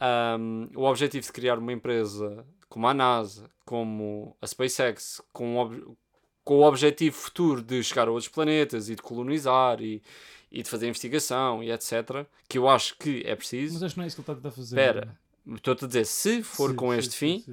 ahm, 0.00 0.68
o 0.74 0.84
objetivo 0.84 1.24
de 1.26 1.32
criar 1.32 1.58
uma 1.58 1.72
empresa 1.72 2.44
como 2.68 2.86
a 2.88 2.94
NASA, 2.94 3.50
como 3.64 4.36
a 4.40 4.46
SpaceX, 4.46 5.20
com, 5.32 5.56
o 5.56 5.60
ob- 5.60 5.96
com 6.42 6.58
o 6.60 6.62
objetivo 6.62 7.14
futuro 7.16 7.62
de 7.62 7.82
chegar 7.84 8.08
a 8.08 8.10
outros 8.10 8.28
planetas 8.28 8.88
e 8.88 8.94
de 8.96 9.02
colonizar 9.02 9.80
e, 9.82 10.02
e 10.50 10.62
de 10.62 10.68
fazer 10.70 10.88
investigação 10.88 11.62
e 11.62 11.70
etc., 11.70 12.26
que 12.48 12.56
eu 12.58 12.68
acho 12.68 12.96
que 12.98 13.22
é 13.26 13.36
preciso. 13.36 13.74
Mas 13.74 13.82
acho 13.82 13.94
que 13.94 13.98
não 13.98 14.04
é 14.04 14.06
isso 14.08 14.16
que 14.22 14.30
ele 14.30 14.38
está 14.38 14.48
a 14.48 14.52
fazer. 14.52 14.76
Espera, 14.76 15.18
estou-te 15.54 15.84
a 15.84 15.88
dizer, 15.88 16.06
se 16.06 16.42
for 16.42 16.70
Sim, 16.70 16.76
com 16.76 16.92
sim, 16.92 16.98
este 16.98 17.10
sim, 17.10 17.18
fim. 17.18 17.44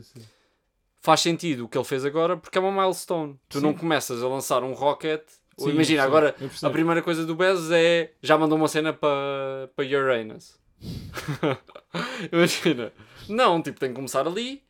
Faz 1.01 1.21
sentido 1.21 1.65
o 1.65 1.69
que 1.69 1.77
ele 1.77 1.85
fez 1.85 2.03
agora 2.05 2.38
porque 2.38 2.57
é 2.57 2.62
uma 2.62 2.71
milestone. 2.71 3.39
Tu 3.47 3.59
Sim. 3.59 3.65
não 3.65 3.73
começas 3.73 4.21
a 4.23 4.27
lançar 4.27 4.63
um 4.63 4.73
rocket. 4.73 5.21
ou 5.57 5.65
Sim, 5.67 5.73
imagina, 5.73 6.03
agora 6.03 6.35
a 6.63 6.69
primeira 6.69 7.01
coisa 7.01 7.25
do 7.25 7.35
Bezos 7.35 7.71
é 7.71 8.13
já 8.21 8.38
mandou 8.38 8.57
uma 8.57 8.67
cena 8.67 8.93
para 8.93 9.69
para 9.75 9.85
Uranus. 9.85 10.57
imagina. 12.31 12.91
Não, 13.27 13.62
tipo, 13.62 13.79
tem 13.79 13.89
que 13.89 13.95
começar 13.95 14.27
ali. 14.27 14.63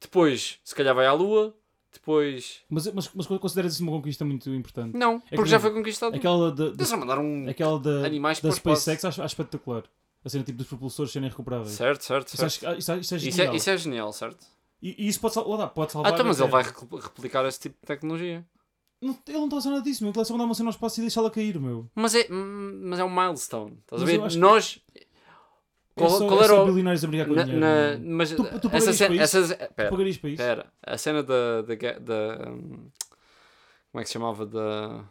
Depois, 0.00 0.58
se 0.64 0.74
calhar 0.74 0.94
vai 0.94 1.06
à 1.06 1.12
Lua. 1.12 1.54
Depois. 1.92 2.62
Mas, 2.70 2.90
mas, 2.92 3.10
mas 3.14 3.26
consideras 3.26 3.74
isso 3.74 3.82
uma 3.82 3.92
conquista 3.92 4.24
muito 4.24 4.48
importante? 4.50 4.96
Não, 4.96 5.20
que 5.20 5.36
porque 5.36 5.50
já 5.50 5.60
foi 5.60 5.70
conquistado. 5.72 6.16
Aquela 6.16 6.48
Eles 6.58 6.88
já 6.88 6.96
mandaram 6.96 7.22
um. 7.22 7.48
aquela 7.50 7.78
da, 7.78 8.06
animais 8.06 8.40
da. 8.40 8.50
SpaceX 8.50 9.04
acho, 9.04 9.20
acho 9.22 9.34
espetacular. 9.34 9.84
A 10.24 10.28
cena 10.28 10.42
tipo 10.42 10.56
dos 10.56 10.66
propulsores 10.68 11.12
serem 11.12 11.28
recuperáveis. 11.28 11.72
Certo, 11.72 12.02
certo, 12.02 12.28
Isso, 12.28 12.36
certo. 12.38 12.46
acho, 12.46 12.60
que- 12.60 12.78
isso, 12.78 12.94
isso 12.94 13.14
é 13.14 13.18
Isso 13.18 13.42
é, 13.42 13.56
isso 13.56 13.70
é 13.70 13.76
genial, 13.76 14.12
certo? 14.12 14.46
E, 14.82 15.04
e 15.04 15.08
isso 15.08 15.20
pode, 15.20 15.34
sal- 15.34 15.48
lá 15.48 15.68
pode 15.68 15.90
Ah, 15.90 15.92
salvar. 15.92 16.12
então, 16.12 16.26
mas 16.26 16.40
a 16.40 16.44
ele 16.44 16.50
vai 16.52 16.62
replicar 16.64 17.46
esse 17.46 17.60
tipo 17.60 17.76
de 17.80 17.86
tecnologia. 17.86 18.44
Não, 19.00 19.16
ele 19.26 19.36
não 19.38 19.44
está 19.44 19.56
a 19.56 19.60
fazer 19.60 19.70
nada 19.70 19.82
disso, 19.82 20.02
meu. 20.02 20.08
Ele 20.10 20.18
está 20.18 20.24
só 20.24 20.32
mandar 20.34 20.44
uma 20.44 20.54
cena 20.54 20.68
ao 20.68 20.72
espaço 20.72 21.00
e 21.00 21.02
deixá-la 21.02 21.30
cair, 21.30 21.58
meu. 21.60 21.88
Mas 21.94 22.14
é, 22.14 22.26
mas 22.28 22.98
é 22.98 23.04
um 23.04 23.10
milestone. 23.10 23.78
Estás 23.80 24.02
a 24.02 24.04
Mas 24.04 24.14
ver? 24.14 24.28
que- 24.28 24.36
Nós. 24.38 24.80
Qual, 25.94 26.18
qual 26.26 26.42
era 26.42 26.54
o. 26.62 26.64
bilionários 26.66 27.04
a 27.04 27.06
brigar 27.06 27.26
com 27.26 27.34
Na, 27.34 27.42
dinheiro. 27.42 27.60
na- 27.66 27.98
mas 28.16 28.30
Tu- 28.30 28.60
tu 28.60 28.70
essa 28.72 28.92
cena. 28.94 29.14
para? 29.14 29.22
Essa, 29.24 29.42
Tu 29.68 29.74
pera, 29.74 29.90
pagarias 29.90 30.16
para 30.16 30.30
isso? 30.30 30.42
pera, 30.42 30.72
a 30.82 30.96
cena 30.98 31.22
da. 31.22 31.62
da, 31.62 31.74
ga- 31.74 31.98
da 31.98 32.36
como 32.46 34.00
é 34.00 34.02
que 34.02 34.06
se 34.06 34.12
chamava? 34.14 34.46
Da, 34.46 35.04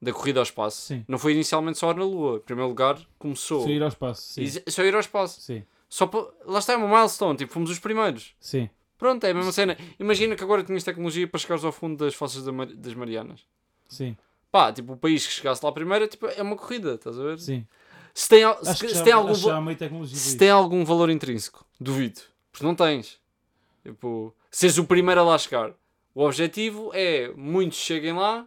da 0.00 0.12
corrida 0.12 0.40
ao 0.40 0.44
espaço. 0.44 0.80
Sim. 0.86 1.04
Não 1.06 1.18
foi 1.18 1.32
inicialmente 1.34 1.78
só 1.78 1.92
na 1.92 2.02
Lua. 2.04 2.38
Em 2.38 2.40
primeiro 2.40 2.68
lugar, 2.68 2.98
começou. 3.18 3.62
Só 3.62 3.68
ir 3.68 3.82
ao 3.82 3.88
espaço. 3.88 4.22
Sim. 4.22 4.46
Só 4.68 4.82
ir 4.82 4.94
ao 4.94 5.00
espaço. 5.00 5.40
Sim. 5.40 5.62
Só 5.88 6.06
pa- 6.06 6.26
lá 6.46 6.58
está, 6.60 6.72
é 6.72 6.76
uma 6.76 6.88
milestone. 6.88 7.36
Tipo, 7.36 7.52
fomos 7.52 7.70
os 7.70 7.78
primeiros. 7.78 8.34
Sim. 8.40 8.70
Pronto, 9.02 9.24
é 9.24 9.32
a 9.32 9.34
mesma 9.34 9.50
cena. 9.50 9.76
Imagina 9.98 10.36
que 10.36 10.44
agora 10.44 10.62
tinhas 10.62 10.84
tecnologia 10.84 11.26
para 11.26 11.40
chegares 11.40 11.64
ao 11.64 11.72
fundo 11.72 12.04
das 12.04 12.14
fossas 12.14 12.44
das 12.76 12.94
Marianas. 12.94 13.40
Sim. 13.88 14.16
Pá, 14.48 14.72
tipo, 14.72 14.92
o 14.92 14.96
país 14.96 15.26
que 15.26 15.32
chegasse 15.32 15.64
lá 15.64 15.72
primeiro 15.72 16.04
é, 16.04 16.06
tipo, 16.06 16.24
é 16.28 16.40
uma 16.40 16.54
corrida, 16.54 16.94
estás 16.94 17.18
a 17.18 17.22
ver? 17.24 17.38
Sim. 17.40 17.66
Se 18.14 18.28
tem, 18.28 18.44
se, 18.62 18.74
se 18.76 18.88
já, 18.94 19.02
tem 19.02 19.12
algum 19.12 19.34
se 20.06 20.36
tem 20.36 20.50
algum 20.50 20.84
valor 20.84 21.10
intrínseco, 21.10 21.66
duvido. 21.80 22.20
Porque 22.52 22.64
não 22.64 22.76
tens. 22.76 23.18
Tipo, 23.82 24.32
seres 24.52 24.78
o 24.78 24.84
primeiro 24.84 25.20
a 25.22 25.24
lá 25.24 25.36
chegar. 25.36 25.72
O 26.14 26.22
objetivo 26.24 26.92
é 26.94 27.32
muitos 27.36 27.78
cheguem 27.78 28.12
lá. 28.12 28.46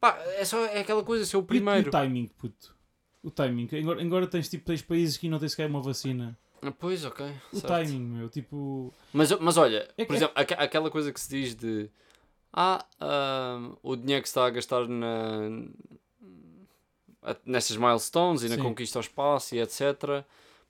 Pá, 0.00 0.18
é 0.38 0.46
só 0.46 0.64
é 0.64 0.80
aquela 0.80 1.04
coisa, 1.04 1.26
ser 1.26 1.36
o 1.36 1.40
E- 1.40 1.42
E, 1.42 1.46
primeiro. 1.46 1.88
o 1.88 1.90
timing, 1.90 2.30
puto. 2.38 2.74
O 3.22 3.30
timing. 3.30 3.68
Agora, 3.82 4.00
agora 4.00 4.26
tens, 4.26 4.48
tipo, 4.48 4.64
tens 4.64 4.80
países 4.80 5.18
que 5.18 5.28
não 5.28 5.38
têm 5.38 5.48
sequer 5.50 5.68
uma 5.68 5.82
vacina. 5.82 6.38
Pois, 6.78 7.04
ok. 7.04 7.26
O 7.52 7.56
certo. 7.60 7.66
timing, 7.66 8.00
meu. 8.00 8.28
Tipo... 8.28 8.92
Mas, 9.12 9.30
mas 9.38 9.56
olha, 9.56 9.88
É 9.96 10.04
por 10.04 10.08
que- 10.12 10.16
exemplo, 10.16 10.34
aque- 10.36 10.54
aquela 10.54 10.90
coisa 10.90 11.12
que 11.12 11.20
se 11.20 11.28
diz 11.28 11.54
de 11.54 11.88
ah, 12.52 12.84
o 13.82 13.96
dinheiro 13.96 14.22
que 14.22 14.28
se 14.28 14.32
está 14.32 14.46
a 14.46 14.50
gastar 14.50 14.86
na, 14.88 15.48
nestas 17.44 17.76
milestones 17.76 18.42
e 18.42 18.48
na 18.48 18.56
Sim. 18.56 18.62
conquista 18.62 18.98
ao 18.98 19.00
espaço 19.02 19.54
e 19.54 19.60
etc. 19.60 19.80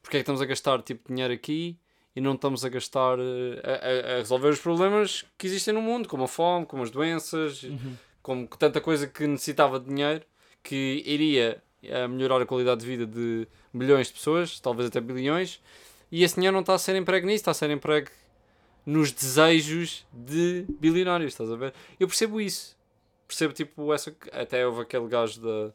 Porque 0.02 0.16
é 0.16 0.20
que 0.20 0.22
estamos 0.22 0.40
a 0.40 0.46
gastar 0.46 0.82
tipo 0.82 1.12
dinheiro 1.12 1.32
aqui 1.32 1.78
e 2.14 2.20
não 2.20 2.34
estamos 2.34 2.64
a 2.64 2.68
gastar 2.68 3.18
eh, 3.18 3.62
a, 3.64 3.70
a- 3.70 4.14
a 4.14 4.18
resolver 4.18 4.48
os 4.48 4.58
problemas 4.60 5.24
que 5.38 5.46
existem 5.46 5.72
no 5.74 5.80
mundo, 5.82 6.08
como 6.08 6.24
a 6.24 6.28
fome, 6.28 6.66
como 6.66 6.82
as 6.82 6.90
doenças, 6.90 7.62
Uhum. 7.62 7.96
como 8.22 8.46
tanta 8.48 8.80
coisa 8.80 9.06
que 9.06 9.26
necessitava 9.26 9.78
de 9.78 9.86
dinheiro 9.86 10.24
que 10.62 11.02
iria 11.06 11.62
eh, 11.82 12.06
melhorar 12.08 12.42
a 12.42 12.46
qualidade 12.46 12.80
de 12.80 12.86
vida 12.86 13.06
de 13.06 13.46
milhões 13.72 14.08
de 14.08 14.14
pessoas, 14.14 14.60
talvez 14.60 14.88
até 14.88 15.00
bilhões, 15.00 15.60
e 16.10 16.24
esse 16.24 16.34
dinheiro 16.34 16.54
não 16.54 16.60
está 16.60 16.74
a 16.74 16.78
ser 16.78 16.96
emprego 16.96 17.26
nisso, 17.26 17.36
está 17.42 17.50
a 17.52 17.54
ser 17.54 17.70
emprego 17.70 18.08
nos 18.84 19.12
desejos 19.12 20.04
de 20.12 20.64
bilionários, 20.80 21.32
estás 21.32 21.50
a 21.50 21.56
ver? 21.56 21.72
Eu 21.98 22.08
percebo 22.08 22.40
isso. 22.40 22.76
Percebo 23.28 23.52
tipo 23.52 23.92
essa. 23.94 24.14
Até 24.32 24.66
houve 24.66 24.80
aquele 24.82 25.06
gajo 25.06 25.40
da, 25.40 25.72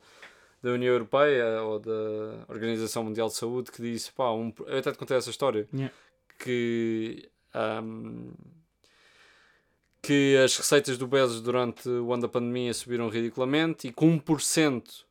da 0.61 0.71
União 0.71 0.91
Europeia 0.91 1.61
ou 1.61 1.79
da 1.79 2.45
Organização 2.49 3.03
Mundial 3.03 3.27
de 3.29 3.35
Saúde 3.35 3.71
que 3.71 3.81
disse, 3.81 4.11
pá, 4.11 4.31
um, 4.31 4.51
eu 4.65 4.79
até 4.79 4.91
te 4.91 4.97
contei 4.97 5.15
essa 5.15 5.29
história, 5.29 5.67
Yeah. 5.73 5.93
que 6.37 7.29
ahm, 7.53 8.31
que 10.01 10.37
as 10.37 10.55
receitas 10.57 10.97
do 10.97 11.07
Bezos 11.07 11.41
durante 11.41 11.89
o 11.89 12.11
ano 12.13 12.23
da 12.23 12.27
pandemia 12.27 12.73
subiram 12.73 13.09
ridiculamente 13.09 13.87
e 13.87 13.91
que 13.91 14.05
1% 14.05 15.04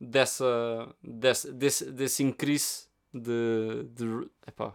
dessa, 0.00 0.94
dessa 1.02 1.52
desse, 1.52 1.90
desse 1.90 2.22
increase 2.22 2.86
de, 3.12 3.84
de 3.94 4.28
epá, 4.46 4.74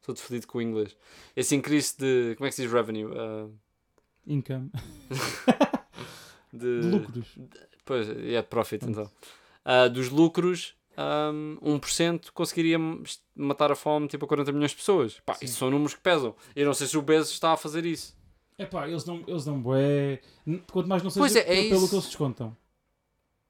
estou 0.00 0.14
fodido 0.16 0.46
com 0.46 0.58
o 0.58 0.62
inglês 0.62 0.96
esse 1.36 1.54
increase 1.54 1.94
de, 1.98 2.34
como 2.36 2.46
é 2.46 2.50
que 2.50 2.56
se 2.56 2.62
diz 2.62 2.72
revenue? 2.72 3.04
Uh, 3.06 3.52
Income. 4.26 4.70
de, 6.52 6.80
De 6.80 6.86
lucros. 6.88 7.26
Pois, 7.84 8.08
é 8.08 8.42
profit 8.42 8.78
Pronto. 8.84 9.00
então. 9.00 9.10
Ah, 9.64 9.88
dos 9.88 10.08
lucros, 10.10 10.74
um, 11.62 11.78
1% 11.78 12.30
conseguiria 12.32 12.78
matar 13.34 13.72
a 13.72 13.74
fome 13.74 14.06
tipo 14.08 14.24
a 14.24 14.28
40 14.28 14.52
milhões 14.52 14.70
de 14.72 14.76
pessoas. 14.76 15.20
Pá, 15.26 15.34
Sim. 15.34 15.44
isso 15.46 15.58
são 15.58 15.70
números 15.70 15.94
que 15.94 16.00
pesam. 16.00 16.34
Eu 16.54 16.66
não 16.66 16.74
sei 16.74 16.86
se 16.86 16.96
o 16.96 17.02
Bezos 17.02 17.32
está 17.32 17.52
a 17.52 17.56
fazer 17.56 17.84
isso. 17.84 18.16
É 18.58 18.66
pá, 18.66 18.86
eles 18.88 19.02
dão, 19.02 19.24
eles 19.26 19.44
dão 19.44 19.60
bué. 19.60 20.20
N- 20.46 20.62
Quanto 20.70 20.88
mais 20.88 21.02
não 21.02 21.10
seja 21.10 21.20
Pois 21.22 21.34
é, 21.36 21.40
é 21.40 21.44
pelo 21.68 21.78
isso. 21.78 21.88
que 21.88 21.94
eles 21.96 22.06
descontam. 22.06 22.56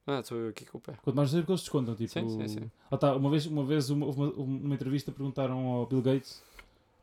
Ah, 0.07 0.21
estou 0.21 0.37
eu 0.37 0.53
o 0.73 0.81
pé. 0.81 0.95
Quanto 1.03 1.17
mais 1.17 1.29
não 1.29 1.33
seja 1.33 1.43
o 1.43 1.47
que 1.47 1.53
eles 1.53 1.61
descontam. 1.61 1.95
Tipo, 1.95 2.12
Sim, 2.12 2.29
sim, 2.29 2.49
sim. 2.49 2.71
Ah, 2.91 2.97
tá, 2.97 3.15
uma 3.15 3.31
vez, 3.31 3.47
uma 3.47 3.65
vez 3.65 3.88
uma, 3.88 4.07
uma, 4.07 4.27
numa 4.27 4.75
entrevista 4.75 5.12
perguntaram 5.12 5.67
ao 5.67 5.87
Bill 5.87 6.03
Gates 6.03 6.43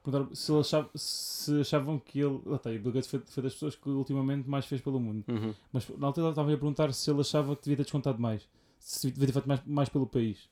perguntaram 0.04 0.34
se, 0.34 0.52
achava, 0.52 0.90
se 0.96 1.62
achavam 1.62 2.00
que 2.00 2.20
ele. 2.20 2.42
Ah, 2.54 2.58
tá, 2.58 2.72
e 2.72 2.78
o 2.78 2.82
Bill 2.82 2.94
Gates 2.94 3.10
foi, 3.10 3.20
foi 3.20 3.44
das 3.44 3.54
pessoas 3.54 3.76
que 3.76 3.90
ultimamente 3.90 4.50
mais 4.50 4.66
fez 4.66 4.82
pelo 4.82 5.00
mundo. 5.00 5.24
Uhum. 5.28 5.54
Mas 5.72 5.88
na 5.90 6.08
altura 6.08 6.30
estava 6.30 6.52
a 6.52 6.58
perguntar 6.58 6.94
se 6.94 7.10
ele 7.10 7.22
achava 7.22 7.56
que 7.56 7.64
devia 7.64 7.78
ter 7.78 7.84
descontado 7.84 8.20
mais. 8.20 8.48
Se 8.80 9.12
devia 9.12 9.28
ter 9.28 9.34
feito 9.34 9.48
mais, 9.48 9.64
mais 9.66 9.90
pelo 9.90 10.08
país. 10.08 10.50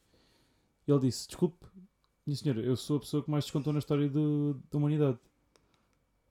Ele 0.87 0.99
disse: 0.99 1.27
Desculpe, 1.27 1.65
minha 2.25 2.35
senhora, 2.37 2.61
eu 2.61 2.75
sou 2.75 2.97
a 2.97 2.99
pessoa 2.99 3.23
que 3.23 3.31
mais 3.31 3.45
descontou 3.45 3.73
na 3.73 3.79
história 3.79 4.07
do, 4.09 4.59
da 4.71 4.77
humanidade. 4.77 5.17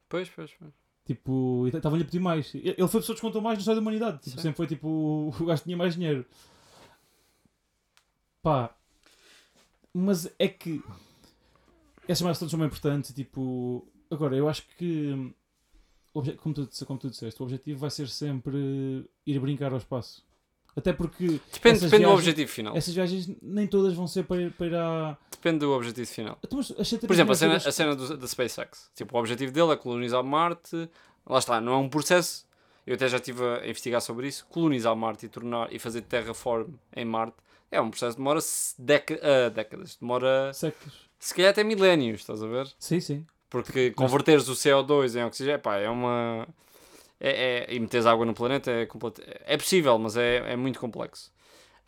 Pois, 0.09 0.29
pois, 0.31 0.53
pois. 0.59 0.73
Tipo, 1.07 1.69
estavam-lhe 1.69 2.03
a 2.03 2.05
pedir 2.05 2.19
mais. 2.19 2.53
Ele 2.53 2.75
foi 2.75 2.83
a 2.85 2.89
pessoa 2.89 3.03
que 3.07 3.13
descontou 3.13 3.41
mais 3.41 3.57
na 3.57 3.61
história 3.61 3.77
da 3.77 3.83
humanidade. 3.83 4.19
Tipo, 4.23 4.41
sempre 4.41 4.57
foi 4.57 4.67
tipo 4.67 5.33
o 5.41 5.45
gajo 5.47 5.63
tinha 5.63 5.77
mais 5.77 5.95
dinheiro. 5.95 6.27
Pá. 8.43 8.75
Mas 9.95 10.29
é 10.39 10.49
que 10.49 10.83
essas 12.09 12.23
mais 12.23 12.39
todas 12.39 12.51
são 12.51 12.59
bem 12.59 12.67
importantes. 12.67 13.15
Tipo, 13.15 13.87
agora 14.11 14.37
eu 14.37 14.49
acho 14.49 14.63
que, 14.77 15.33
obje- 16.13 16.35
como 16.35 16.55
tu, 16.55 16.69
como 16.85 16.99
tu 16.99 17.09
disseste, 17.09 17.41
o 17.41 17.45
objetivo 17.45 17.79
vai 17.79 17.91
ser 17.91 18.09
sempre 18.09 19.09
ir 19.25 19.39
brincar 19.39 19.71
ao 19.71 19.79
espaço. 19.79 20.26
Até 20.77 20.93
porque 20.93 21.27
Depende, 21.27 21.41
depende 21.53 21.81
do 21.81 21.89
viagens- 21.89 22.13
objetivo 22.19 22.51
final. 22.53 22.77
essas 22.77 22.95
viagens 22.95 23.31
nem 23.41 23.67
todas 23.67 23.95
vão 23.95 24.07
ser 24.07 24.25
para 24.25 24.43
ir, 24.43 24.53
para. 24.53 25.17
Depende 25.31 25.61
do 25.61 25.73
objetivo 25.73 26.07
final. 26.07 26.39
Então, 26.45 26.61
Por 26.63 27.13
exemplo, 27.13 27.33
a 27.33 27.35
cena, 27.37 27.53
todas- 27.55 27.67
a 27.67 27.73
cena 27.73 27.97
do, 27.97 28.17
da 28.19 28.27
SpaceX. 28.27 28.91
Tipo, 28.95 29.17
o 29.17 29.21
objetivo 29.21 29.51
dele 29.53 29.73
é 29.73 29.77
colonizar 29.77 30.23
Marte. 30.23 30.89
Lá 31.27 31.39
está, 31.39 31.61
não 31.61 31.73
é 31.73 31.77
um 31.79 31.89
processo. 31.89 32.45
Eu 32.87 32.95
até 32.95 33.09
já 33.09 33.17
estive 33.17 33.43
a 33.43 33.67
investigar 33.67 34.01
sobre 34.01 34.29
isso. 34.29 34.47
Colonizar 34.51 34.95
Marte 34.95 35.27
e 35.27 35.29
tornar 35.29 35.73
e 35.73 35.79
fazer 35.79 36.03
terraform 36.03 36.69
em 36.95 37.05
Marte 37.05 37.37
é 37.71 37.81
um 37.81 37.91
processo 37.91 38.13
que 38.17 38.19
demora 38.21 38.41
deca- 38.79 39.21
ah, 39.23 39.49
décadas. 39.51 39.97
Demora 40.01 40.53
Séculos. 40.53 40.95
se 41.19 41.35
calhar 41.35 41.51
até 41.53 41.65
milénios, 41.65 42.21
estás 42.21 42.43
a 42.43 42.47
ver? 42.47 42.69
Sim, 42.79 43.01
sim. 43.01 43.27
Porque 43.49 43.91
converteres 43.93 44.47
o 44.49 44.53
CO2 44.55 45.17
em 45.17 45.25
oxigênio, 45.25 45.59
pá, 45.61 45.77
é 45.79 45.89
uma. 45.89 46.47
É, 47.19 47.65
é- 47.71 47.75
e 47.75 47.81
meteres 47.81 48.07
água 48.07 48.27
no 48.27 48.35
planeta 48.35 48.71
é, 48.71 48.87
é 49.47 49.57
possível, 49.57 49.99
mas 49.99 50.17
é, 50.17 50.53
é 50.53 50.57
muito 50.57 50.79
complexo. 50.79 51.33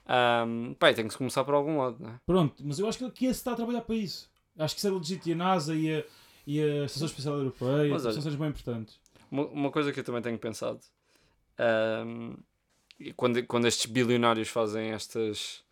Um, 0.09 0.73
pá, 0.75 0.93
tem 0.95 1.07
que 1.07 1.13
se 1.13 1.19
começar 1.19 1.45
por 1.45 1.53
algum 1.55 1.79
lado, 1.79 2.03
né? 2.03 2.19
Pronto, 2.25 2.55
mas 2.65 2.79
eu 2.79 2.89
acho 2.89 2.97
que 2.97 3.05
aqui 3.05 3.27
se 3.27 3.33
está 3.33 3.53
a 3.53 3.57
trabalhar 3.57 3.83
para 3.83 3.95
isso. 3.95 4.31
Acho 4.59 4.75
que 4.75 4.81
isso 4.81 4.89
é 4.89 4.91
legítimo. 4.91 5.29
E 5.29 5.33
a 5.33 5.37
NASA 5.37 5.75
e 5.75 5.95
a, 5.95 6.05
e 6.47 6.63
a 6.63 6.85
Estação 6.87 7.07
Espacial 7.07 7.37
Europeia 7.37 7.91
Mas 7.91 8.03
são 8.03 8.13
coisas 8.13 8.35
bem 8.35 8.49
importantes. 8.49 8.99
Uma, 9.31 9.47
uma 9.49 9.71
coisa 9.71 9.93
que 9.93 10.01
eu 10.01 10.05
também 10.05 10.23
tenho 10.23 10.39
pensado, 10.39 10.81
um, 12.07 12.37
quando, 13.17 13.45
quando 13.47 13.67
estes 13.69 13.85
bilionários 13.85 14.49
fazem 14.49 14.93
estas, 14.93 15.63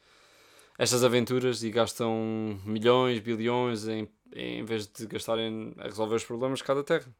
estas 0.78 1.02
aventuras 1.02 1.62
e 1.62 1.70
gastam 1.70 2.60
milhões, 2.62 3.18
bilhões 3.20 3.88
em, 3.88 4.06
em 4.34 4.62
vez 4.64 4.86
de 4.86 5.06
gastarem 5.06 5.74
a 5.78 5.84
resolver 5.84 6.16
os 6.16 6.24
problemas 6.24 6.58
de 6.58 6.64
cada 6.64 6.84
terra. 6.84 7.10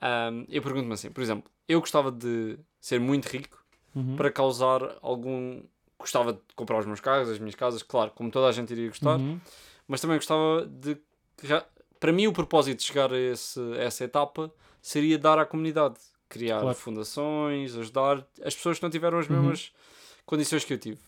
Um, 0.00 0.44
eu 0.48 0.62
pergunto-me 0.62 0.94
assim, 0.94 1.10
por 1.10 1.22
exemplo, 1.22 1.50
eu 1.68 1.80
gostava 1.80 2.10
de 2.12 2.58
ser 2.80 3.00
muito 3.00 3.26
rico 3.26 3.64
Uhum. 3.94 4.16
para 4.16 4.30
causar 4.30 4.96
algum. 5.02 5.62
Gostava 5.98 6.34
de 6.34 6.40
comprar 6.54 6.78
os 6.78 6.86
meus 6.86 7.00
carros, 7.00 7.30
as 7.30 7.38
minhas 7.38 7.54
casas, 7.54 7.82
claro, 7.82 8.10
como 8.14 8.30
toda 8.30 8.46
a 8.48 8.52
gente 8.52 8.70
iria 8.72 8.88
gostar, 8.88 9.18
Uhum. 9.18 9.40
mas 9.88 10.00
também 10.00 10.16
gostava 10.18 10.66
de. 10.66 10.98
Para 11.98 12.12
mim, 12.12 12.26
o 12.26 12.32
propósito 12.32 12.78
de 12.78 12.84
chegar 12.84 13.12
a, 13.12 13.18
esse, 13.18 13.58
a 13.74 13.82
essa 13.82 14.04
etapa 14.04 14.52
seria 14.82 15.18
dar 15.18 15.38
à 15.38 15.46
comunidade, 15.46 15.96
criar 16.28 16.60
Claro. 16.60 16.76
fundações, 16.76 17.74
ajudar 17.76 18.26
as 18.42 18.54
pessoas 18.54 18.78
que 18.78 18.82
não 18.82 18.90
tiveram 18.90 19.18
as 19.18 19.26
Uhum. 19.26 19.36
mesmas 19.40 19.72
condições 20.26 20.64
que 20.64 20.72
eu 20.74 20.78
tive 20.78 21.00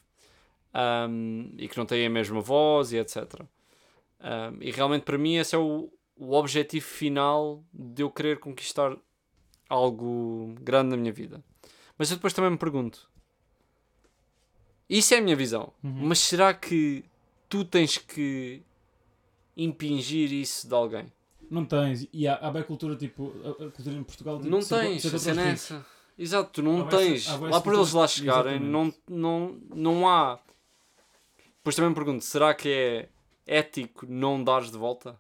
Ahm, 0.73 1.51
e 1.57 1.69
que 1.69 1.77
não 1.79 1.87
têm 1.87 2.07
a 2.07 2.11
mesma 2.11 2.41
voz 2.41 2.93
e 2.93 2.99
etc. 2.99 3.47
Ahm, 4.21 4.59
e 4.61 4.71
realmente, 4.71 5.03
para 5.03 5.19
mim, 5.19 5.37
esse 5.37 5.55
é 5.55 5.59
o, 5.59 5.91
o 6.17 6.33
objetivo 6.35 6.85
final 6.87 7.65
de 7.73 8.03
eu 8.03 8.11
querer 8.11 8.39
conquistar 8.39 8.97
algo 9.69 10.55
grande 10.61 10.91
na 10.91 10.97
minha 10.97 11.13
vida. 11.13 11.43
Mas 11.97 12.11
eu 12.11 12.17
depois 12.17 12.33
também 12.33 12.51
me 12.51 12.59
pergunto: 12.59 13.09
isso 14.89 15.15
é 15.15 15.19
a 15.19 15.21
minha 15.21 15.37
visão, 15.37 15.73
Uhum. 15.83 16.07
mas 16.07 16.19
será 16.21 16.55
que 16.55 17.05
tu 17.49 17.65
tens 17.65 17.99
que 17.99 18.63
impingir 19.57 20.33
isso 20.33 20.69
de 20.69 20.75
alguém? 20.75 21.13
Não 21.51 21.65
tens. 21.65 22.07
E 22.13 22.27
há, 22.29 22.35
há 22.37 22.51
bem 22.51 22.63
cultura, 22.63 22.95
tipo, 22.97 23.33
a, 23.45 23.51
a 23.67 23.71
cultura 23.71 23.97
em 23.97 24.03
Portugal. 24.05 24.37
Tipo, 24.39 24.51
não 24.51 24.61
tens, 24.61 25.05
os 25.05 25.27
é 25.27 25.33
ricos. 25.33 25.47
essa. 25.47 25.87
Exato, 26.19 26.51
tu 26.53 26.63
não 26.63 26.83
Há 26.83 26.89
tens. 26.89 27.29
há 27.29 27.37
Lá 27.37 27.61
por 27.61 27.75
eles 27.75 27.93
lá 27.93 28.07
chegarem, 28.09 28.59
não, 28.61 28.93
não, 29.09 29.59
não 29.75 30.09
há. 30.09 30.39
Depois 31.59 31.75
também 31.77 31.91
me 31.91 31.95
pergunto: 31.95 32.25
será 32.25 32.53
que 32.55 32.69
é 32.69 33.09
ético 33.47 34.05
não 34.07 34.43
dares 34.43 34.71
de 34.71 34.77
volta? 34.79 35.19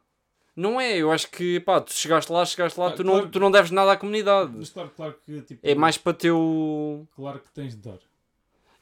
Não 0.61 0.81
é, 0.81 0.97
eu 0.97 1.12
acho 1.12 1.31
que 1.31 1.61
pá, 1.61 1.81
tu 1.81 1.92
chegaste 1.92 2.33
lá, 2.33 2.44
chegaste 2.44 2.81
lá, 2.81 2.90
tu, 2.90 3.05
não, 3.05 3.12
claro. 3.14 3.29
tu 3.31 3.38
não 3.38 3.51
deves 3.51 3.71
nada 3.71 3.92
à 3.92 3.97
comunidade. 3.97 4.51
Mas 4.57 4.71
claro, 4.71 4.90
claro 4.97 5.14
que 5.25 5.40
tipo, 5.42 5.61
É 5.62 5.75
mais 5.75 5.97
para 5.97 6.12
teu. 6.14 7.07
Claro 7.14 7.38
que 7.38 7.51
tens 7.53 7.77
de 7.77 7.83
dar. 7.83 7.99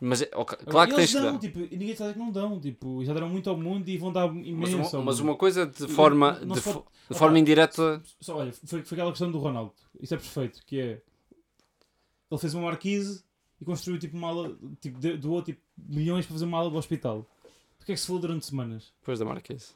Mas 0.01 0.23
é, 0.23 0.31
ok, 0.35 0.59
claro 0.67 0.89
que 0.91 0.97
Eles 0.97 1.11
tens 1.11 1.19
de 1.21 1.27
dão, 1.27 1.33
dar. 1.35 1.39
tipo, 1.39 1.59
e 1.59 1.77
ninguém 1.77 1.91
está 1.91 2.05
a 2.05 2.09
dizer 2.09 2.19
que 2.19 2.25
não 2.27 2.33
dão. 2.33 2.59
Tipo, 2.61 3.05
já 3.05 3.12
deram 3.12 3.29
muito 3.29 3.49
ao 3.51 3.57
mundo 3.59 3.87
e 3.89 3.97
vão 3.99 4.11
dar 4.12 4.27
Mas 4.33 4.47
imenso. 4.47 4.77
uma, 4.77 4.99
ao 5.01 5.03
mas 5.05 5.21
uma 5.21 5.37
coisa 5.37 5.67
de 5.67 5.83
Não- 5.83 5.89
forma, 5.91 6.33
não 6.41 6.55
de, 6.55 6.61
se 6.62 6.73
fo- 6.73 6.81
pode- 6.81 6.87
de 7.11 7.19
forma 7.19 7.39
indireta. 7.39 8.03
Só, 8.21 8.37
olha, 8.39 8.53
foi, 8.65 8.83
foi 8.83 8.97
aquela 8.97 9.11
questão 9.11 9.31
do 9.31 9.39
Ronaldo. 9.39 9.73
Isso 10.01 10.15
é 10.15 10.17
perfeito, 10.17 10.62
que 10.67 10.81
é... 10.81 11.01
Ele 12.31 12.41
fez 12.41 12.55
uma 12.55 12.65
marquise 12.65 13.23
e 13.61 13.65
construiu 13.65 13.99
tipo 14.01 14.17
uma 14.17 14.29
ala... 14.29 14.57
Tipo, 14.81 14.99
de- 14.99 15.17
doou 15.17 15.43
tipo, 15.43 15.61
milhões 15.77 16.25
para 16.27 16.33
fazer 16.35 16.45
uma 16.47 16.59
ala 16.59 16.71
do 16.71 16.77
hospital. 16.77 17.27
Do 17.79 17.85
que 17.87 17.93
é 17.93 17.95
que 17.95 18.01
se 18.01 18.07
falou 18.07 18.21
durante 18.21 18.45
semanas? 18.47 18.93
Depois 19.01 19.19
da 19.19 19.25
Marquise. 19.25 19.75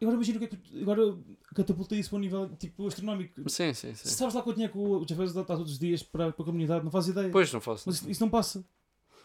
Agora 0.00 0.14
imagina 0.16 0.36
o 0.36 0.40
que 0.40 0.44
é 0.46 0.48
que... 0.48 0.82
Agora 0.82 1.16
catapulta 1.54 1.94
isso 1.94 2.10
para 2.10 2.18
um 2.18 2.20
nível 2.20 2.48
tipo 2.58 2.86
astronómico. 2.86 3.48
Sim, 3.48 3.74
sim, 3.74 3.94
Se 3.94 4.08
sim. 4.08 4.14
sabes 4.16 4.34
lá 4.34 4.42
quanto 4.42 4.56
dinheiro 4.56 4.72
que 4.72 4.78
o 4.78 5.04
Jeff 5.04 5.20
Bezos 5.20 5.34
dá 5.34 5.44
todos 5.44 5.72
os 5.72 5.78
dias 5.78 6.02
para, 6.02 6.32
para 6.32 6.42
a 6.42 6.46
comunidade, 6.46 6.84
não 6.84 6.90
faz 6.90 7.08
ideia. 7.08 7.28
Pois 7.30 7.52
não 7.52 7.60
faço. 7.60 7.84
Mas 7.86 7.96
isso, 7.96 8.10
isso 8.10 8.22
não 8.22 8.30
passa. 8.30 8.64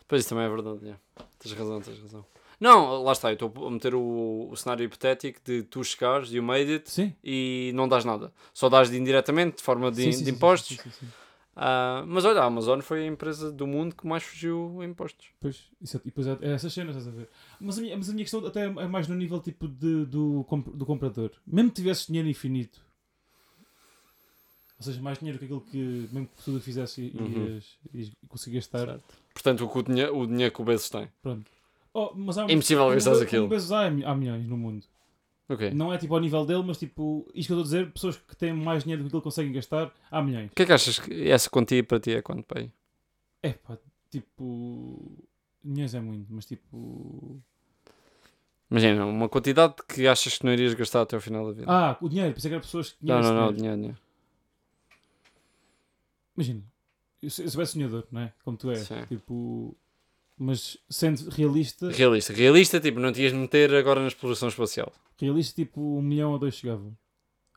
Pois 0.08 0.22
isso 0.22 0.30
também 0.30 0.46
é 0.46 0.50
verdade, 0.50 0.80
yeah. 0.84 1.02
tens 1.40 1.54
razão, 1.54 1.82
tens 1.82 2.00
razão. 2.00 2.26
Não, 2.60 3.04
lá 3.04 3.12
está, 3.12 3.30
eu 3.30 3.34
estou 3.34 3.68
a 3.68 3.72
meter 3.72 3.96
o, 3.96 4.50
o 4.50 4.56
cenário 4.56 4.84
hipotético 4.86 5.40
de 5.44 5.64
tu 5.64 5.84
chegares, 5.84 6.32
you 6.32 6.42
made 6.44 6.72
it, 6.72 6.90
Sim. 6.90 7.14
e 7.24 7.72
não 7.76 7.88
dás 7.88 8.06
nada. 8.06 8.32
Só 8.54 8.70
dás 8.70 8.90
de 8.90 8.98
indiretamente, 8.98 9.58
de 9.58 9.64
forma 9.64 9.92
de, 9.92 10.04
Sim, 10.04 10.10
de 10.10 10.16
sim, 10.18 10.26
sim, 10.26 10.32
impostos. 10.32 10.78
sim, 10.78 10.90
sim, 10.90 11.08
Ah, 11.56 12.04
mas 12.06 12.26
olha, 12.26 12.42
a 12.42 12.46
Amazon 12.46 12.82
foi 12.82 13.04
a 13.04 13.08
empresa 13.08 13.50
do 13.52 13.66
mundo 13.66 13.96
que 13.96 14.06
mais 14.06 14.24
fugiu 14.24 14.80
a 14.82 14.86
impostos. 14.86 15.28
Pois, 15.40 15.64
isso 15.82 15.96
é, 15.96 16.02
e 16.02 16.06
depois 16.06 16.28
é, 16.28 16.38
é 16.42 16.52
essas 16.54 16.74
cenas, 16.74 16.98
estás 16.98 17.08
a 17.16 17.18
ver? 17.18 17.30
Mas 17.62 17.78
a 17.78 17.82
minha, 17.82 17.96
mas 17.96 18.10
a 18.10 18.14
minha 18.14 18.26
questão 18.26 18.46
até 18.46 18.66
é 18.66 18.88
mais 18.88 19.08
no 19.08 19.16
nível 19.16 19.40
tipo 19.40 19.68
de, 19.68 20.06
do, 20.06 20.46
do 20.74 20.86
comprador. 20.86 21.32
Mesmo 21.48 21.70
que 21.70 21.76
tivesses 21.78 22.08
dinheiro 22.08 22.28
infinito, 22.28 22.82
ou 24.78 24.84
seja, 24.84 25.02
mais 25.02 25.18
dinheiro 25.20 25.40
que 25.40 25.46
aquilo 25.46 25.62
que, 25.62 25.78
mesmo 26.12 26.28
que 26.28 26.44
tudo 26.44 26.60
fizesse 26.60 27.02
e, 27.02 27.18
Uhum. 27.18 27.46
ias, 27.56 27.66
ias 27.94 28.12
conseguir 28.28 28.58
estar. 28.58 28.86
Certo. 28.86 29.16
Portanto, 29.34 29.66
o, 29.66 29.78
o, 29.80 29.84
dinheiro, 29.84 30.18
o 30.18 30.28
dinheiro 30.28 30.54
que 30.54 30.62
o 30.62 30.66
Bezos 30.66 30.90
tem. 30.90 31.08
Pronto. 31.22 31.50
Oh, 31.94 32.12
mas 32.14 32.38
há, 32.38 32.44
É 32.46 32.52
impossível 32.52 32.90
gastares 32.90 33.22
um, 33.22 33.24
aquilo. 33.24 33.46
Um 33.46 33.50
Bezos 33.50 33.72
há, 33.72 33.86
há 33.88 33.90
milhões 34.16 34.46
no 34.46 34.58
mundo. 34.58 34.86
Ok. 35.48 35.72
Não 35.72 35.94
é 35.94 35.98
tipo 35.98 36.14
ao 36.16 36.20
nível 36.20 36.46
dele, 36.46 36.64
mas 36.64 36.78
tipo, 36.78 37.28
isto 37.34 37.48
que 37.48 37.54
eu 37.54 37.60
estou 37.60 37.60
a 37.60 37.64
dizer, 37.64 37.92
pessoas 37.92 38.18
que 38.18 38.36
têm 38.36 38.52
mais 38.52 38.84
dinheiro 38.84 39.04
do 39.04 39.10
que 39.10 39.16
ele 39.16 39.24
conseguem 39.24 39.52
gastar, 39.54 39.94
há 40.10 40.22
milhões. 40.22 40.52
O 40.52 40.56
que 40.56 40.64
é 40.64 40.66
que 40.66 40.74
achas 40.74 40.98
que 40.98 41.30
essa 41.30 41.50
quantia 41.50 41.84
para 41.84 42.00
ti 42.00 42.12
é 42.14 42.22
quanto, 42.22 42.44
pai? 42.44 42.72
É 43.44 43.54
pá, 43.54 43.78
tipo. 44.10 45.12
Milhões 45.64 45.94
é 45.94 46.00
muito, 46.00 46.34
mas 46.34 46.46
tipo. 46.46 47.40
Imagina, 48.70 49.06
uma 49.06 49.30
quantidade 49.30 49.76
que 49.88 50.08
achas 50.08 50.38
que 50.38 50.46
não 50.46 50.52
irias 50.52 50.74
gastar 50.74 51.02
até 51.02 51.16
ao 51.16 51.22
final 51.22 51.46
da 51.46 51.54
vida. 51.54 51.72
Ah, 51.72 51.98
o 52.02 52.10
dinheiro, 52.10 52.34
pensei 52.34 52.50
que 52.50 52.56
era 52.56 52.62
pessoas 52.62 52.92
que 52.94 53.06
não, 53.06 53.22
não, 53.22 53.34
não, 53.34 53.54
dinheiro. 53.54 53.56
dinheiro, 53.56 53.78
dinheiro. 53.78 53.98
Imagina, 56.36 56.64
eu 57.22 57.30
sou, 57.30 57.46
eu 57.46 57.52
sou 57.52 57.58
bem 57.60 57.66
sonhador, 57.68 58.08
não 58.12 58.22
é? 58.22 58.34
Como 58.44 58.58
tu 58.58 58.72
és. 58.72 58.88
Sim. 58.88 59.06
Tipo, 59.08 59.78
mas 60.38 60.78
sendo 60.90 61.30
realista, 61.30 61.90
Realista. 61.92 62.34
Realista, 62.34 62.80
tipo, 62.80 63.00
não 63.00 63.12
te 63.12 63.22
ias 63.22 63.34
meter 63.34 63.74
agora 63.74 64.02
na 64.02 64.08
exploração 64.08 64.50
espacial. 64.50 64.92
realista, 65.18 65.56
tipo, 65.56 65.80
um 65.98 66.02
milhão 66.02 66.32
ou 66.32 66.40
dois 66.40 66.56
chegava. 66.56 66.92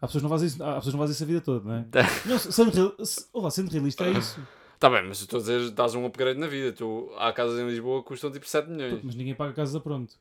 Há 0.01 0.07
pessoas 0.07 0.23
que 0.23 0.29
não 0.29 0.31
fazem 0.31 0.47
isso, 0.49 0.63
há 0.63 0.75
pessoas 0.77 0.95
não 0.95 1.01
fazem 1.01 1.13
isso 1.15 1.23
a 1.25 1.27
vida 1.27 1.41
toda, 1.41 1.65
não 1.69 1.75
é? 1.75 1.83
Tá. 1.91 2.03
Não, 2.25 2.39
sendo, 2.39 2.71
real, 2.71 2.95
olá, 3.33 3.51
sendo 3.51 3.69
realista 3.71 4.05
é 4.05 4.13
isso. 4.13 4.41
Tá 4.79 4.89
bem, 4.89 5.03
mas 5.09 5.21
estou 5.21 5.39
a 5.39 5.41
dizer, 5.41 5.71
dás 5.73 5.95
um 5.97 6.07
upgrade 6.07 6.39
na 6.39 6.47
vida. 6.47 6.71
Tu, 6.73 7.11
há 7.19 7.33
casas 7.33 7.59
em 7.59 7.67
Lisboa 7.67 8.01
que 8.01 8.07
custam 8.09 8.31
tipo 8.31 8.47
7 8.49 8.71
milhões. 8.71 9.01
Mas 9.03 9.17
ninguém 9.17 9.35
paga 9.35 9.53
casa 9.53 9.81
pronto. 9.81 10.15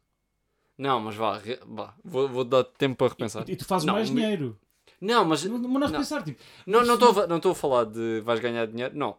Não, 0.76 1.00
mas 1.00 1.16
vá, 1.16 1.40
vá 1.68 1.94
vou, 2.04 2.28
vou 2.28 2.44
dar 2.44 2.64
tempo 2.64 2.96
para 2.96 3.10
repensar. 3.10 3.48
E, 3.48 3.52
e 3.52 3.56
tu 3.56 3.66
fazes 3.66 3.86
Não, 3.86 3.94
mais 3.94 4.10
mi- 4.10 4.20
dinheiro. 4.22 4.58
Não, 5.00 5.24
mas 5.26 5.44
Não, 5.44 5.60
mas 5.60 5.62
não 5.62 5.76
é 5.76 5.80
não. 5.80 5.88
repensar, 5.90 6.24
tipo, 6.24 6.42
não 6.66 6.84
não 6.84 6.96
estou 6.96 7.22
a- 7.24 7.28
não 7.28 7.38
estou 7.38 7.52
a 7.52 7.56
falar 7.56 7.84
de 7.86 8.20
vais 8.22 8.40
ganhar 8.40 8.66
dinheiro. 8.66 8.98
Não. 8.98 9.16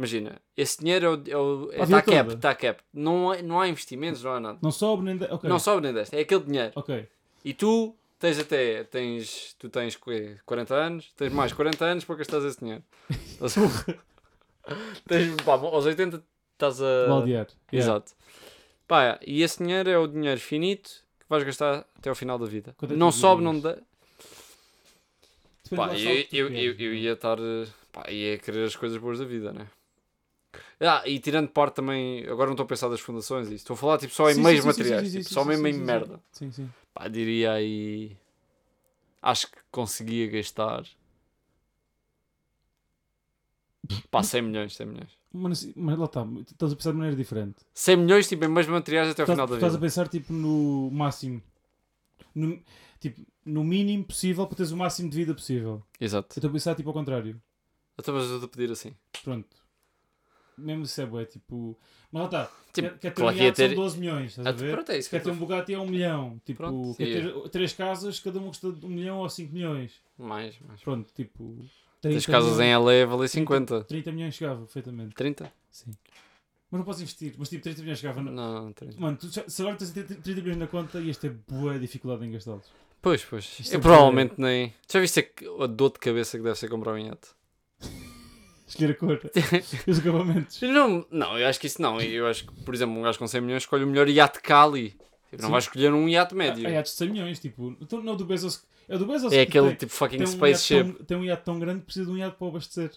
Imagina, 0.00 0.40
esse 0.56 0.78
dinheiro 0.80 1.22
é 1.28 1.36
o. 1.36 1.68
É 1.72 1.84
vida 1.84 1.98
está 1.98 2.02
cap, 2.02 2.34
está 2.34 2.54
cap. 2.54 2.82
Não, 2.90 3.30
há- 3.32 3.42
não 3.42 3.60
há 3.60 3.68
investimentos, 3.68 4.22
não 4.24 4.32
há 4.32 4.40
nada. 4.40 4.58
não 4.62 4.70
sobe 4.70 5.04
nem. 5.04 5.14
de- 5.18 5.26
Ok. 5.26 5.46
Não 5.46 5.58
sobe 5.58 5.82
nem 5.82 5.92
deste, 5.92 6.16
é 6.16 6.20
aquele 6.20 6.42
dinheiro. 6.44 6.72
Ok. 6.74 7.06
E 7.44 7.52
tu 7.52 7.94
tens 8.18 8.38
até. 8.38 8.82
Tens, 8.84 9.54
tu 9.58 9.68
tens 9.68 9.96
quê? 9.96 10.38
40 10.46 10.74
anos, 10.74 11.12
tens 11.18 11.30
mais 11.30 11.52
40 11.52 11.84
anos 11.84 12.04
para 12.06 12.16
gastar 12.16 12.38
esse 12.46 12.58
dinheiro. 12.58 12.82
Tens, 15.06 15.34
pá, 15.42 15.52
aos 15.54 15.84
80 15.84 16.22
estás 16.52 16.80
a. 16.80 17.06
Baldear. 17.08 17.46
Yeah. 17.72 17.92
Exato. 17.92 18.12
Pá, 18.88 19.18
e 19.26 19.42
esse 19.42 19.58
dinheiro 19.62 19.90
é 19.90 19.98
o 19.98 20.06
dinheiro 20.06 20.40
finito 20.40 20.88
que 21.18 21.26
vais 21.28 21.44
gastar 21.44 21.84
até 21.98 22.08
ao 22.08 22.14
final 22.14 22.38
da 22.38 22.46
vida. 22.46 22.74
Quanto 22.78 22.94
é 22.94 22.96
não 22.96 23.10
tu 23.10 23.16
sobe, 23.16 23.42
não. 23.42 23.54
Depende 23.60 23.82
Pá, 25.76 25.94
eu, 25.96 26.26
eu, 26.32 26.48
eu, 26.54 26.74
eu 26.78 26.94
ia 26.94 27.12
estar. 27.12 27.38
eh, 27.38 27.66
Pá, 27.92 28.10
ia 28.10 28.38
querer 28.38 28.64
as 28.64 28.76
coisas 28.76 28.98
boas 28.98 29.18
da 29.18 29.24
vida, 29.24 29.52
né? 29.52 29.66
Ah, 30.80 31.02
e 31.06 31.18
tirando 31.18 31.48
parte 31.48 31.74
também. 31.76 32.24
Agora 32.26 32.46
não 32.46 32.52
estou 32.54 32.64
a 32.64 32.68
pensar 32.68 32.88
das 32.88 33.00
fundações 33.00 33.46
isso. 33.48 33.56
Estou 33.56 33.74
a 33.74 33.76
falar 33.76 33.98
tipo, 33.98 34.12
só 34.12 34.30
em 34.30 34.34
Sim, 34.34 34.42
meios 34.42 34.60
sim, 34.62 34.66
materiais. 34.66 35.08
sim, 35.08 35.18
tipo, 35.20 35.32
só 35.32 35.44
mesmo 35.44 35.66
em 35.66 35.72
merda. 35.74 36.20
Sim, 36.32 36.50
sim. 36.50 36.68
Pá, 36.92 37.06
diria 37.08 37.52
aí. 37.52 38.16
Acho 39.22 39.46
que 39.50 39.58
conseguia 39.70 40.26
gastar. 40.28 40.84
Pá, 44.10 44.22
100 44.22 44.42
milhões, 44.42 44.74
100 44.76 44.86
milhões. 44.86 45.18
Mas, 45.32 45.72
mas 45.76 45.98
lá 45.98 46.04
está, 46.06 46.26
estás 46.48 46.72
a 46.72 46.76
pensar 46.76 46.90
de 46.90 46.96
maneira 46.96 47.16
diferente. 47.16 47.56
100 47.72 47.96
milhões, 47.96 48.28
tipo, 48.28 48.44
em 48.44 48.48
meios 48.48 48.66
materiais 48.68 49.08
até 49.08 49.22
Estás, 49.22 49.36
final 49.36 49.46
da 49.46 49.54
estás 49.54 49.74
a 49.74 49.76
vida. 49.76 49.86
pensar 49.86 50.08
tipo 50.08 50.32
no 50.32 50.90
máximo. 50.90 51.42
No, 52.34 52.60
tipo, 53.00 53.20
no 53.44 53.64
mínimo 53.64 54.04
possível 54.04 54.46
para 54.46 54.56
teres 54.56 54.72
o 54.72 54.76
máximo 54.76 55.08
de 55.10 55.16
vida 55.16 55.34
possível. 55.34 55.82
Eu 55.98 56.04
Exato. 56.04 56.28
estou 56.36 56.48
a 56.50 56.52
pensar 56.52 56.74
tipo 56.74 56.88
ao 56.88 56.94
contrário. 56.94 57.40
Eu 57.96 58.00
estou 58.02 58.44
a 58.44 58.48
pedir 58.48 58.70
assim. 58.70 58.94
Pronto. 59.24 59.48
Mesmo 60.60 60.86
se 60.86 61.02
é 61.02 61.06
bué, 61.06 61.24
tipo. 61.24 61.76
Mas 62.12 62.20
lá 62.22 62.26
está. 62.26 62.50
Tipo, 62.72 62.98
quer, 62.98 63.12
ter 63.12 63.22
um 63.22 63.32
iate 63.32 63.56
ter- 63.56 63.66
são 63.68 63.76
12 63.76 63.98
milhões, 63.98 64.30
estás 64.30 64.46
a 64.46 64.50
Ah, 64.50 64.52
ver? 64.52 64.72
pronto, 64.74 64.92
é 64.92 64.98
isso 64.98 65.10
que 65.10 65.16
Quer 65.16 65.22
ter 65.24 65.30
um 65.30 65.36
Bugatti 65.36 65.74
é 65.74 65.78
1 65.78 65.86
milhão. 65.86 66.40
Tipo, 66.44 66.58
Pronto, 66.58 66.96
quer 66.96 67.04
ter 67.04 67.48
três 67.50 67.72
casas, 67.72 68.20
cada 68.20 68.38
uma 68.38 68.48
custa 68.48 68.68
1 68.68 68.72
milhão 68.88 69.18
ou 69.18 69.28
5 69.28 69.52
milhões. 69.52 69.92
Mais, 70.18 70.54
mais. 70.60 70.80
Pronto, 70.80 71.10
tipo. 71.14 71.56
Tens 72.00 72.24
30 72.24 72.32
casas 72.32 72.60
em 72.60 72.74
LA 72.74 73.02
a 73.02 73.06
valer 73.06 73.28
50. 73.28 73.84
30 73.84 74.12
milhões 74.12 74.34
chegava, 74.34 74.60
perfeitamente. 74.62 75.14
30? 75.14 75.52
Sim. 75.70 75.90
Mas 76.70 76.78
não 76.78 76.84
podes 76.84 77.00
investir. 77.02 77.34
Mas 77.36 77.48
tipo, 77.48 77.62
30 77.64 77.80
milhões 77.82 77.98
chegava. 77.98 78.22
Não. 78.22 78.32
Não, 78.32 78.72
30. 78.72 79.00
Mano, 79.00 79.16
tu, 79.16 79.28
se 79.28 79.62
agora 79.62 79.76
tens 79.76 79.90
30 79.90 80.14
30 80.14 80.40
milhões 80.40 80.56
na 80.58 80.66
conta, 80.66 81.00
ias 81.00 81.16
ter 81.16 81.30
boa 81.48 81.78
dificuldade 81.78 82.24
em 82.24 82.30
gastá-los. 82.30 82.64
Pois, 83.02 83.24
pois. 83.24 83.58
Isto 83.58 83.72
Eu 83.74 83.78
é 83.78 83.82
provavelmente 83.82 84.34
nem. 84.38 84.72
Já 84.90 85.00
viste 85.00 85.20
a, 85.20 85.64
a 85.64 85.66
dor 85.66 85.92
de 85.92 85.98
cabeça 85.98 86.36
que 86.38 86.44
deve 86.44 86.56
ser 86.58 86.68
comprar 86.68 86.92
um 86.94 86.98
iate? 86.98 87.28
Escolher 88.70 88.92
a 88.92 88.94
cor. 88.94 89.20
e 89.86 89.90
os 89.90 89.98
acabamentos. 89.98 90.60
Não, 90.62 91.04
não, 91.10 91.38
eu 91.38 91.46
acho 91.46 91.58
que 91.58 91.66
isso 91.66 91.82
não. 91.82 92.00
Eu 92.00 92.26
acho 92.26 92.46
que, 92.46 92.62
por 92.62 92.72
exemplo, 92.72 92.96
um 92.96 93.02
gajo 93.02 93.18
com 93.18 93.26
100 93.26 93.40
milhões 93.40 93.62
escolhe 93.64 93.84
o 93.84 93.86
melhor 93.86 94.08
iate 94.08 94.40
Cali. 94.40 94.96
Tipo, 95.28 95.42
não 95.42 95.50
vai 95.50 95.58
escolher 95.58 95.92
um 95.92 96.08
iate 96.08 96.34
médio. 96.34 96.66
Há 96.66 96.70
iates 96.70 96.92
de 96.92 96.98
100 96.98 97.10
milhões, 97.10 97.38
tipo. 97.40 97.76
Então, 97.80 98.00
não, 98.02 98.16
do 98.16 98.24
Bezos. 98.24 98.64
É 98.88 98.96
do 98.96 99.06
Bezos. 99.06 99.32
É 99.32 99.44
que 99.44 99.58
aquele 99.58 99.68
tem, 99.68 99.76
tipo 99.76 99.92
fucking 99.92 100.18
tem 100.18 100.26
um, 100.26 100.30
spaceship. 100.30 100.92
tão, 100.92 101.04
tem 101.04 101.16
um 101.16 101.24
iate 101.24 101.44
tão 101.44 101.58
grande 101.58 101.80
que 101.80 101.86
precisa 101.86 102.06
de 102.06 102.12
um 102.12 102.16
iate 102.16 102.36
para 102.36 102.44
o 102.44 102.48
abastecer. 102.48 102.92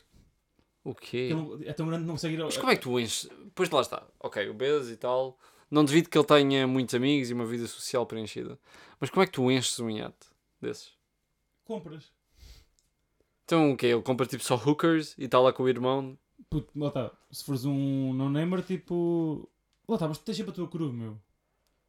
O 0.83 0.93
quê? 0.93 1.31
Ele 1.31 1.67
é 1.67 1.73
tão 1.73 1.87
grande 1.87 2.03
que 2.03 2.07
não 2.07 2.13
consegue 2.15 2.35
ir 2.35 2.41
ao. 2.41 2.47
Mas 2.47 2.57
como 2.57 2.71
é 2.71 2.75
que 2.75 2.81
tu 2.81 2.99
enches? 2.99 3.29
Pois 3.55 3.69
lá 3.69 3.81
está. 3.81 4.03
Ok, 4.19 4.47
o 4.49 4.53
Bezos 4.53 4.91
e 4.91 4.97
tal. 4.97 5.37
Não 5.71 5.83
devido 5.83 6.07
que 6.07 6.17
ele 6.17 6.25
tenha 6.25 6.67
muitos 6.67 6.93
amigos 6.93 7.31
e 7.31 7.33
uma 7.33 7.45
vida 7.47 7.65
social 7.65 8.05
preenchida. 8.05 8.59
Mas 8.99 9.09
como 9.09 9.23
é 9.23 9.25
que 9.25 9.31
tu 9.31 9.49
enches 9.49 9.79
um 9.79 9.89
iate 9.89 10.27
desses? 10.61 10.91
Compras. 11.65 12.11
Então 13.53 13.71
o 13.71 13.77
quê? 13.77 13.87
Ele 13.87 14.01
compra 14.01 14.25
tipo 14.25 14.43
só 14.43 14.55
hookers 14.55 15.13
e 15.17 15.25
está 15.25 15.39
lá 15.39 15.53
com 15.53 15.63
o 15.63 15.69
irmão. 15.69 16.17
Puto, 16.49 16.67
lá 16.75 16.87
está. 16.87 17.11
Se 17.31 17.43
fores 17.45 17.65
um 17.65 18.11
no-namer, 18.13 18.63
tipo. 18.63 19.47
Lá 19.87 19.95
está, 19.95 20.07
mas 20.07 20.17
tu 20.17 20.23
tens 20.23 20.37
sempre 20.37 20.51
a 20.51 20.55
tua 20.55 20.67
cru, 20.67 20.91
meu. 20.91 21.17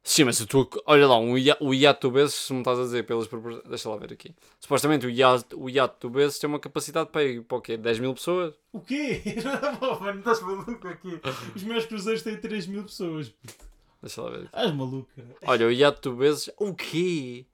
Sim, 0.03 0.25
mas 0.25 0.37
tu, 0.45 0.69
olha 0.85 1.07
lá, 1.07 1.17
um 1.17 1.35
ia- 1.35 1.57
o 1.59 1.73
iate 1.73 2.01
do 2.01 2.11
Bezos, 2.11 2.35
se 2.35 2.53
me 2.53 2.59
estás 2.59 2.77
a 2.77 2.83
dizer 2.83 3.07
pelas 3.07 3.27
proporções. 3.27 3.63
Deixa 3.67 3.89
lá 3.89 3.97
ver 3.97 4.13
aqui. 4.13 4.35
Supostamente 4.59 5.07
o 5.07 5.09
iate, 5.09 5.55
o 5.55 5.67
iate 5.67 5.95
do 6.01 6.11
Bezos 6.11 6.37
tem 6.37 6.47
uma 6.47 6.59
capacidade 6.59 7.09
para, 7.09 7.23
ir 7.23 7.41
para 7.43 7.57
o 7.57 7.61
quê? 7.61 7.75
10 7.75 7.97
mil 7.99 8.13
pessoas? 8.13 8.53
O 8.71 8.79
quê? 8.79 9.23
Não, 9.81 9.99
mano, 9.99 10.19
estás 10.19 10.41
maluco 10.41 10.87
aqui. 10.87 11.19
Os 11.55 11.63
meus 11.63 11.87
cruzeiros 11.87 12.21
têm 12.21 12.37
3 12.39 12.67
mil 12.67 12.83
pessoas. 12.83 13.29
puto. 13.29 13.65
Deixa 14.03 14.21
lá 14.21 14.29
ver. 14.29 14.43
Estás 14.45 14.71
maluca. 14.75 15.25
Olha, 15.47 15.65
o 15.65 15.71
iate 15.71 16.01
do 16.01 16.13
Bezos. 16.15 16.51
O 16.59 16.75
quê? 16.75 17.47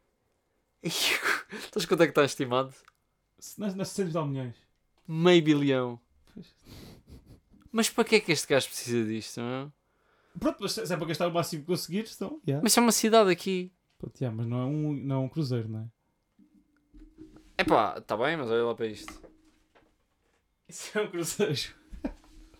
Estás 0.84 1.86
quanto 1.86 2.02
é 2.04 2.08
que 2.08 2.12
está 2.12 2.26
estimado? 2.26 2.74
Se 3.42 3.60
Nós, 3.60 3.74
nós 3.74 3.88
600 3.90 4.14
tal 4.14 4.28
milhões. 4.28 4.56
Meio 5.08 5.44
bilhão. 5.44 6.00
Pois. 6.32 6.56
Mas 7.72 7.90
para 7.90 8.04
que 8.04 8.16
é 8.18 8.20
que 8.20 8.32
este 8.32 8.48
gajo 8.48 8.68
precisa 8.68 9.04
disto? 9.04 9.42
Não? 9.42 9.46
é? 9.66 10.40
Pronto, 10.40 10.58
mas 10.62 10.74
se 10.74 10.94
é 10.94 10.96
para 10.96 11.08
gastar 11.08 11.28
o 11.28 11.34
máximo 11.34 11.64
que 11.64 11.68
conseguires, 11.68 12.16
então. 12.16 12.40
Yeah. 12.48 12.62
Mas 12.64 12.78
é 12.78 12.82
uma 12.82 12.92
cidade 12.92 13.32
aqui. 13.32 13.74
Pronto, 13.98 14.22
yeah, 14.22 14.36
mas 14.36 14.46
não 14.48 14.62
é, 14.62 14.66
um, 14.66 14.94
não 14.94 15.16
é 15.16 15.20
um 15.20 15.28
cruzeiro, 15.28 15.68
não 15.68 15.80
é? 15.80 15.86
Epá, 17.62 17.96
está 17.98 18.16
bem, 18.16 18.38
mas 18.38 18.48
olha 18.50 18.64
lá 18.64 18.76
para 18.76 18.86
isto. 18.88 19.12
Isso 20.70 20.98
é 20.98 21.02
um 21.02 21.08
cruzeiro. 21.10 21.54
Isto, 21.54 21.74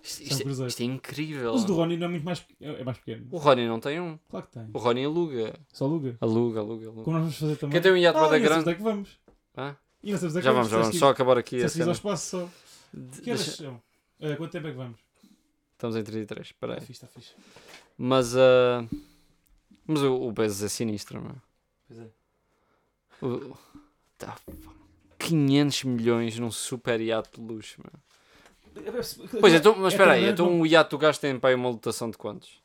São 0.04 0.26
isto- 0.26 0.44
cruzeiros. 0.44 0.74
isto 0.74 0.82
é 0.82 0.86
incrível. 0.86 1.54
Mas 1.54 1.64
o 1.64 1.68
do 1.68 1.76
Rony 1.76 1.96
não 1.96 2.08
é 2.08 2.10
muito 2.10 2.24
mais, 2.26 2.44
é 2.60 2.82
é 2.82 2.84
mais 2.84 2.98
pequeno. 2.98 3.28
O 3.30 3.38
Rony 3.38 3.68
não 3.68 3.80
tem 3.80 4.02
um. 4.02 4.18
Claro 4.30 4.48
que 4.48 4.54
tem. 4.54 4.68
O 4.74 4.80
Rony 4.80 5.06
aluga. 5.06 5.54
Só 5.72 5.86
aluga. 5.86 6.18
Aluga, 6.20 6.60
aluga, 6.60 6.88
aluga. 6.88 7.04
Como 7.04 7.18
nós 7.18 7.22
vamos 7.26 7.38
fazer 7.38 7.56
também. 7.58 7.74
Quem 7.74 7.82
tem 7.82 7.92
um 7.92 7.98
iate 7.98 8.18
ah, 8.18 8.28
da 8.28 8.40
grande. 8.40 8.62
onde 8.62 8.72
é 8.72 8.76
que 8.76 8.82
vamos. 8.82 9.20
Hã? 9.56 9.78
E 10.04 10.12
não 10.12 10.18
é 10.18 10.42
Já 10.42 10.52
vamos, 10.52 10.70
já 10.70 10.78
vamos. 10.80 10.98
Só 10.98 11.10
acabar 11.10 11.38
aqui 11.38 11.64
a 11.64 11.70
Se 11.70 11.78
ir 11.78 11.82
ao 11.82 11.86
cena. 11.86 11.92
espaço 11.92 12.30
só. 12.40 12.50
De- 12.94 13.22
Que 13.22 13.30
horas 13.32 13.46
deixa- 13.46 13.64
são? 13.64 13.82
Eh, 14.20 14.36
quanto 14.36 14.52
tempo 14.52 14.68
é 14.68 14.72
que 14.72 14.78
vamos? 14.78 15.00
Estamos 15.74 15.96
em 15.96 16.04
33, 16.04 16.48
espera 16.48 16.74
Está 16.74 16.82
aí. 16.84 16.88
fixe, 16.88 17.06
está 17.06 17.08
fixe. 17.20 17.34
Mas, 17.98 18.36
ah, 18.36 18.86
mas 19.86 20.02
o, 20.02 20.14
o 20.28 20.32
Bezos 20.32 20.64
é 20.64 20.70
sinistro, 20.70 21.22
meu. 21.22 21.36
Pois 21.88 22.00
é. 22.00 22.08
O, 23.26 23.58
tá, 24.18 24.38
500 25.20 25.84
milhões 25.84 26.38
num 26.40 26.52
super 26.52 27.00
iate 27.02 27.40
de 27.40 27.42
luxo, 27.42 27.80
meu. 27.82 28.84
Pois 29.40 29.54
é, 29.54 29.58
então, 29.58 29.76
mas 29.78 29.94
espera 29.94 30.14
aí, 30.14 30.30
então 30.30 30.60
o 30.62 30.66
iate 30.66 30.90
do 30.92 30.98
gajo 30.98 31.20
tem 31.20 31.40
para 31.40 31.50
aí 31.50 31.56
uma 31.56 31.70
lotação 31.70 32.10
de 32.10 32.18
quantos? 32.18 32.60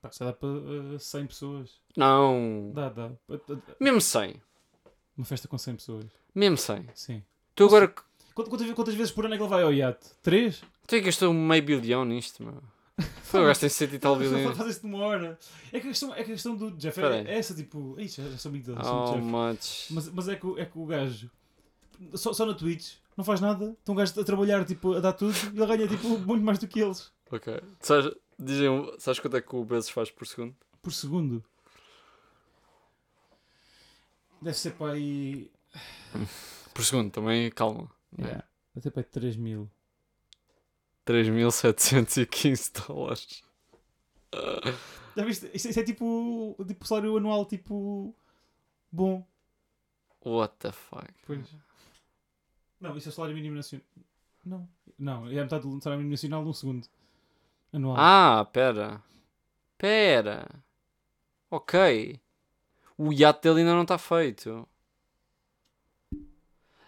Pá, 0.00 0.10
se 0.12 0.20
dá 0.24 0.32
para 0.32 0.48
eh, 0.94 0.98
100 0.98 1.26
pessoas. 1.26 1.80
Não, 1.96 2.70
Dá, 2.74 2.88
dá. 2.88 3.10
mesmo 3.80 4.00
100. 4.00 4.40
Uma 5.18 5.24
festa 5.24 5.48
com 5.48 5.58
100 5.58 5.74
pessoas. 5.74 6.06
Mesmo 6.32 6.56
100. 6.56 6.88
Sim. 6.94 7.22
Tu 7.56 7.64
agora, 7.64 7.92
Quantas, 8.34 8.70
quantas, 8.70 8.94
vezes 8.94 9.12
por 9.12 9.24
ano 9.24 9.34
é 9.34 9.36
que 9.36 9.42
ele 9.42 9.50
vai 9.50 9.64
ao 9.64 9.72
iate? 9.72 10.10
Três? 10.22 10.62
tu 10.86 10.94
é 10.94 11.00
que 11.00 11.06
gastou 11.06 11.34
meio 11.34 11.60
bilhão 11.60 12.04
nisto, 12.04 12.44
meu. 12.44 12.62
Foi, 13.24 13.40
o 13.42 13.46
gajo 13.46 13.60
tem 13.60 13.68
100 13.68 13.94
e 13.94 13.98
tal 13.98 14.14
bilhões. 14.14 14.56
Faz 14.56 14.70
isso 14.70 14.80
de 14.80 14.86
uma 14.86 14.98
hora. 14.98 15.36
É 15.72 15.80
que 15.80 15.88
a 15.88 15.90
questão, 15.90 16.14
é 16.14 16.22
que 16.22 16.30
a 16.30 16.34
questão 16.34 16.54
do 16.56 16.70
Jeff 16.70 17.00
é, 17.00 17.22
é 17.22 17.38
essa, 17.38 17.52
tipo... 17.52 17.96
Ih, 17.98 18.06
já, 18.06 18.22
já 18.22 18.38
sou 18.38 18.52
sou 18.52 18.52
Oh, 18.52 18.52
muito 18.52 19.14
Jeff. 19.14 19.26
much. 19.26 19.90
Mas, 19.90 20.08
mas 20.10 20.28
é, 20.28 20.36
que, 20.36 20.46
é 20.60 20.64
que 20.64 20.78
o 20.78 20.86
gajo... 20.86 21.28
Só, 22.14 22.32
só 22.32 22.46
na 22.46 22.54
Twitch, 22.54 22.94
não 23.16 23.24
faz 23.24 23.40
nada. 23.40 23.76
Estão 23.78 23.92
um 23.92 23.98
gajo 23.98 24.20
a 24.20 24.24
trabalhar, 24.24 24.64
tipo, 24.64 24.94
a 24.94 25.00
dar 25.00 25.12
tudo. 25.12 25.34
E 25.52 25.60
ele 25.60 25.66
ganha, 25.66 25.88
tipo, 25.88 26.08
muito 26.24 26.44
mais 26.44 26.60
do 26.60 26.68
que 26.68 26.78
eles. 26.78 27.10
Ok. 27.30 27.60
Sabes, 27.80 28.14
dizem, 28.38 28.92
sabes 28.98 29.18
quanto 29.18 29.36
é 29.36 29.40
que 29.40 29.56
o 29.56 29.64
Bezos 29.64 29.90
faz 29.90 30.10
por 30.12 30.26
segundo? 30.28 30.54
Por 30.80 30.92
segundo. 30.92 31.44
Deve 34.40 34.56
ser 34.56 34.72
para 34.72 34.92
aí... 34.92 35.50
Por 36.72 36.84
segundo, 36.84 37.10
também, 37.10 37.50
calma. 37.50 37.90
Yeah. 38.16 38.44
Deve 38.74 38.82
ser 38.82 38.90
para 38.90 39.00
aí 39.00 39.04
3 39.04 39.36
mil. 39.36 39.70
3.715 41.06 42.86
dólares. 42.86 43.42
Já 45.16 45.24
viste? 45.24 45.50
Isso, 45.52 45.68
isso 45.68 45.80
é 45.80 45.82
tipo, 45.82 46.56
tipo 46.66 46.86
salário 46.86 47.16
anual, 47.16 47.44
tipo... 47.46 48.14
Bom. 48.90 49.26
What 50.24 50.54
the 50.58 50.72
fuck? 50.72 51.12
Pois. 51.26 51.48
Não, 52.80 52.96
isso 52.96 53.08
é 53.08 53.12
salário 53.12 53.34
mínimo 53.34 53.56
nacional. 53.56 53.84
Não. 54.44 54.68
Não, 54.98 55.28
é 55.28 55.38
a 55.38 55.42
metade 55.42 55.62
do 55.62 55.80
salário 55.82 55.98
mínimo 55.98 56.12
nacional 56.12 56.44
num 56.44 56.52
segundo. 56.52 56.86
Anual. 57.72 57.96
Ah, 57.98 58.44
pera. 58.52 59.02
Pera. 59.76 60.46
Ok. 61.50 62.20
O 62.98 63.12
iate 63.12 63.42
dele 63.42 63.60
ainda 63.60 63.74
não 63.74 63.82
está 63.82 63.96
feito. 63.96 64.68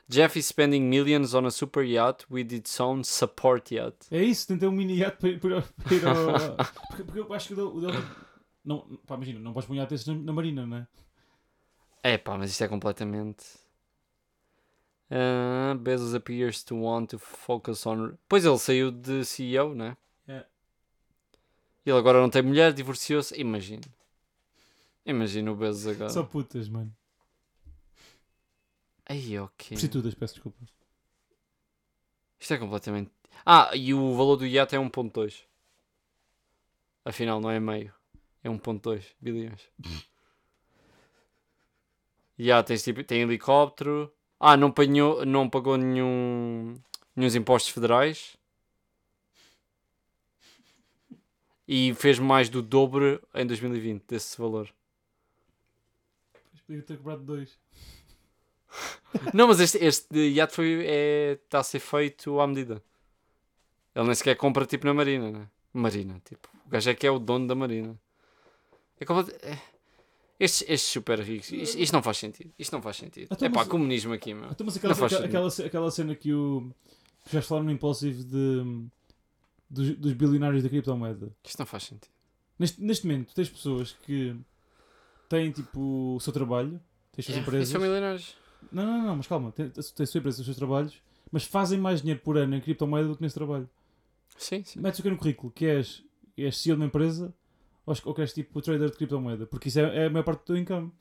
Jeff 0.08 0.36
is 0.36 0.46
spending 0.46 0.90
millions 0.90 1.34
on 1.34 1.46
a 1.46 1.52
super 1.52 1.84
yacht 1.84 2.26
with 2.28 2.52
its 2.52 2.80
own 2.80 3.04
support 3.04 3.72
yacht. 3.72 4.08
É 4.11 4.20
isso, 4.20 4.48
tentei 4.48 4.68
um 4.68 4.72
mini 4.72 4.96
iate 4.96 5.18
para 5.18 5.28
ir, 5.28 5.38
para, 5.38 5.56
ao. 5.56 6.56
porque, 6.90 7.04
porque 7.04 7.20
eu 7.20 7.32
acho 7.32 7.46
que 7.46 7.54
o 7.54 7.80
dele. 7.80 8.04
Não, 8.64 8.98
pá, 9.06 9.14
imagina, 9.14 9.38
não 9.38 9.52
podes 9.52 9.68
pôr 9.68 9.74
um 9.74 9.76
iate 9.76 9.90
desses 9.90 10.08
na, 10.08 10.14
na 10.14 10.32
marina, 10.32 10.66
não 10.66 10.78
é? 10.78 10.86
É 12.02 12.18
pá, 12.18 12.36
mas 12.36 12.50
isto 12.50 12.64
é 12.64 12.68
completamente. 12.68 13.44
Uh, 15.11 15.76
Bezos 15.78 16.12
appears 16.12 16.64
to 16.64 16.76
want 16.76 17.11
to 17.11 17.18
focus 17.18 17.86
on. 17.86 18.18
Pois 18.28 18.44
ele 18.44 18.58
saiu 18.58 18.90
de 18.90 19.24
CEO, 19.24 19.76
né? 19.76 19.96
É. 20.26 20.44
Ele 21.86 21.98
agora 21.98 22.20
não 22.20 22.30
tem 22.30 22.42
mulher, 22.42 22.72
divorciou-se. 22.72 23.40
Imagina. 23.40 23.82
Imagina 25.05 25.51
o 25.51 25.57
Bezos 25.57 25.86
agora. 25.86 26.11
Só 26.11 26.22
putas, 26.22 26.68
mano. 26.68 26.94
Aí, 29.07 29.38
ok. 29.38 29.68
Prostitutas, 29.70 30.14
peço 30.14 30.34
desculpa. 30.34 30.59
Isto 32.38 32.55
é 32.55 32.59
completamente. 32.59 33.11
Ah, 33.44 33.70
e 33.74 33.92
o 33.92 34.14
valor 34.14 34.36
do 34.36 34.46
iate 34.46 34.76
é 34.76 34.78
1.2. 34.78 35.42
Afinal, 37.05 37.40
não 37.40 37.51
é 37.51 37.59
meio. 37.59 37.92
É 38.42 38.48
1.2 38.48 39.05
bilhões. 39.20 39.61
Já 42.38 42.62
tens 42.62 42.82
tipo, 42.82 43.05
tem 43.05 43.20
helicóptero. 43.20 44.12
Ah, 44.38 44.57
não, 44.57 44.70
pagou, 44.72 45.26
não 45.26 45.51
pagou 45.51 45.76
nenhum, 45.76 46.74
nenhum 47.14 47.36
impostos 47.36 47.70
federais. 47.72 48.36
E 51.68 51.92
fez 51.94 52.18
mais 52.18 52.48
do 52.48 52.62
dobro 52.62 53.22
em 53.34 53.46
2020 53.46 54.05
desse 54.07 54.40
valor. 54.40 54.72
Podia 56.70 56.84
ter 56.84 56.98
cobrado 56.98 57.24
dois. 57.24 57.58
Não, 59.34 59.48
mas 59.48 59.58
este, 59.58 59.78
este 59.78 60.16
iate 60.28 60.54
foi, 60.54 60.86
é, 60.86 61.32
está 61.32 61.58
a 61.58 61.64
ser 61.64 61.80
feito 61.80 62.38
à 62.38 62.46
medida. 62.46 62.80
Ele 63.92 64.04
nem 64.04 64.14
sequer 64.14 64.36
compra 64.36 64.64
tipo 64.64 64.86
na 64.86 64.94
Marina, 64.94 65.32
né? 65.32 65.48
Marina, 65.72 66.22
tipo. 66.24 66.48
O 66.64 66.70
gajo 66.70 66.88
é 66.90 66.94
que 66.94 67.04
é 67.04 67.10
o 67.10 67.18
dono 67.18 67.48
da 67.48 67.56
Marina. 67.56 67.98
É 69.00 69.04
complet... 69.04 69.36
é... 69.42 69.58
Estes, 70.38 70.62
estes 70.68 70.90
super 70.92 71.18
ricos, 71.18 71.50
isto, 71.50 71.76
isto 71.76 71.92
não 71.92 72.04
faz 72.04 72.18
sentido. 72.18 72.52
Isto 72.56 72.72
não 72.72 72.80
faz 72.80 72.98
sentido. 72.98 73.26
Então, 73.32 73.48
é 73.48 73.50
pá, 73.50 73.58
mas- 73.58 73.68
comunismo 73.68 74.12
aqui, 74.12 74.32
meu. 74.32 74.48
Então, 74.48 74.64
mas 74.64 74.76
aquela, 74.76 74.94
Não 74.94 75.06
aquela, 75.06 75.24
aquela, 75.24 75.48
aquela 75.66 75.90
cena 75.90 76.14
que 76.14 76.32
o. 76.32 76.70
que 77.24 77.32
já 77.32 77.42
falaram 77.42 77.66
no 77.66 77.72
Impulsive 77.72 78.22
de. 78.22 78.86
dos, 79.68 79.96
dos 79.96 80.12
bilionários 80.12 80.62
da 80.62 80.68
criptomoeda. 80.68 81.32
Isto 81.44 81.58
não 81.58 81.66
faz 81.66 81.82
sentido. 81.82 82.12
Neste, 82.56 82.80
neste 82.80 83.08
momento, 83.08 83.34
tens 83.34 83.50
pessoas 83.50 83.90
que 84.06 84.36
têm 85.30 85.50
tipo 85.50 86.16
o 86.16 86.20
seu 86.20 86.32
trabalho, 86.32 86.72
tens 87.12 87.20
as 87.20 87.24
suas 87.24 87.36
Yeah, 87.36 87.48
empresas. 87.48 87.68
São 87.70 87.80
milionários. 87.80 88.36
Não, 88.70 88.84
não, 88.84 89.02
não, 89.06 89.16
mas 89.16 89.26
calma, 89.26 89.50
tens, 89.52 89.72
tens 89.92 90.08
a 90.08 90.12
sua 90.12 90.18
empresa, 90.18 90.40
os 90.40 90.44
seus 90.44 90.56
trabalhos, 90.58 91.00
mas 91.32 91.44
fazem 91.44 91.78
mais 91.78 92.00
dinheiro 92.02 92.20
por 92.20 92.36
ano 92.36 92.54
em 92.56 92.60
criptomoeda 92.60 93.08
do 93.08 93.16
que 93.16 93.22
nesse 93.22 93.34
trabalho. 93.34 93.68
Sim, 94.36 94.62
sim. 94.64 94.80
Metes 94.80 95.00
o 95.00 95.02
que 95.02 95.08
no 95.10 95.16
currículo, 95.16 95.50
que 95.52 95.64
és, 95.66 96.02
és 96.36 96.58
CEO 96.58 96.74
de 96.76 96.80
uma 96.82 96.86
empresa 96.86 97.32
ou, 97.86 97.94
ou 98.04 98.14
que 98.14 98.20
és 98.20 98.32
tipo 98.34 98.60
trader 98.60 98.90
de 98.90 98.96
criptomoeda, 98.96 99.46
porque 99.46 99.68
isso 99.68 99.80
é, 99.80 100.04
é 100.04 100.06
a 100.06 100.10
maior 100.10 100.24
parte 100.24 100.40
do 100.40 100.44
teu 100.46 100.56
income. 100.58 100.92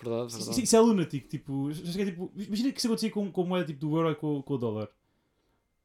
Verdade, 0.00 0.28
Isso, 0.28 0.38
verdade. 0.38 0.62
isso 0.64 0.76
é 0.76 0.80
lunático, 0.80 1.28
tipo, 1.28 1.72
já 1.72 1.90
cheguei, 1.92 2.06
tipo, 2.06 2.30
imagina 2.36 2.70
que 2.72 2.78
isso 2.78 2.86
acontecia 2.86 3.10
com, 3.10 3.32
com 3.32 3.42
a 3.42 3.46
moeda 3.46 3.66
tipo, 3.66 3.80
do 3.80 3.96
euro 3.96 4.10
e 4.12 4.14
com, 4.14 4.42
com 4.42 4.54
o 4.54 4.58
dólar. 4.58 4.88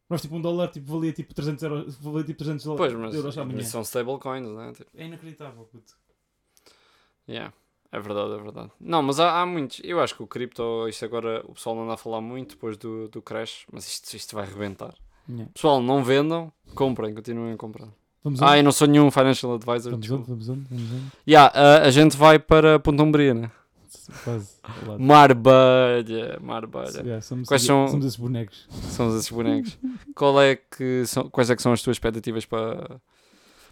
Nós, 0.07 0.22
tipo, 0.22 0.36
um 0.36 0.41
dólar 0.41 0.68
tipo, 0.68 0.91
valia 0.91 1.11
tipo 1.11 1.34
300 1.34 1.64
euros, 1.64 1.95
valia 1.95 2.24
tipo 2.24 2.38
300 2.38 2.64
Pois, 2.78 2.93
mas, 2.93 3.16
euros 3.16 3.36
amanhã. 3.38 3.64
são 3.64 3.82
stablecoins, 3.82 4.47
né? 4.47 4.72
Tipo, 4.74 4.91
É 4.93 5.05
inacreditável, 5.07 5.64
puto. 5.66 5.95
Yeah. 7.28 7.54
É 7.92 8.00
verdade, 8.00 8.34
é 8.34 8.38
verdade. 8.42 8.72
Não, 8.80 9.04
mas 9.04 9.20
há, 9.20 9.42
há 9.42 9.46
muitos. 9.46 9.80
Eu 9.84 10.00
acho 10.02 10.16
que 10.16 10.24
o 10.24 10.28
cripto, 10.28 10.88
isto 10.90 11.06
agora, 11.06 11.44
o 11.48 11.54
pessoal 11.54 11.76
não 11.76 11.84
anda 11.84 11.94
a 11.94 11.98
falar 11.98 12.22
muito 12.22 12.56
depois 12.56 12.76
do, 12.76 13.08
do 13.08 13.22
crash, 13.22 13.66
mas 13.72 13.88
isto, 13.88 14.14
isto 14.16 14.36
vai 14.36 14.46
rebentar. 14.46 14.96
Yeah. 15.30 15.52
Pessoal, 15.54 15.80
não 15.82 16.04
vendam, 16.04 16.52
comprem, 16.74 17.14
continuem 17.14 17.54
a 17.54 17.58
comprar. 17.58 17.88
Vamos 18.24 18.42
Ah, 18.42 18.48
onde? 18.52 18.58
eu 18.60 18.64
não 18.64 18.72
sou 18.72 18.88
nenhum 18.88 19.12
financial 19.12 19.54
advisor. 19.54 19.92
Vamos 19.92 20.10
onde? 20.10 20.28
Vamos 20.28 20.50
onde? 20.50 20.66
Vamos 20.70 20.92
onde? 20.92 21.06
Yeah, 21.28 21.52
a, 21.54 21.84
a 21.88 21.92
gente 21.92 22.18
vai 22.18 22.40
para 22.40 22.80
Ponta 22.80 23.04
Umbria, 23.04 23.34
né? 23.34 23.52
Quase. 24.24 24.50
Marbelha, 25.34 26.40
Marbelha. 26.42 27.02
Yeah, 27.02 27.22
somos, 27.22 27.48
Quais 27.48 27.62
são- 27.64 27.88
somos 27.88 28.06
esses 28.06 28.18
bonecos. 28.20 28.68
São 28.90 29.10
esses 29.16 29.30
bonecos. 29.30 29.78
Qual 30.16 30.42
é 30.42 30.56
que 30.56 31.06
são, 31.06 31.30
quais 31.30 31.50
é 31.50 31.56
que 31.56 31.62
são 31.62 31.72
as 31.74 31.82
tuas 31.82 31.96
expectativas 31.96 32.46
para, 32.46 33.00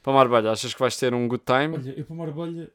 para 0.01 0.13
Marbelha? 0.13 0.51
Achas 0.51 0.73
que 0.73 0.79
vais 0.79 0.95
ter 0.97 1.13
um 1.13 1.27
good 1.27 1.43
time? 1.45 1.75
Olha, 1.75 1.93
eu 1.99 2.05
para 2.05 2.15
Marbelha 2.15 2.71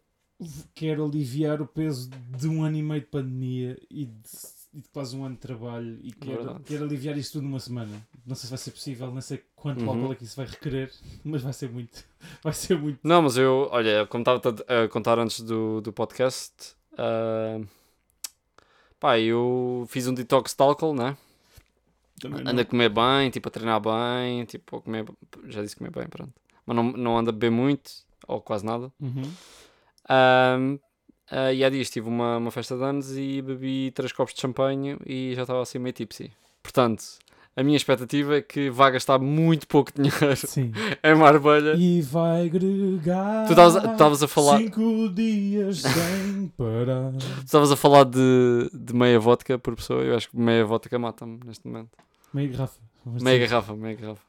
quero 0.74 1.04
aliviar 1.04 1.60
o 1.62 1.66
peso 1.66 2.10
de 2.10 2.48
um 2.48 2.62
ano 2.62 2.76
e 2.76 2.82
meio 2.82 3.00
de 3.00 3.06
pandemia 3.06 3.78
e 3.90 4.04
de, 4.06 4.28
e 4.74 4.80
de 4.80 4.88
quase 4.90 5.16
um 5.16 5.24
ano 5.24 5.34
de 5.34 5.40
trabalho 5.40 5.98
e 6.02 6.12
quero, 6.12 6.42
Verdade. 6.44 6.64
quero 6.64 6.84
aliviar 6.84 7.16
isso 7.16 7.32
tudo 7.32 7.44
numa 7.44 7.60
semana. 7.60 8.06
Não 8.26 8.34
sei 8.34 8.42
se 8.44 8.50
vai 8.50 8.58
ser 8.58 8.70
possível, 8.72 9.10
não 9.10 9.20
sei 9.20 9.42
quanto 9.54 9.82
Uhum. 9.82 9.90
álcool 9.90 10.12
é 10.12 10.16
que 10.16 10.24
isso 10.24 10.36
vai 10.36 10.46
requerer, 10.46 10.92
mas 11.24 11.42
vai 11.42 11.52
ser 11.52 11.70
muito. 11.70 12.04
Vai 12.42 12.52
ser 12.52 12.76
muito. 12.78 12.98
Não, 13.04 13.22
mas 13.22 13.36
eu, 13.36 13.68
olha, 13.70 14.04
como 14.06 14.22
estava 14.22 14.40
a 14.84 14.88
contar 14.88 15.18
antes 15.18 15.40
do, 15.42 15.80
do 15.80 15.92
podcast, 15.92 16.52
ah, 16.98 17.60
pá, 18.98 19.18
eu 19.20 19.86
fiz 19.88 20.06
um 20.08 20.14
detox 20.14 20.54
de 20.54 20.62
álcool, 20.62 20.92
né? 20.94 21.16
Também 22.20 22.40
Anda 22.46 22.62
a 22.62 22.64
comer 22.64 22.88
bem, 22.88 23.30
tipo, 23.30 23.48
a 23.48 23.50
treinar 23.50 23.80
bem, 23.80 24.44
tipo, 24.46 24.76
a 24.78 24.82
comer, 24.82 25.04
já 25.48 25.62
disse 25.62 25.76
comer 25.76 25.90
bem, 25.90 26.08
pronto. 26.08 26.32
Mas 26.64 26.74
não, 26.76 26.82
não 26.92 27.18
anda 27.18 27.30
a 27.30 27.32
beber 27.32 27.50
muito, 27.50 27.90
ou 28.26 28.40
quase 28.40 28.64
nada. 28.64 28.90
Uhum. 29.00 29.30
Ahm, 30.08 30.78
ah, 31.30 31.52
e 31.52 31.64
há 31.64 31.68
dias 31.70 31.90
tive 31.90 32.08
uma, 32.08 32.36
uma 32.38 32.50
festa 32.50 32.76
de 32.76 32.84
anos 32.84 33.16
e 33.16 33.42
bebi 33.42 33.90
três 33.92 34.12
copos 34.12 34.34
de 34.34 34.40
champanhe 34.40 34.96
e 35.04 35.32
já 35.34 35.42
estava 35.42 35.62
assim 35.62 35.78
meio 35.78 35.92
tipsy. 35.92 36.30
Portanto, 36.62 37.02
a 37.56 37.62
minha 37.62 37.76
expectativa 37.76 38.36
é 38.36 38.42
que 38.42 38.68
vá 38.70 38.90
gastar 38.90 39.18
muito 39.18 39.66
pouco 39.66 39.90
dinheiro 39.94 40.36
Sim. 40.36 40.72
em 41.02 41.14
Marbelha. 41.14 41.74
E 41.74 42.02
vai 42.02 42.46
agregar. 42.46 43.46
Tu 43.46 43.52
estavas 43.52 44.22
a- 44.22 44.28
falar- 44.28 44.58
Cinco 44.58 45.08
dias 45.08 45.80
sem 45.82 46.48
parar. 46.56 47.12
Tu 47.40 47.44
Estavas 47.44 47.72
a 47.72 47.76
falar 47.76 48.04
de, 48.04 48.70
de 48.74 48.94
meia 48.94 49.18
vodka 49.18 49.58
por 49.58 49.74
pessoa. 49.74 50.02
Eu 50.02 50.16
acho 50.16 50.28
que 50.30 50.36
meia 50.38 50.64
vodka 50.64 50.98
mata-me 50.98 51.40
neste 51.44 51.66
momento. 51.66 51.90
Meia 52.32 52.48
garrafa. 52.48 52.80
Meia 53.06 53.38
garrafa, 53.38 53.74
meia 53.74 53.94
garrafa. 53.96 54.22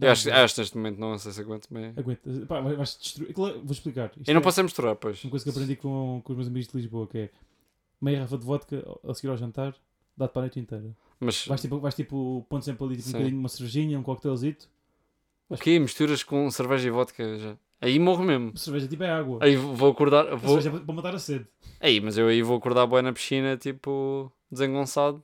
Eu 0.00 0.10
acho, 0.10 0.30
acho 0.30 0.54
que 0.54 0.60
neste 0.60 0.76
momento 0.76 0.98
não 0.98 1.18
sei 1.18 1.32
se 1.32 1.40
aguento 1.40 1.68
meia. 1.70 1.94
Aguenta. 1.96 2.46
Pá, 2.46 2.60
vai- 2.60 2.76
vais 2.76 2.98
destruir. 3.00 3.32
Vou 3.34 3.70
explicar. 3.70 4.10
Isto 4.16 4.28
Eu 4.28 4.34
não 4.34 4.40
é 4.40 4.42
posso 4.44 4.60
é 4.60 4.62
misturar, 4.62 4.96
pois. 4.96 5.22
Uma 5.24 5.30
coisa 5.30 5.44
que 5.44 5.50
aprendi 5.50 5.76
com, 5.76 6.20
com 6.24 6.32
os 6.32 6.36
meus 6.36 6.48
amigos 6.48 6.68
de 6.68 6.76
Lisboa 6.76 7.06
que 7.06 7.18
é 7.18 7.30
meia 8.00 8.18
garrafa 8.18 8.38
de 8.38 8.44
vodka 8.44 8.84
a 9.08 9.14
seguir 9.14 9.28
ao 9.28 9.36
jantar, 9.36 9.74
dá-te 10.16 10.32
para 10.32 10.40
a 10.40 10.44
noite 10.44 10.58
inteira. 10.60 10.96
Mas 11.20 11.46
Vais 11.46 11.60
tipo, 11.60 11.78
vais, 11.78 11.94
tipo 11.94 12.44
pondo 12.48 12.64
sempre 12.64 12.84
ali 12.84 12.96
tipo, 12.96 13.08
um 13.08 13.12
bocadinho 13.12 13.38
uma 13.38 13.48
cervejinha, 13.48 13.98
um 13.98 14.02
coquetelzito. 14.02 14.68
o 15.48 15.56
quê? 15.56 15.78
Misturas 15.78 16.22
com 16.22 16.50
cerveja 16.50 16.88
e 16.88 16.90
vodka 16.90 17.38
já. 17.38 17.56
Aí 17.80 17.98
morro 17.98 18.24
mesmo. 18.24 18.56
Cerveja 18.56 18.88
tipo 18.88 19.02
é 19.02 19.10
água. 19.10 19.38
Aí 19.42 19.56
vou 19.56 19.90
acordar. 19.90 20.34
Vou... 20.36 20.60
cerveja 20.60 20.76
é 20.76 20.84
para 20.84 20.94
matar 20.94 21.14
a 21.14 21.18
sede. 21.18 21.46
Aí, 21.80 22.00
mas 22.00 22.16
eu 22.18 22.28
aí 22.28 22.42
vou 22.42 22.56
acordar 22.56 22.86
boa 22.86 23.02
na 23.02 23.12
piscina, 23.12 23.56
tipo, 23.56 24.32
desengonçado. 24.50 25.20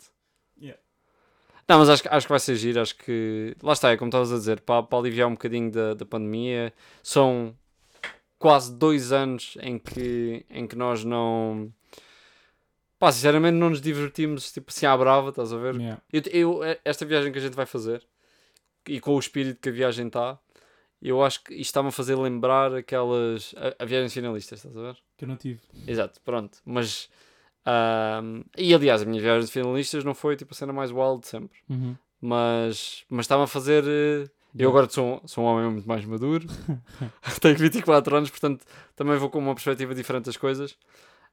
Não, 1.69 1.79
mas 1.79 1.89
acho, 1.89 2.03
que- 2.03 2.09
acho 2.09 2.27
que 2.27 2.33
vai 2.33 2.41
ser 2.41 2.57
giro. 2.57 2.81
Acho 2.81 2.97
que. 2.97 3.57
Lá 3.63 3.73
está, 3.73 3.91
é 3.91 3.97
como 3.97 4.09
estavas 4.09 4.33
a 4.33 4.37
dizer, 4.37 4.61
para, 4.61 4.83
para 4.83 4.99
aliviar 4.99 5.29
um 5.29 5.33
bocadinho 5.33 5.71
da, 5.71 5.95
da 5.95 6.05
pandemia. 6.05 6.73
São 7.03 7.55
quase 8.39 8.75
dois 8.75 9.13
anos 9.13 9.57
em 9.61 9.79
que, 9.79 10.45
em 10.51 10.67
que 10.67 10.75
nós 10.77 11.05
não. 11.05 11.73
Pá, 12.99 13.11
sinceramente 13.13 13.57
não 13.57 13.71
nos 13.71 13.81
divertimos 13.81 14.53
tipo 14.53 14.71
assim 14.71 14.85
à 14.85 14.95
brava, 14.97 15.31
estás 15.31 15.53
a 15.53 15.57
ver? 15.57 15.75
Yeah. 15.77 16.03
Eu, 16.13 16.23
eu- 16.63 16.79
esta 16.85 17.07
viagem 17.07 17.33
que 17.33 17.39
a 17.39 17.43
gente 17.43 17.55
vai 17.55 17.65
fazer 17.67 18.03
e 18.87 19.01
com 19.01 19.15
o 19.15 19.19
espírito 19.19 19.59
que 19.61 19.69
a 19.71 19.73
viagem 19.73 20.09
está, 20.09 20.39
eu 21.01 21.23
acho 21.23 21.43
que 21.45 21.55
isto 21.55 21.63
está-me 21.71 21.89
a 21.89 21.93
fazer 21.93 22.15
lembrar 22.17 22.75
aquelas. 22.75 23.55
A, 23.57 23.83
a 23.85 23.87
viagens 23.87 24.13
finalistas, 24.13 24.59
estás 24.59 24.77
a 24.77 24.81
ver? 24.93 24.97
Que 25.17 25.25
eu 25.25 25.29
não 25.29 25.37
tive. 25.37 25.61
Exato, 25.87 26.21
pronto. 26.23 26.59
Mas. 26.65 27.09
E 28.57 28.75
aliás, 28.75 29.03
a 29.03 29.05
minha 29.05 29.21
viagem 29.21 29.45
de 29.47 29.53
finalistas 29.53 30.05
não 30.05 30.15
foi 30.15 30.37
tipo 30.37 30.53
a 30.53 30.57
cena 30.57 30.73
mais 30.73 30.91
wild 30.91 31.21
de 31.21 31.29
sempre. 31.29 31.59
Uhum. 31.69 31.97
Mas. 32.21 33.05
Mas 33.09 33.25
estava 33.25 33.45
a 33.45 33.47
fazer. 33.47 33.85
eh, 33.87 34.29
Eu 34.59 34.71
agora 34.71 34.89
sou, 34.89 35.23
sou 35.27 35.45
um 35.45 35.47
homem 35.47 35.71
muito 35.71 35.89
mais 35.89 36.05
maduro. 36.05 36.47
Tenho 37.41 37.57
24 37.57 38.17
anos, 38.17 38.31
portanto 38.31 38.65
também 38.97 39.17
vou 39.19 39.31
com 39.31 39.39
uma 39.39 39.55
perspectiva 39.55 39.95
diferente 39.95 40.27
das 40.27 40.37
coisas. 40.37 40.77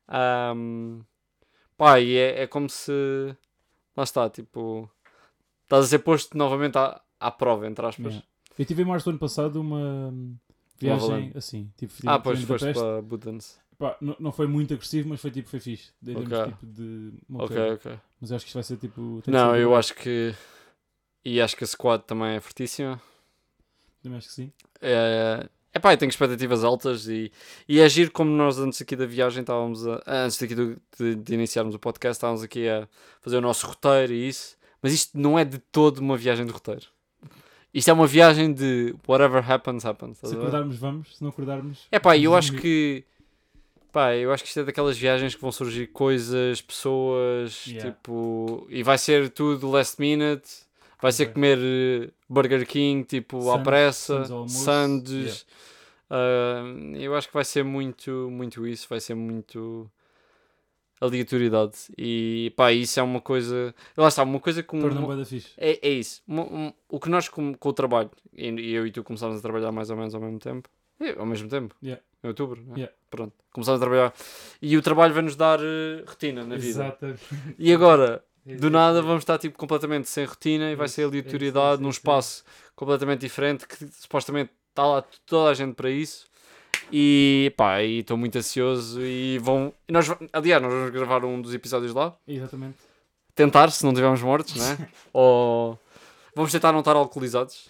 Ahm, 0.08 1.00
pá, 1.78 2.00
e 2.00 2.16
é, 2.18 2.44
é 2.44 2.48
como 2.48 2.70
se. 2.70 2.92
Lá 3.96 4.04
está, 4.04 4.30
tipo. 4.30 4.90
Estás 5.64 5.86
a 5.86 5.88
ser 5.88 6.00
posto 6.00 6.38
novamente 6.38 6.78
à, 6.78 7.02
à 7.20 7.30
prova, 7.32 7.68
entre 7.68 7.86
aspas. 7.86 8.14
Yeah. 8.14 8.28
Eu 8.58 8.66
tive 8.66 8.82
em 8.84 8.86
março 8.86 9.06
do 9.06 9.10
ano 9.12 9.20
passado 9.20 9.60
uma 9.60 10.14
viagem 10.80 11.32
assim. 11.36 11.70
Tipo, 11.78 11.94
Ah, 12.06 12.20
pois 12.20 12.42
foste 12.44 12.72
para 12.74 13.02
Budens. 13.02 13.60
Pá, 13.78 13.96
não, 14.02 14.16
não 14.20 14.32
foi 14.32 14.48
muito 14.48 14.74
agressivo, 14.74 15.10
mas 15.10 15.22
foi 15.22 15.30
tipo, 15.32 15.48
foi 15.50 15.60
fixe. 15.60 15.92
Dei-lhe 16.02 16.22
Ok. 16.26 16.46
tipo 16.52 16.66
de. 16.66 17.14
uma 17.30 17.44
Ok, 17.44 17.56
coisa. 17.56 17.74
ok. 17.76 18.00
Mas 18.20 18.30
eu 18.32 18.36
acho 18.36 18.46
que 18.46 18.50
isto 18.50 18.56
vai 18.56 18.64
ser 18.64 18.78
tipo. 18.78 19.22
tem 19.24 19.34
Não, 19.34 19.52
ser 19.54 19.60
eu 19.62 19.70
bom. 19.70 19.76
acho 19.76 19.94
que. 19.94 20.34
E 21.24 21.42
acho 21.42 21.56
que 21.56 21.64
a 21.64 21.68
squad 21.68 22.04
também 22.06 22.36
é 22.36 22.40
fortíssima. 22.40 23.00
Também 24.02 24.18
acho 24.18 24.28
que 24.30 24.34
sim. 24.34 24.52
É, 24.82 25.48
epá, 25.74 25.94
eu 25.94 25.98
tenho 25.98 26.10
expectativas 26.10 26.64
altas 26.64 27.08
e, 27.08 27.32
e 27.68 27.80
é 27.80 27.90
giro 27.90 28.12
como 28.12 28.32
nós 28.32 28.58
antes 28.58 28.82
aqui 28.82 28.96
da 28.96 29.06
viagem 29.06 29.42
estávamos 29.42 29.86
a, 29.86 30.02
antes 30.08 30.38
daqui 30.40 30.56
do- 30.56 30.80
de, 30.98 31.16
de 31.16 31.34
iniciarmos 31.34 31.76
o 31.76 31.80
podcast 31.80 32.18
estávamos 32.18 32.42
aqui 32.44 32.68
a 32.70 32.88
fazer 33.22 33.38
o 33.38 33.42
nosso 33.42 33.68
roteiro 33.68 34.14
e 34.14 34.28
isso, 34.30 34.56
mas 34.82 34.94
isto 34.94 35.18
não 35.20 35.38
é 35.38 35.44
de 35.44 35.58
todo 35.60 35.98
uma 36.00 36.16
viagem 36.18 36.46
de 36.46 36.52
roteiro. 36.52 36.86
Isto 37.74 37.90
é 37.90 37.94
uma 37.94 38.08
viagem 38.08 38.54
de 38.54 38.96
whatever 39.08 39.52
happens, 39.52 39.86
happens. 39.86 40.14
estás 40.18 40.30
Se 40.30 40.36
a 40.36 40.40
ver? 40.40 40.46
acordarmos, 40.48 40.78
vamos. 40.78 41.18
Se 41.18 41.22
não 41.22 41.30
acordarmos. 41.30 41.88
Epá, 41.92 42.18
eu 42.18 42.32
vamos 42.32 42.46
acho 42.50 42.54
que 42.62 43.04
Pá, 43.98 44.16
eu 44.16 44.32
acho 44.32 44.44
que 44.44 44.50
isto 44.50 44.60
é 44.60 44.64
daquelas 44.64 44.96
viagens 44.96 45.34
que 45.34 45.42
vão 45.42 45.52
surgir 45.52 45.88
coisas, 45.88 46.62
pessoas, 46.62 47.66
Yeah. 47.66 47.90
tipo, 47.92 48.68
e 48.70 48.84
vai 48.84 48.96
ser 48.96 49.28
tudo 49.32 49.68
last 49.72 50.00
minute. 50.00 50.48
Vai 51.02 51.12
ser 51.12 51.34
comer 51.34 51.58
eh, 51.60 52.10
Burger 52.30 52.64
King, 52.68 53.04
tipo, 53.04 53.40
à 53.50 53.54
Sandes, 53.54 53.64
pressa, 53.64 54.14
sandes 54.18 54.30
ao 54.32 54.38
almoço, 54.38 54.64
sandes. 54.64 55.46
Ah, 56.12 56.62
eu 56.94 57.16
acho 57.16 57.28
que 57.28 57.34
vai 57.34 57.44
ser 57.44 57.64
muito, 57.64 58.30
muito 58.32 58.68
isso, 58.68 58.86
vai 58.88 59.00
ser 59.00 59.16
muito 59.16 59.90
aleatoriedade. 61.02 61.74
E 61.98 62.54
pá, 62.56 62.72
isso 62.72 63.00
é 63.00 63.04
uma 63.04 63.20
coisa. 63.20 63.74
Lá 63.96 64.10
está, 64.10 64.22
uma 64.22 64.40
coisa 64.40 64.62
com. 64.62 64.80
Fixe. 65.26 65.54
É, 65.58 65.88
é 65.88 65.90
isso. 65.92 66.22
Uma- 66.28 66.44
um- 66.44 66.74
o 66.88 67.00
que 67.00 67.10
nós 67.10 67.28
com, 67.30 67.52
com 67.56 67.70
o 67.70 67.74
trabalho, 67.74 68.12
e, 68.32 68.48
e 68.50 68.74
eu 68.74 68.86
e 68.86 68.92
tu 68.92 69.04
começámos 69.04 69.40
a 69.40 69.42
trabalhar 69.42 69.72
mais 69.72 69.90
ou 69.90 69.98
menos 69.98 70.14
ao 70.14 70.22
mesmo 70.22 70.38
tempo. 70.38 70.70
É, 71.00 71.12
ao 71.18 71.26
mesmo 71.26 71.48
tempo. 71.50 71.76
Yeah. 71.82 72.02
Em 72.24 72.28
outubro, 72.28 72.62
né? 72.62 72.74
Yeah. 72.76 72.94
Pronto. 73.10 73.34
Começámos 73.52 73.82
a 73.82 73.86
trabalhar. 73.86 74.14
E 74.62 74.76
o 74.78 74.82
trabalho 74.82 75.14
vai 75.14 75.24
nos 75.24 75.36
dar 75.36 75.60
eh, 75.60 76.04
rotina 76.06 76.44
na 76.44 76.56
vida. 76.56 76.70
Exato. 76.70 77.16
E 77.58 77.74
agora, 77.74 78.24
É 78.46 78.56
do 78.56 78.70
nada, 78.70 79.02
vamos 79.02 79.22
estar 79.22 79.38
tipo, 79.38 79.58
completamente 79.58 80.10
sem 80.10 80.26
rotina 80.26 80.72
e 80.72 80.76
vai 80.76 80.88
ser 80.88 81.04
é 81.04 81.06
aleatoriedade 81.06 81.74
isso, 81.76 81.84
num 81.84 81.90
espaço 81.90 82.44
completamente 82.76 83.22
diferente 83.22 83.68
que 83.68 83.88
supostamente 83.88 84.52
está 84.70 84.86
lá 84.86 85.04
toda 85.26 85.52
a 85.52 85.54
gente 85.54 85.76
para 85.76 85.90
isso. 85.90 86.26
E 86.92 87.54
pá, 87.58 87.82
e 87.84 88.00
estou 88.00 88.18
muito 88.18 88.38
ansioso 88.38 89.02
e 89.02 89.38
vão. 89.40 89.74
E 89.88 89.92
nós, 89.92 90.08
aliás, 90.32 90.62
nós 90.62 90.72
vamos 90.72 90.90
gravar 90.92 91.26
um 91.26 91.42
dos 91.42 91.54
episódios 91.54 91.94
lá. 91.94 92.16
Exatamente. 92.28 92.78
Tentar, 93.36 93.70
se 93.72 93.84
não 93.84 93.92
estivermos 93.92 94.22
mortos, 94.22 94.56
né? 94.56 94.90
Ou 95.14 95.78
vamos 96.36 96.52
tentar 96.52 96.72
não 96.72 96.80
estar 96.80 96.96
alcoolizados. 96.96 97.68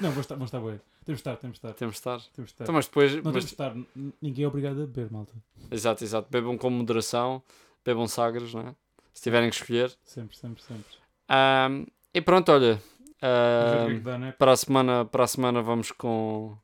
Não, 0.00 0.10
vamos 0.10 0.20
estar, 0.20 0.34
vamos 0.34 0.48
estar 0.48 0.60
bué. 0.60 0.78
Temos 1.06 1.22
de 1.22 1.28
estar, 1.28 1.36
temos 1.36 1.54
de 1.54 1.58
estar. 1.58 1.72
Temos 1.74 1.94
de 1.94 1.98
estar. 1.98 2.20
Temos 2.34 2.48
de 2.50 2.54
estar. 2.54 2.64
Então, 2.64 2.74
mas 2.74 2.86
depois. 2.86 3.12
não 3.14 3.22
mas- 3.22 3.32
temos 3.32 3.44
de 3.44 3.50
estar. 3.52 3.74
Ninguém 4.20 4.44
é 4.44 4.48
obrigado 4.48 4.82
a 4.82 4.86
beber, 4.86 5.10
malta. 5.10 5.32
exato, 5.70 6.02
exato. 6.04 6.28
Bebam 6.30 6.58
com 6.58 6.68
moderação, 6.68 7.40
bebam 7.84 8.06
sagres, 8.08 8.52
né? 8.52 8.74
Se 9.14 9.22
tiverem 9.22 9.48
que 9.48 9.56
escolher. 9.56 9.96
Sempre, 10.04 10.36
sempre, 10.36 10.62
sempre. 10.62 10.84
Ahm, 11.28 11.84
e 12.12 12.20
pronto, 12.20 12.50
olha. 12.52 12.82
Que 13.18 13.26
é 13.26 13.98
dá, 14.00 14.18
né? 14.18 14.34
para 14.38 14.52
a 14.52 14.56
semana 14.56 15.04
para 15.06 15.24
a 15.24 15.26
semana 15.26 15.62
vamos 15.62 15.90
com 15.90 16.54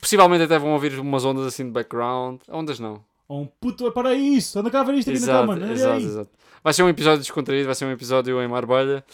possivelmente 0.00 0.44
até 0.44 0.56
vão 0.56 0.72
ouvir 0.72 0.98
umas 1.00 1.24
ondas 1.24 1.44
assim 1.46 1.64
de 1.64 1.70
background 1.72 2.40
ondas 2.48 2.78
não 2.78 3.04
Ou 3.26 3.42
um 3.42 3.46
puto, 3.46 3.90
para 3.90 4.14
isso! 4.14 4.58
Anda 4.60 4.70
cá 4.70 4.80
a 4.80 4.84
ver 4.84 4.94
isto 4.94 5.10
aqui 5.10 5.18
na 5.18 5.24
exato, 5.24 5.40
cama. 5.48 5.54
Anda 5.54 5.72
exato, 5.72 6.00
exato. 6.00 6.30
vai 6.62 6.72
ser 6.72 6.82
um 6.84 6.88
episódio 6.88 7.18
descontraído 7.18 7.66
vai 7.66 7.74
ser 7.74 7.86
um 7.86 7.90
episódio 7.90 8.40
em 8.40 8.46
Marbella 8.46 9.04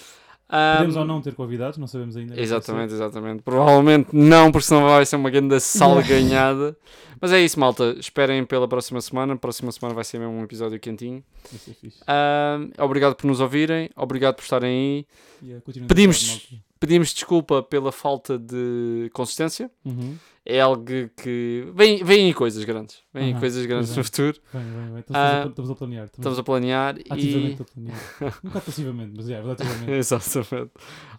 Podemos 0.48 0.96
ou 0.96 1.04
não 1.04 1.20
ter 1.20 1.34
convidados, 1.34 1.78
não 1.78 1.86
sabemos 1.86 2.16
ainda. 2.16 2.40
Exatamente 2.40 2.94
exatamente. 2.94 3.42
Provavelmente 3.42 4.08
não 4.12 4.50
porque 4.50 4.66
senão 4.66 4.82
vai 4.86 5.04
ser 5.04 5.16
uma 5.16 5.30
grande 5.30 5.60
salganhada 5.60 6.76
mas 7.20 7.32
é 7.32 7.40
isso 7.40 7.58
malta. 7.58 7.96
Esperem 7.98 8.44
pela 8.44 8.68
próxima 8.68 9.00
semana. 9.00 9.36
Próxima 9.36 9.72
semana 9.72 9.94
vai 9.94 10.04
ser 10.04 10.18
mesmo 10.18 10.34
um 10.34 10.44
episódio 10.44 10.78
quentinho. 10.78 11.22
Vai 11.50 11.58
ser 11.58 11.74
fixe. 11.74 11.98
Ahm, 12.06 12.70
obrigado 12.78 13.14
por 13.16 13.26
nos 13.26 13.40
ouvirem. 13.40 13.90
Obrigado 13.96 14.36
por 14.36 14.42
estarem 14.42 14.70
aí. 14.70 15.06
Yeah, 15.42 15.64
Pedimos- 15.88 16.48
pedimos 16.78 17.12
desculpa 17.12 17.60
pela 17.62 17.90
falta 17.90 18.38
de 18.38 19.10
consistência. 19.12 19.68
Uhum. 19.84 20.16
É 20.48 20.60
algo 20.60 20.82
que. 21.16 21.70
Vêm 21.74 22.02
vem 22.02 22.26
aí 22.26 22.34
coisas 22.34 22.64
grandes. 22.64 23.02
Vêm 23.12 23.32
Aham, 23.32 23.40
coisas 23.40 23.66
grandes 23.66 23.94
no 23.94 24.02
futuro. 24.02 24.40
Bem, 24.52 24.62
bem, 24.62 24.72
bem. 24.92 24.98
Estamos, 25.00 25.20
Ah, 25.20 25.42
a, 25.42 25.46
estamos 25.46 25.70
a 25.70 25.74
planear. 25.74 26.04
Estamos, 26.06 26.18
Estamos 26.18 26.38
a 26.38 26.42
planear 26.42 26.98
e. 26.98 27.04
ativamente 27.10 27.62
a 27.62 27.64
planear. 27.66 27.98
bocado 28.42 28.64
passivamente, 28.64 29.12
mas 29.14 29.28
é, 29.28 29.40
relativamente. 29.40 29.90
Exatamente. 29.92 30.70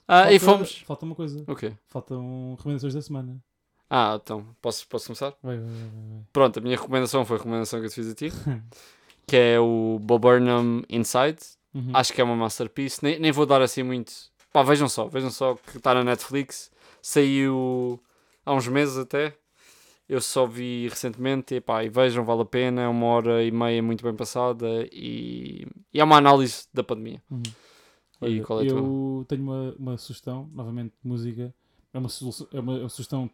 Ah, 0.08 0.34
e 0.34 0.40
fomos. 0.40 0.80
Falta 0.86 1.06
uma 1.06 1.14
coisa. 1.16 1.44
O 1.48 1.56
quê? 1.56 1.74
Faltam 1.88 2.56
recomendações 2.58 2.96
da 2.96 3.02
semana. 3.02 3.38
Ah, 3.88 4.20
então, 4.22 4.46
posso, 4.62 4.88
posso 4.88 5.06
começar? 5.08 5.34
Vai, 5.42 5.58
vai, 5.58 5.66
vai. 5.68 6.22
Pronto, 6.34 6.58
a 6.60 6.62
minha 6.62 6.76
recomendação 6.76 7.24
foi 7.26 7.36
a 7.36 7.40
recomendação 7.40 7.80
que 7.80 7.86
eu 7.86 7.90
te 7.90 7.96
fiz 7.96 8.12
a 8.12 8.16
ti, 8.16 8.32
que 9.28 9.36
é 9.36 9.60
o 9.60 10.00
Bob 10.02 10.22
Burnham 10.22 10.84
Inside. 10.90 11.38
Uhum. 11.74 11.92
Acho 11.94 12.14
que 12.14 12.20
é 12.22 12.24
uma 12.24 12.36
masterpiece. 12.36 13.04
Nem, 13.04 13.20
nem 13.20 13.32
vou 13.32 13.46
dar 13.46 13.62
assim 13.62 13.84
muito. 13.84 14.12
Pá, 14.52 14.64
vejam 14.64 14.90
só, 14.90 15.08
vejam 15.08 15.30
só 15.30 15.54
que 15.56 15.78
está 15.78 15.94
na 15.94 16.04
Netflix. 16.04 16.72
Saiu 17.02 18.00
há 18.50 18.56
uns 18.56 18.68
meses 18.68 18.98
até. 18.98 19.38
Eu 20.08 20.20
só 20.20 20.48
vi 20.48 20.88
recentemente 20.90 21.54
e, 21.54 21.62
pá, 21.62 21.84
e 21.84 21.90
vejam, 21.90 22.26
vale 22.26 22.42
a 22.42 22.46
pena. 22.46 22.82
É 22.82 22.88
uma 22.88 23.06
hora 23.06 23.44
e 23.44 23.52
meia 23.52 23.82
muito 23.84 24.04
bem 24.04 24.16
passada 24.16 24.68
e, 24.92 25.68
e 25.94 26.00
é 26.00 26.04
uma 26.04 26.18
análise 26.18 26.68
da 26.74 26.84
pandemia. 26.84 27.22
Uhum. 27.30 27.44
E 28.22 28.26
Olha, 28.26 28.44
qual 28.44 28.62
é 28.62 28.66
eu 28.66 29.26
tenho 29.28 29.44
uma, 29.44 29.76
uma 29.78 29.98
sugestão, 29.98 30.50
novamente 30.52 30.94
música. 31.04 31.54
É 31.94 32.00
uma, 32.00 32.10
solu- 32.10 32.50
é 32.52 32.60
uma 32.60 32.90
sugestão 32.90 33.30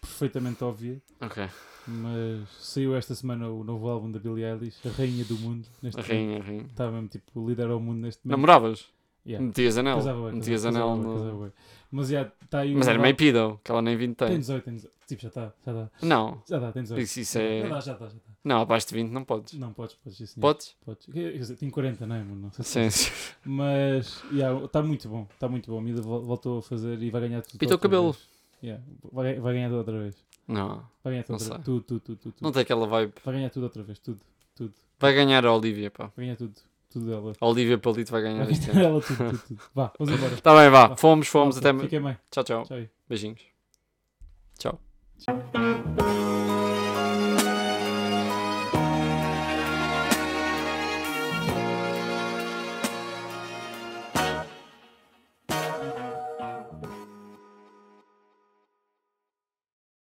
perfeitamente 0.00 0.62
óbvia, 0.64 1.02
Ok, 1.20 1.46
mas 1.86 2.48
saiu 2.58 2.94
esta 2.96 3.14
semana 3.14 3.48
o 3.48 3.62
novo 3.62 3.88
álbum 3.88 4.10
da 4.10 4.18
Billie 4.18 4.44
Eilish, 4.44 4.78
A 4.88 4.90
Rainha 4.90 5.24
do 5.24 5.36
Mundo. 5.36 5.66
Neste 5.82 6.00
a 6.00 6.02
rainha, 6.04 6.38
a 6.38 6.42
rainha. 6.42 6.62
Está 6.62 6.90
mesmo 6.90 7.08
tipo 7.08 7.48
lidera 7.48 7.76
o 7.76 7.80
mundo 7.80 7.98
neste 8.00 8.24
momento. 8.24 8.36
Namoravas? 8.38 8.86
Yeah. 9.26 9.44
Metias 9.46 9.76
anel? 9.78 9.96
Casava 9.96 10.20
bué, 10.20 10.32
Metias 10.32 10.62
casava- 10.64 10.92
anel 10.92 11.12
casava 11.12 11.32
no... 11.46 11.52
Mas 11.92 12.08
já 12.08 12.22
está 12.42 12.60
aí. 12.60 12.74
Mas 12.74 12.88
era 12.88 12.98
meio 12.98 13.16
pedo, 13.16 13.60
que 13.64 13.70
ela 13.70 13.82
nem 13.82 13.96
20 13.96 14.16
Tem 14.16 14.28
tem. 14.28 14.38
18, 14.38 14.64
tem 14.64 14.74
18. 14.74 14.94
Tipo, 15.06 15.22
já 15.22 15.28
está, 15.28 15.52
já 15.66 15.72
está. 15.72 15.90
Não, 16.06 16.42
Já 16.48 16.58
dá, 16.60 16.70
tem 16.72 16.82
18. 16.82 17.02
isso, 17.02 17.20
isso 17.20 17.38
é... 17.38 17.60
Já 17.68 17.78
está, 17.78 17.80
já 17.80 17.92
está. 17.94 18.08
Não, 18.44 18.60
abaixo 18.60 18.86
de 18.88 18.94
20 18.94 19.10
não 19.10 19.24
podes. 19.24 19.54
Não, 19.54 19.72
podes, 19.72 19.96
podes, 19.96 20.16
sim, 20.16 20.24
senhor. 20.26 20.40
Podes? 20.40 20.76
Podes. 20.84 21.06
Quer 21.12 21.32
dizer, 21.36 21.56
tenho 21.56 21.72
40, 21.72 22.06
não 22.06 22.14
é, 22.14 22.18
mano? 22.22 22.40
Não 22.42 22.52
sei 22.52 22.64
se 22.64 22.90
Sim, 22.90 22.90
sim. 22.90 23.10
Mas, 23.44 24.22
está 24.64 24.82
muito 24.82 25.08
bom, 25.08 25.26
está 25.34 25.48
muito 25.48 25.68
bom. 25.70 25.78
A 25.78 25.82
miúda 25.82 26.00
vol- 26.00 26.22
voltou 26.22 26.58
a 26.58 26.62
fazer 26.62 27.02
e 27.02 27.10
vai 27.10 27.20
ganhar 27.22 27.42
tudo. 27.42 27.58
Pintou 27.58 27.76
o 27.76 27.80
cabelo. 27.80 28.16
Yeah, 28.62 28.82
vai, 29.12 29.38
vai 29.40 29.52
ganhar 29.54 29.68
tudo 29.68 29.78
outra 29.78 29.98
vez. 30.00 30.14
Não, 30.46 30.82
Vai 31.02 31.12
ganhar 31.14 31.22
tudo 31.24 31.38
Não 31.38 31.44
outra 31.44 31.54
vez. 31.56 31.64
Tudo, 31.64 31.80
tudo, 31.82 32.00
tudo, 32.00 32.16
tudo. 32.18 32.34
não 32.40 32.52
tem 32.52 32.62
aquela 32.62 32.86
vibe. 32.86 33.12
Vai 33.24 33.34
ganhar 33.34 33.50
tudo 33.50 33.62
outra 33.64 33.82
vez, 33.82 33.98
tudo, 33.98 34.20
tudo. 34.54 34.72
Vai 34.98 35.12
ganhar 35.14 35.44
a 35.44 35.52
Olivia, 35.52 35.90
pá. 35.90 36.10
Vai 36.16 36.24
ganhar 36.26 36.36
tudo, 36.36 36.54
tudo 36.90 37.06
dela. 37.06 37.32
A 37.40 37.46
Olivia 37.46 37.78
Palito 37.78 38.10
vai 38.12 38.22
ganhar 38.22 38.50
este 38.50 38.70
ano. 38.70 38.80
ela 38.80 39.00
tudo, 39.00 39.16
tudo, 39.16 39.38
tudo. 39.38 39.60
Vá, 39.74 39.92
vamos 39.98 40.14
embora. 40.14 40.36
Tá 40.36 40.54
bem, 40.54 40.70
vá. 40.70 40.88
Vá. 40.88 40.96
Fomos, 40.96 41.28
fomos. 41.28 41.56
Malta, 41.56 41.70
Até... 41.70 41.80
Fiquem 41.80 42.02
bem. 42.02 42.18
Tchau, 42.30 42.44
tchau. 42.44 42.62
Tchau. 42.64 42.78
Beijinhos. 43.08 43.40
Tchau. 44.58 44.80
Tchau. 45.18 46.49